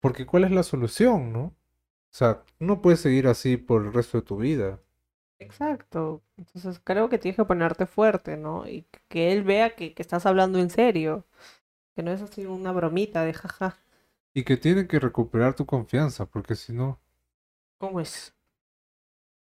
Porque 0.00 0.24
¿cuál 0.24 0.44
es 0.44 0.52
la 0.52 0.62
solución, 0.62 1.32
no? 1.32 1.40
O 1.46 1.54
sea, 2.12 2.44
no 2.60 2.82
puedes 2.82 3.00
seguir 3.00 3.26
así 3.28 3.56
por 3.56 3.84
el 3.86 3.92
resto 3.92 4.18
de 4.18 4.24
tu 4.26 4.36
vida. 4.36 4.80
Exacto. 5.38 6.22
Entonces 6.36 6.80
creo 6.82 7.08
que 7.08 7.18
tienes 7.18 7.36
que 7.36 7.44
ponerte 7.44 7.86
fuerte, 7.86 8.36
¿no? 8.36 8.66
Y 8.68 8.86
que 9.08 9.32
él 9.32 9.44
vea 9.44 9.74
que, 9.76 9.94
que 9.94 10.02
estás 10.02 10.26
hablando 10.26 10.58
en 10.58 10.70
serio, 10.70 11.26
que 11.96 12.02
no 12.04 12.12
es 12.12 12.22
así 12.22 12.46
una 12.46 12.72
bromita 12.72 13.24
de 13.24 13.34
jaja. 13.34 13.78
Y 14.34 14.44
que 14.44 14.58
tiene 14.58 14.86
que 14.86 15.00
recuperar 15.00 15.54
tu 15.54 15.64
confianza, 15.64 16.26
porque 16.26 16.56
si 16.56 16.74
no, 16.74 17.00
¿Cómo 17.78 18.00
es? 18.00 18.34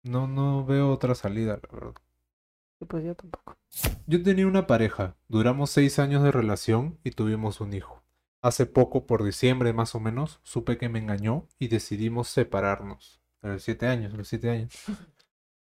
no, 0.04 0.28
no 0.28 0.66
veo 0.66 0.92
otra 0.92 1.16
salida, 1.16 1.54
la 1.62 1.70
verdad. 1.72 1.94
Pues 2.88 3.04
yo 3.04 3.16
tampoco. 3.16 3.58
Yo 4.08 4.24
tenía 4.24 4.48
una 4.48 4.68
pareja, 4.68 5.16
duramos 5.28 5.70
seis 5.70 6.00
años 6.00 6.24
de 6.24 6.32
relación 6.32 6.98
y 7.04 7.12
tuvimos 7.12 7.62
un 7.62 7.74
hijo. 7.74 8.04
Hace 8.42 8.66
poco, 8.66 9.06
por 9.06 9.24
diciembre 9.24 9.74
más 9.74 9.96
o 9.96 10.00
menos, 10.00 10.40
supe 10.44 10.78
que 10.78 10.90
me 10.90 11.00
engañó 11.00 11.48
y 11.60 11.68
decidimos 11.68 12.30
separarnos. 12.30 13.22
A 13.42 13.50
los 13.50 13.64
siete 13.64 13.88
años, 13.88 14.14
a 14.14 14.18
los 14.18 14.28
siete 14.28 14.50
años. 14.50 14.74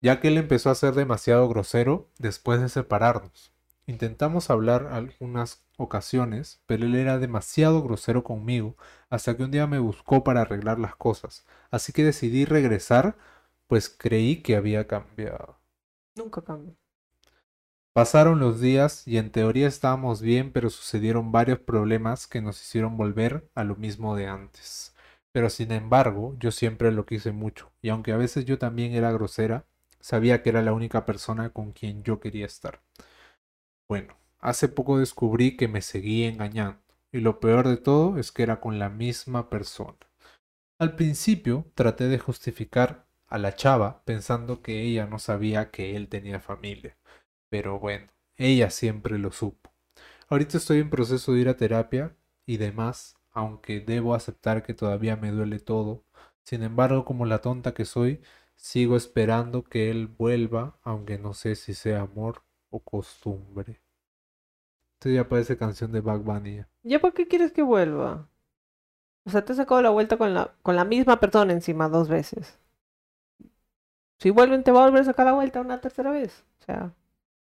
Ya 0.01 0.21
que 0.21 0.27
él 0.29 0.38
empezó 0.38 0.69
a 0.69 0.75
ser 0.75 0.93
demasiado 0.93 1.49
grosero 1.49 2.11
después 2.19 2.61
de 2.61 2.69
separarnos. 2.69 3.53
Intentamos 3.87 4.49
hablar 4.49 4.87
algunas 4.91 5.63
ocasiones, 5.77 6.61
pero 6.65 6.85
él 6.85 6.95
era 6.95 7.19
demasiado 7.19 7.83
grosero 7.83 8.23
conmigo, 8.23 8.75
hasta 9.09 9.37
que 9.37 9.43
un 9.43 9.51
día 9.51 9.67
me 9.67 9.79
buscó 9.79 10.23
para 10.23 10.41
arreglar 10.41 10.79
las 10.79 10.95
cosas. 10.95 11.45
Así 11.69 11.93
que 11.93 12.03
decidí 12.03 12.45
regresar, 12.45 13.15
pues 13.67 13.89
creí 13.89 14.41
que 14.41 14.55
había 14.55 14.87
cambiado. 14.87 15.59
Nunca 16.15 16.41
cambio. 16.41 16.75
Pasaron 17.93 18.39
los 18.39 18.59
días 18.59 19.07
y 19.07 19.17
en 19.17 19.31
teoría 19.31 19.67
estábamos 19.67 20.21
bien, 20.21 20.51
pero 20.51 20.69
sucedieron 20.69 21.31
varios 21.31 21.59
problemas 21.59 22.27
que 22.27 22.41
nos 22.41 22.61
hicieron 22.61 22.97
volver 22.97 23.49
a 23.55 23.63
lo 23.63 23.75
mismo 23.75 24.15
de 24.15 24.27
antes. 24.27 24.95
Pero 25.31 25.49
sin 25.49 25.71
embargo, 25.71 26.35
yo 26.39 26.51
siempre 26.51 26.91
lo 26.91 27.05
quise 27.05 27.31
mucho, 27.31 27.71
y 27.81 27.89
aunque 27.89 28.11
a 28.11 28.17
veces 28.17 28.45
yo 28.45 28.57
también 28.57 28.93
era 28.93 29.11
grosera, 29.11 29.65
sabía 29.99 30.41
que 30.41 30.49
era 30.49 30.61
la 30.61 30.73
única 30.73 31.05
persona 31.05 31.51
con 31.51 31.71
quien 31.71 32.03
yo 32.03 32.19
quería 32.19 32.45
estar. 32.45 32.81
Bueno, 33.87 34.17
hace 34.39 34.67
poco 34.67 34.99
descubrí 34.99 35.57
que 35.57 35.67
me 35.67 35.81
seguía 35.81 36.27
engañando, 36.29 36.81
y 37.11 37.19
lo 37.19 37.39
peor 37.39 37.67
de 37.67 37.77
todo 37.77 38.17
es 38.17 38.31
que 38.31 38.43
era 38.43 38.59
con 38.59 38.79
la 38.79 38.89
misma 38.89 39.49
persona. 39.49 39.97
Al 40.79 40.95
principio 40.95 41.65
traté 41.75 42.07
de 42.07 42.19
justificar 42.19 43.07
a 43.27 43.37
la 43.37 43.55
chava 43.55 44.03
pensando 44.05 44.61
que 44.61 44.81
ella 44.83 45.05
no 45.07 45.19
sabía 45.19 45.71
que 45.71 45.95
él 45.95 46.09
tenía 46.09 46.39
familia 46.39 46.97
pero 47.49 47.79
bueno, 47.79 48.07
ella 48.37 48.69
siempre 48.69 49.17
lo 49.19 49.31
supo. 49.31 49.71
Ahorita 50.29 50.57
estoy 50.57 50.79
en 50.79 50.89
proceso 50.89 51.33
de 51.33 51.41
ir 51.41 51.49
a 51.49 51.57
terapia 51.57 52.17
y 52.45 52.57
demás, 52.57 53.15
aunque 53.31 53.79
debo 53.81 54.15
aceptar 54.15 54.63
que 54.63 54.73
todavía 54.73 55.15
me 55.15 55.31
duele 55.31 55.59
todo. 55.59 56.05
Sin 56.43 56.63
embargo, 56.63 57.05
como 57.05 57.25
la 57.25 57.41
tonta 57.41 57.73
que 57.73 57.85
soy, 57.85 58.21
sigo 58.55 58.97
esperando 58.97 59.63
que 59.63 59.91
él 59.91 60.07
vuelva, 60.07 60.79
aunque 60.83 61.17
no 61.17 61.33
sé 61.33 61.55
si 61.55 61.73
sea 61.73 62.01
amor 62.01 62.43
o 62.75 62.79
costumbre. 62.79 63.81
Esto 64.95 65.09
ya 65.09 65.29
parece 65.29 65.57
canción 65.57 65.91
de 65.93 66.01
Bug 66.01 66.21
Bunny. 66.23 66.65
¿Ya 66.83 66.99
por 66.99 67.13
qué 67.13 67.27
quieres 67.27 67.51
que 67.51 67.61
vuelva? 67.61 68.27
O 69.25 69.29
sea, 69.29 69.43
te 69.45 69.51
has 69.53 69.57
sacado 69.57 69.81
la 69.81 69.89
vuelta 69.91 70.17
con 70.17 70.33
la, 70.33 70.55
con 70.63 70.75
la 70.75 70.85
misma 70.85 71.19
persona 71.19 71.53
encima 71.53 71.89
dos 71.89 72.09
veces. 72.09 72.59
Si 74.19 74.29
vuelven, 74.29 74.63
te 74.65 74.71
va 74.71 74.81
a 74.81 74.85
volver 74.88 75.03
a 75.03 75.05
sacar 75.05 75.25
la 75.25 75.31
vuelta 75.33 75.61
una 75.61 75.79
tercera 75.79 76.11
vez. 76.11 76.43
O 76.59 76.63
sea, 76.65 76.93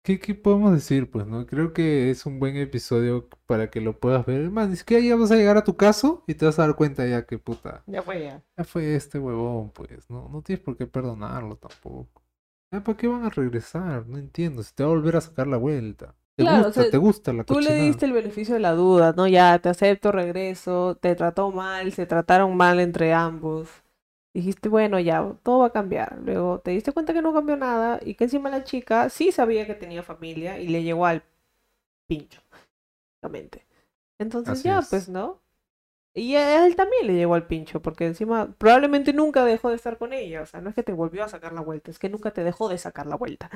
¿Qué, 0.02 0.18
qué 0.18 0.34
podemos 0.34 0.72
decir? 0.72 1.10
Pues 1.10 1.26
no, 1.26 1.46
creo 1.46 1.72
que 1.74 2.10
es 2.10 2.24
un 2.24 2.40
buen 2.40 2.56
episodio 2.56 3.28
para 3.46 3.70
que 3.70 3.80
lo 3.80 3.98
puedas 4.00 4.24
ver. 4.24 4.50
Más, 4.50 4.70
es 4.72 4.82
que 4.84 5.06
ya 5.06 5.16
vas 5.16 5.30
a 5.30 5.36
llegar 5.36 5.56
a 5.58 5.64
tu 5.64 5.76
caso 5.76 6.24
y 6.26 6.34
te 6.34 6.46
vas 6.46 6.58
a 6.58 6.62
dar 6.66 6.76
cuenta 6.76 7.06
ya 7.06 7.26
que 7.26 7.38
puta. 7.38 7.84
ya 7.86 8.02
fue 8.02 8.22
ya. 8.22 8.42
Ya 8.56 8.64
fue 8.64 8.94
este 8.96 9.18
huevón, 9.18 9.70
pues. 9.72 10.08
No, 10.10 10.28
no 10.30 10.42
tienes 10.42 10.64
por 10.64 10.76
qué 10.76 10.86
perdonarlo 10.86 11.56
tampoco. 11.56 12.22
Ya, 12.72 12.82
¿Para 12.82 12.96
qué 12.96 13.06
van 13.08 13.24
a 13.24 13.30
regresar? 13.30 14.06
No 14.06 14.18
entiendo. 14.18 14.62
Se 14.62 14.72
te 14.74 14.82
va 14.82 14.90
a 14.90 14.94
volver 14.94 15.16
a 15.16 15.20
sacar 15.20 15.46
la 15.46 15.56
vuelta. 15.56 16.14
¿Te 16.36 16.44
Claro, 16.44 16.68
o 16.68 16.72
gusta? 16.72 16.72
sea, 16.72 16.86
¿Te 16.88 16.96
gusta 16.98 17.32
la 17.32 17.44
Tú 17.44 17.60
le 17.60 17.74
diste 17.74 18.04
el 18.06 18.12
beneficio 18.12 18.54
de 18.54 18.60
la 18.60 18.72
duda, 18.72 19.14
¿no? 19.16 19.26
Ya, 19.26 19.58
te 19.58 19.70
acepto, 19.70 20.12
regreso, 20.12 20.96
te 21.00 21.14
trató 21.16 21.50
mal, 21.50 21.92
se 21.92 22.06
trataron 22.06 22.56
mal 22.56 22.78
entre 22.80 23.12
ambos. 23.14 23.70
Dijiste, 24.34 24.68
bueno, 24.68 25.00
ya, 25.00 25.34
todo 25.42 25.60
va 25.60 25.66
a 25.68 25.72
cambiar. 25.72 26.18
Luego 26.22 26.60
te 26.60 26.72
diste 26.72 26.92
cuenta 26.92 27.14
que 27.14 27.22
no 27.22 27.32
cambió 27.34 27.56
nada 27.56 28.00
y 28.04 28.14
que 28.14 28.24
encima 28.24 28.50
la 28.50 28.64
chica 28.64 29.08
sí 29.10 29.32
sabía 29.32 29.66
que 29.66 29.74
tenía 29.74 30.02
familia 30.02 30.58
y 30.60 30.68
le 30.68 30.82
llegó 30.82 31.06
al 31.06 31.24
pincho. 32.08 32.40
Entonces 34.18 34.62
Así 34.62 34.62
ya, 34.62 34.82
es. 34.82 34.88
pues, 34.88 35.08
¿no? 35.08 35.40
Y 36.14 36.34
a 36.34 36.66
él 36.66 36.74
también 36.74 37.06
le 37.06 37.14
llegó 37.14 37.34
al 37.34 37.46
pincho, 37.46 37.80
porque 37.80 38.06
encima 38.06 38.52
probablemente 38.58 39.12
nunca 39.12 39.44
dejó 39.44 39.70
de 39.70 39.76
estar 39.76 39.98
con 39.98 40.12
ella. 40.12 40.42
O 40.42 40.46
sea, 40.46 40.60
no 40.60 40.68
es 40.70 40.74
que 40.74 40.82
te 40.82 40.92
volvió 40.92 41.22
a 41.24 41.28
sacar 41.28 41.52
la 41.52 41.60
vuelta, 41.60 41.90
es 41.90 41.98
que 41.98 42.08
nunca 42.08 42.32
te 42.32 42.42
dejó 42.44 42.68
de 42.68 42.78
sacar 42.78 43.06
la 43.06 43.16
vuelta. 43.16 43.50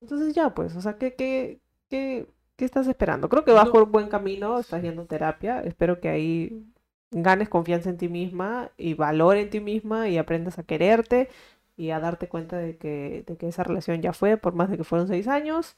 Entonces 0.00 0.34
ya, 0.34 0.54
pues, 0.54 0.76
o 0.76 0.80
sea, 0.82 0.98
¿qué, 0.98 1.14
qué, 1.16 1.60
qué, 1.90 2.26
qué 2.56 2.64
estás 2.64 2.88
esperando? 2.88 3.28
Creo 3.28 3.44
que 3.44 3.52
vas 3.52 3.68
No. 3.68 3.72
por 3.72 3.86
buen 3.90 4.08
camino, 4.08 4.58
estás 4.60 4.82
yendo 4.82 5.02
a 5.02 5.06
terapia. 5.06 5.62
Espero 5.62 6.00
que 6.00 6.08
ahí 6.10 6.64
ganes 7.10 7.48
confianza 7.48 7.90
en 7.90 7.98
ti 7.98 8.08
misma 8.08 8.70
y 8.76 8.94
valor 8.94 9.36
en 9.36 9.50
ti 9.50 9.60
misma 9.60 10.08
y 10.08 10.18
aprendas 10.18 10.58
a 10.58 10.64
quererte 10.64 11.28
y 11.76 11.90
a 11.90 12.00
darte 12.00 12.28
cuenta 12.28 12.58
de 12.58 12.76
que, 12.78 13.24
de 13.26 13.36
que 13.36 13.48
esa 13.48 13.64
relación 13.64 14.02
ya 14.02 14.12
fue, 14.12 14.36
por 14.36 14.54
más 14.54 14.70
de 14.70 14.78
que 14.78 14.84
fueron 14.84 15.08
seis 15.08 15.28
años, 15.28 15.76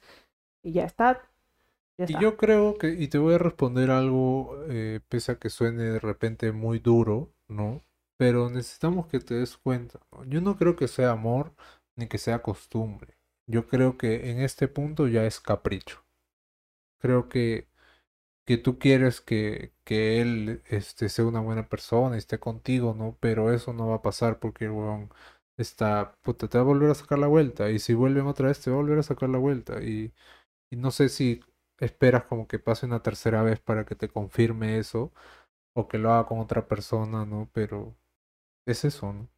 y 0.62 0.72
ya 0.72 0.84
está. 0.84 1.22
Y 2.06 2.18
yo 2.20 2.36
creo 2.36 2.78
que, 2.78 2.88
y 2.90 3.08
te 3.08 3.18
voy 3.18 3.34
a 3.34 3.38
responder 3.38 3.90
algo, 3.90 4.56
eh, 4.68 5.00
pese 5.08 5.32
a 5.32 5.38
que 5.38 5.50
suene 5.50 5.84
de 5.84 5.98
repente 6.00 6.50
muy 6.52 6.78
duro, 6.78 7.32
¿no? 7.48 7.82
Pero 8.16 8.50
necesitamos 8.50 9.06
que 9.06 9.20
te 9.20 9.34
des 9.34 9.56
cuenta, 9.56 10.00
¿no? 10.12 10.24
Yo 10.24 10.40
no 10.40 10.56
creo 10.56 10.76
que 10.76 10.88
sea 10.88 11.10
amor 11.12 11.54
ni 11.96 12.06
que 12.08 12.18
sea 12.18 12.42
costumbre. 12.42 13.16
Yo 13.46 13.66
creo 13.68 13.98
que 13.98 14.30
en 14.30 14.40
este 14.40 14.68
punto 14.68 15.08
ya 15.08 15.24
es 15.26 15.40
capricho. 15.40 16.04
Creo 17.00 17.28
que, 17.28 17.68
que 18.46 18.58
tú 18.58 18.78
quieres 18.78 19.20
que, 19.20 19.72
que 19.84 20.20
él 20.20 20.62
este, 20.68 21.08
sea 21.08 21.26
una 21.26 21.40
buena 21.40 21.68
persona 21.68 22.16
y 22.16 22.18
esté 22.18 22.38
contigo, 22.40 22.94
¿no? 22.98 23.16
Pero 23.20 23.52
eso 23.52 23.72
no 23.72 23.88
va 23.88 23.96
a 23.96 24.02
pasar 24.02 24.38
porque 24.40 24.66
el 24.66 24.72
huevón 24.72 25.10
está, 25.56 26.16
puta, 26.22 26.48
te 26.48 26.58
va 26.58 26.62
a 26.62 26.66
volver 26.66 26.90
a 26.90 26.94
sacar 26.94 27.18
la 27.18 27.28
vuelta. 27.28 27.70
Y 27.70 27.78
si 27.78 27.94
vuelven 27.94 28.26
otra 28.26 28.48
vez, 28.48 28.60
te 28.60 28.70
va 28.70 28.76
a 28.78 28.80
volver 28.80 28.98
a 29.00 29.02
sacar 29.04 29.28
la 29.30 29.38
vuelta. 29.38 29.82
Y, 29.82 30.12
y 30.70 30.76
no 30.76 30.90
sé 30.90 31.08
si 31.08 31.42
esperas 31.80 32.24
como 32.24 32.46
que 32.46 32.58
pase 32.58 32.86
una 32.86 33.02
tercera 33.02 33.42
vez 33.42 33.60
para 33.60 33.84
que 33.84 33.94
te 33.94 34.08
confirme 34.08 34.78
eso 34.78 35.12
o 35.74 35.88
que 35.88 35.98
lo 35.98 36.12
haga 36.12 36.26
con 36.26 36.40
otra 36.40 36.68
persona, 36.68 37.24
¿no? 37.26 37.48
Pero 37.52 37.96
es 38.66 38.84
eso, 38.84 39.12
¿no? 39.12 39.28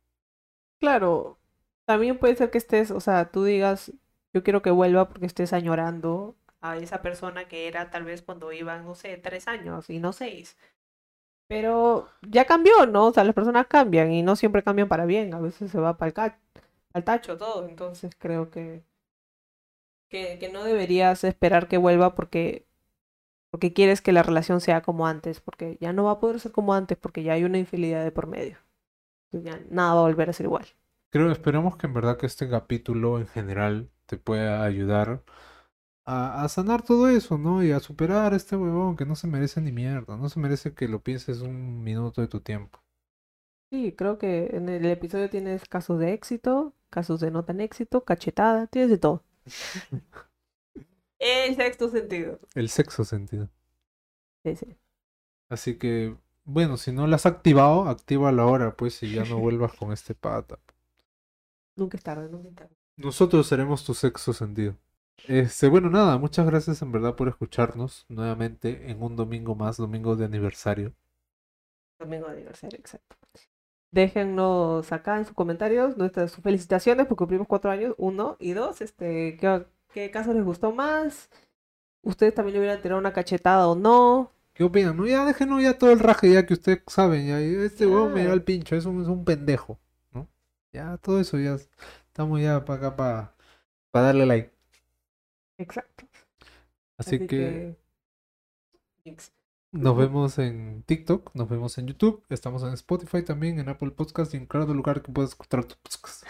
Claro, 0.80 1.38
también 1.84 2.18
puede 2.18 2.36
ser 2.36 2.50
que 2.50 2.58
estés, 2.58 2.90
o 2.90 3.00
sea, 3.00 3.30
tú 3.30 3.44
digas, 3.44 3.92
yo 4.34 4.42
quiero 4.42 4.62
que 4.62 4.70
vuelva 4.70 5.08
porque 5.08 5.26
estés 5.26 5.52
añorando 5.52 6.36
a 6.60 6.76
esa 6.76 7.02
persona 7.02 7.48
que 7.48 7.68
era 7.68 7.90
tal 7.90 8.04
vez 8.04 8.22
cuando 8.22 8.52
iban, 8.52 8.84
no 8.84 8.94
sé, 8.94 9.16
tres 9.18 9.48
años 9.48 9.90
y 9.90 9.98
no 10.00 10.12
seis. 10.12 10.56
Pero 11.48 12.08
ya 12.22 12.46
cambió, 12.46 12.86
¿no? 12.86 13.08
O 13.08 13.12
sea, 13.12 13.24
las 13.24 13.34
personas 13.34 13.66
cambian 13.68 14.12
y 14.12 14.22
no 14.22 14.36
siempre 14.36 14.62
cambian 14.62 14.88
para 14.88 15.06
bien, 15.06 15.34
a 15.34 15.40
veces 15.40 15.70
se 15.70 15.78
va 15.80 15.96
para 15.98 16.08
el 16.08 16.34
al 16.94 17.04
tacho 17.04 17.36
todo, 17.38 17.68
entonces 17.68 18.14
creo 18.18 18.50
que, 18.50 18.84
que, 20.12 20.38
que 20.38 20.50
no 20.50 20.62
deberías 20.62 21.24
esperar 21.24 21.68
que 21.68 21.78
vuelva 21.78 22.14
porque, 22.14 22.66
porque 23.50 23.72
quieres 23.72 24.02
que 24.02 24.12
la 24.12 24.22
relación 24.22 24.60
sea 24.60 24.82
como 24.82 25.06
antes, 25.06 25.40
porque 25.40 25.78
ya 25.80 25.92
no 25.92 26.04
va 26.04 26.12
a 26.12 26.20
poder 26.20 26.38
ser 26.38 26.52
como 26.52 26.74
antes 26.74 26.98
porque 26.98 27.22
ya 27.22 27.32
hay 27.32 27.44
una 27.44 27.58
infidelidad 27.58 28.04
de 28.04 28.12
por 28.12 28.26
medio. 28.26 28.58
Ya 29.32 29.60
nada 29.70 29.94
va 29.94 30.00
a 30.00 30.04
volver 30.04 30.30
a 30.30 30.34
ser 30.34 30.46
igual. 30.46 30.66
Creo, 31.10 31.30
esperamos 31.32 31.76
que 31.76 31.86
en 31.86 31.94
verdad 31.94 32.18
que 32.18 32.26
este 32.26 32.48
capítulo 32.48 33.18
en 33.18 33.26
general 33.26 33.90
te 34.06 34.18
pueda 34.18 34.64
ayudar 34.64 35.22
a, 36.04 36.44
a 36.44 36.48
sanar 36.48 36.82
todo 36.82 37.08
eso, 37.08 37.38
¿no? 37.38 37.64
Y 37.64 37.72
a 37.72 37.80
superar 37.80 38.34
a 38.34 38.36
este 38.36 38.56
huevón 38.56 38.96
que 38.96 39.06
no 39.06 39.16
se 39.16 39.28
merece 39.28 39.60
ni 39.62 39.72
mierda, 39.72 40.16
no 40.16 40.28
se 40.28 40.40
merece 40.40 40.74
que 40.74 40.88
lo 40.88 41.02
pienses 41.02 41.40
un 41.40 41.82
minuto 41.82 42.20
de 42.20 42.28
tu 42.28 42.40
tiempo. 42.40 42.80
Sí, 43.70 43.92
creo 43.96 44.18
que 44.18 44.50
en 44.52 44.68
el 44.68 44.84
episodio 44.86 45.28
tienes 45.30 45.64
casos 45.66 45.98
de 45.98 46.12
éxito, 46.12 46.74
casos 46.90 47.18
de 47.20 47.30
no 47.32 47.44
tan 47.44 47.60
éxito, 47.60 48.04
cachetada, 48.04 48.66
tienes 48.68 48.90
de 48.90 48.98
todo. 48.98 49.24
El 51.18 51.54
sexto 51.54 51.88
sentido. 51.88 52.40
El 52.54 52.68
sexo 52.68 53.04
sentido. 53.04 53.48
Sí, 54.44 54.56
sí. 54.56 54.76
Así 55.48 55.78
que, 55.78 56.16
bueno, 56.44 56.76
si 56.76 56.92
no 56.92 57.06
la 57.06 57.16
has 57.16 57.26
activado, 57.26 57.88
actívalo 57.88 58.42
ahora, 58.42 58.76
pues, 58.76 59.02
y 59.02 59.12
ya 59.12 59.24
no 59.24 59.38
vuelvas 59.40 59.74
con 59.74 59.92
este 59.92 60.14
pata. 60.14 60.58
Nunca 61.76 61.96
es 61.96 62.02
tarde, 62.02 62.28
nunca 62.28 62.48
es 62.48 62.54
tarde. 62.54 62.76
Nosotros 62.96 63.46
seremos 63.46 63.84
tu 63.84 63.94
sexo 63.94 64.32
sentido. 64.32 64.76
Este, 65.28 65.68
bueno, 65.68 65.90
nada, 65.90 66.18
muchas 66.18 66.46
gracias 66.46 66.82
en 66.82 66.90
verdad 66.90 67.14
por 67.14 67.28
escucharnos 67.28 68.06
nuevamente 68.08 68.90
en 68.90 69.02
un 69.02 69.14
domingo 69.14 69.54
más, 69.54 69.76
domingo 69.76 70.16
de 70.16 70.24
aniversario. 70.24 70.94
Domingo 71.98 72.26
de 72.26 72.32
aniversario, 72.32 72.78
exacto. 72.78 73.16
Déjennos 73.92 74.90
acá 74.90 75.18
en 75.18 75.26
sus 75.26 75.34
comentarios 75.34 75.98
nuestras 75.98 76.32
sus 76.32 76.42
felicitaciones 76.42 77.06
porque 77.06 77.18
cumplimos 77.18 77.46
cuatro 77.46 77.70
años, 77.70 77.94
uno 77.98 78.36
y 78.40 78.52
dos, 78.52 78.80
este, 78.80 79.36
¿qué, 79.36 79.66
qué 79.92 80.10
caso 80.10 80.32
les 80.32 80.44
gustó 80.44 80.72
más? 80.72 81.28
¿Ustedes 82.02 82.34
también 82.34 82.54
le 82.54 82.60
hubieran 82.60 82.80
tirado 82.80 82.98
una 82.98 83.12
cachetada 83.12 83.68
o 83.68 83.74
no? 83.76 84.32
¿Qué 84.54 84.64
opinan? 84.64 84.96
No, 84.96 85.06
ya 85.06 85.26
déjenos 85.26 85.62
ya 85.62 85.78
todo 85.78 85.92
el 85.92 85.98
raje 85.98 86.32
ya 86.32 86.46
que 86.46 86.54
ustedes 86.54 86.82
saben, 86.86 87.26
ya 87.28 87.38
este 87.38 87.86
huevón 87.86 88.14
me 88.14 88.24
da 88.24 88.32
el 88.32 88.42
pincho, 88.42 88.76
es 88.76 88.86
un, 88.86 89.02
es 89.02 89.08
un 89.08 89.24
pendejo, 89.24 89.78
¿no? 90.12 90.26
Ya 90.72 90.96
todo 90.96 91.20
eso 91.20 91.38
ya 91.38 91.56
estamos 92.06 92.40
ya 92.40 92.64
para 92.64 92.88
acá 92.88 92.96
para 92.96 94.06
darle 94.06 94.26
like. 94.26 94.52
Exacto. 95.58 96.06
Así, 96.96 97.26
que. 97.26 97.76
Nos 99.72 99.96
vemos 99.96 100.38
en 100.38 100.82
TikTok, 100.82 101.34
nos 101.34 101.48
vemos 101.48 101.78
en 101.78 101.86
YouTube, 101.86 102.22
estamos 102.28 102.62
en 102.62 102.74
Spotify 102.74 103.22
también, 103.22 103.58
en 103.58 103.70
Apple 103.70 103.90
Podcast 103.92 104.34
y 104.34 104.36
en 104.36 104.44
cada 104.44 104.66
lugar 104.66 105.00
que 105.00 105.10
puedas 105.10 105.30
escuchar 105.30 105.64
tu 105.64 105.76
podcast. 105.82 106.26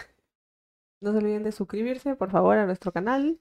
No 1.01 1.11
se 1.11 1.17
olviden 1.17 1.43
de 1.43 1.51
suscribirse, 1.51 2.15
por 2.15 2.31
favor, 2.31 2.57
a 2.57 2.65
nuestro 2.65 2.93
canal. 2.93 3.37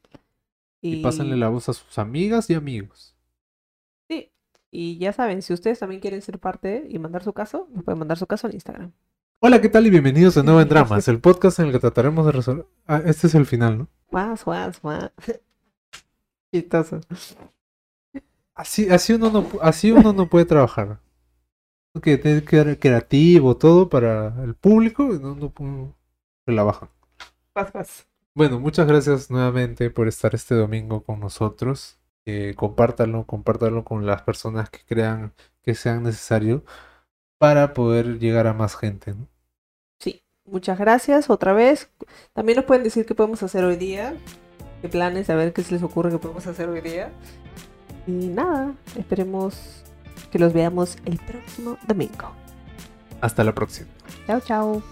Y 0.81 1.05
pásenle 1.05 1.37
la 1.37 1.51
voz 1.51 1.69
a 1.69 1.73
sus 1.73 1.99
amigas 2.01 2.51
y 2.51 2.55
amigos. 2.55 3.15
Sí. 4.11 4.33
Y 4.73 4.99
ya 4.99 5.13
saben, 5.13 5.41
si 5.41 5.53
ustedes 5.53 5.79
también 5.79 6.01
quieren 6.01 6.21
ser 6.21 6.41
parte 6.41 6.85
y 6.89 6.99
mandar 6.99 7.23
su 7.23 7.33
caso, 7.33 7.69
nos 7.73 7.85
pueden 7.85 8.01
mandar 8.01 8.19
su 8.19 8.27
caso 8.27 8.49
en 8.49 8.55
Instagram. 8.55 8.93
Hola, 9.39 9.61
¿qué 9.61 9.69
tal? 9.69 9.87
Y 9.87 9.91
bienvenidos 9.91 10.35
de 10.35 10.43
nuevo 10.43 10.61
en 10.61 10.69
Dramas, 10.69 11.07
el 11.07 11.21
podcast 11.21 11.61
en 11.61 11.67
el 11.67 11.73
que 11.73 11.79
trataremos 11.79 12.27
de 12.27 12.33
resolver... 12.33 12.67
Ah, 12.87 13.01
este 13.07 13.29
es 13.29 13.37
el 13.37 13.47
final, 13.47 13.79
¿no? 13.79 13.89
Guas, 14.11 14.45
guas, 14.45 14.83
guas. 14.83 15.13
Chistoso. 16.53 16.99
Así, 18.55 18.89
así, 18.91 19.15
uno, 19.15 19.31
no, 19.31 19.49
así 19.61 19.93
uno 19.93 20.13
no 20.13 20.29
puede 20.29 20.45
trabajar. 20.45 21.01
Que 22.03 22.19
tiene 22.19 22.43
que 22.43 22.57
ser 22.57 22.79
creativo, 22.79 23.57
todo 23.57 23.89
para 23.89 24.43
el 24.45 24.55
público, 24.55 25.15
y 25.15 25.19
no, 25.19 25.35
no, 25.35 25.95
se 26.45 26.53
la 26.53 26.63
bajan. 26.63 26.89
Bueno, 28.35 28.59
muchas 28.61 28.87
gracias 28.87 29.31
nuevamente 29.31 29.91
por 29.91 30.09
estar 30.09 30.35
este 30.35 30.55
domingo 30.55 31.03
con 31.03 31.21
nosotros. 31.21 31.99
Eh, 32.25 32.55
compártanlo, 32.57 33.27
compártanlo 33.27 33.85
con 33.85 34.07
las 34.07 34.23
personas 34.23 34.71
que 34.71 34.79
crean 34.87 35.35
que 35.63 35.75
sean 35.75 36.03
necesario 36.03 36.65
para 37.39 37.75
poder 37.75 38.19
llegar 38.19 38.47
a 38.47 38.55
más 38.55 38.77
gente. 38.77 39.15
¿no? 39.15 39.29
Sí, 39.99 40.23
muchas 40.45 40.79
gracias 40.79 41.29
otra 41.29 41.53
vez. 41.53 41.91
También 42.33 42.57
nos 42.57 42.65
pueden 42.65 42.85
decir 42.85 43.05
qué 43.05 43.15
podemos 43.15 43.43
hacer 43.43 43.65
hoy 43.65 43.77
día, 43.77 44.15
qué 44.81 44.89
planes, 44.89 45.29
a 45.29 45.35
ver 45.35 45.53
qué 45.53 45.63
se 45.63 45.75
les 45.75 45.83
ocurre 45.83 46.11
que 46.11 46.19
podemos 46.19 46.47
hacer 46.47 46.69
hoy 46.69 46.81
día. 46.81 47.13
Y 48.07 48.29
nada, 48.29 48.75
esperemos 48.97 49.83
que 50.31 50.39
los 50.39 50.53
veamos 50.53 50.97
el 51.05 51.19
próximo 51.19 51.79
domingo. 51.87 52.33
Hasta 53.21 53.45
la 53.45 53.55
próxima. 53.55 53.89
Chao, 54.27 54.41
chao. 54.41 54.83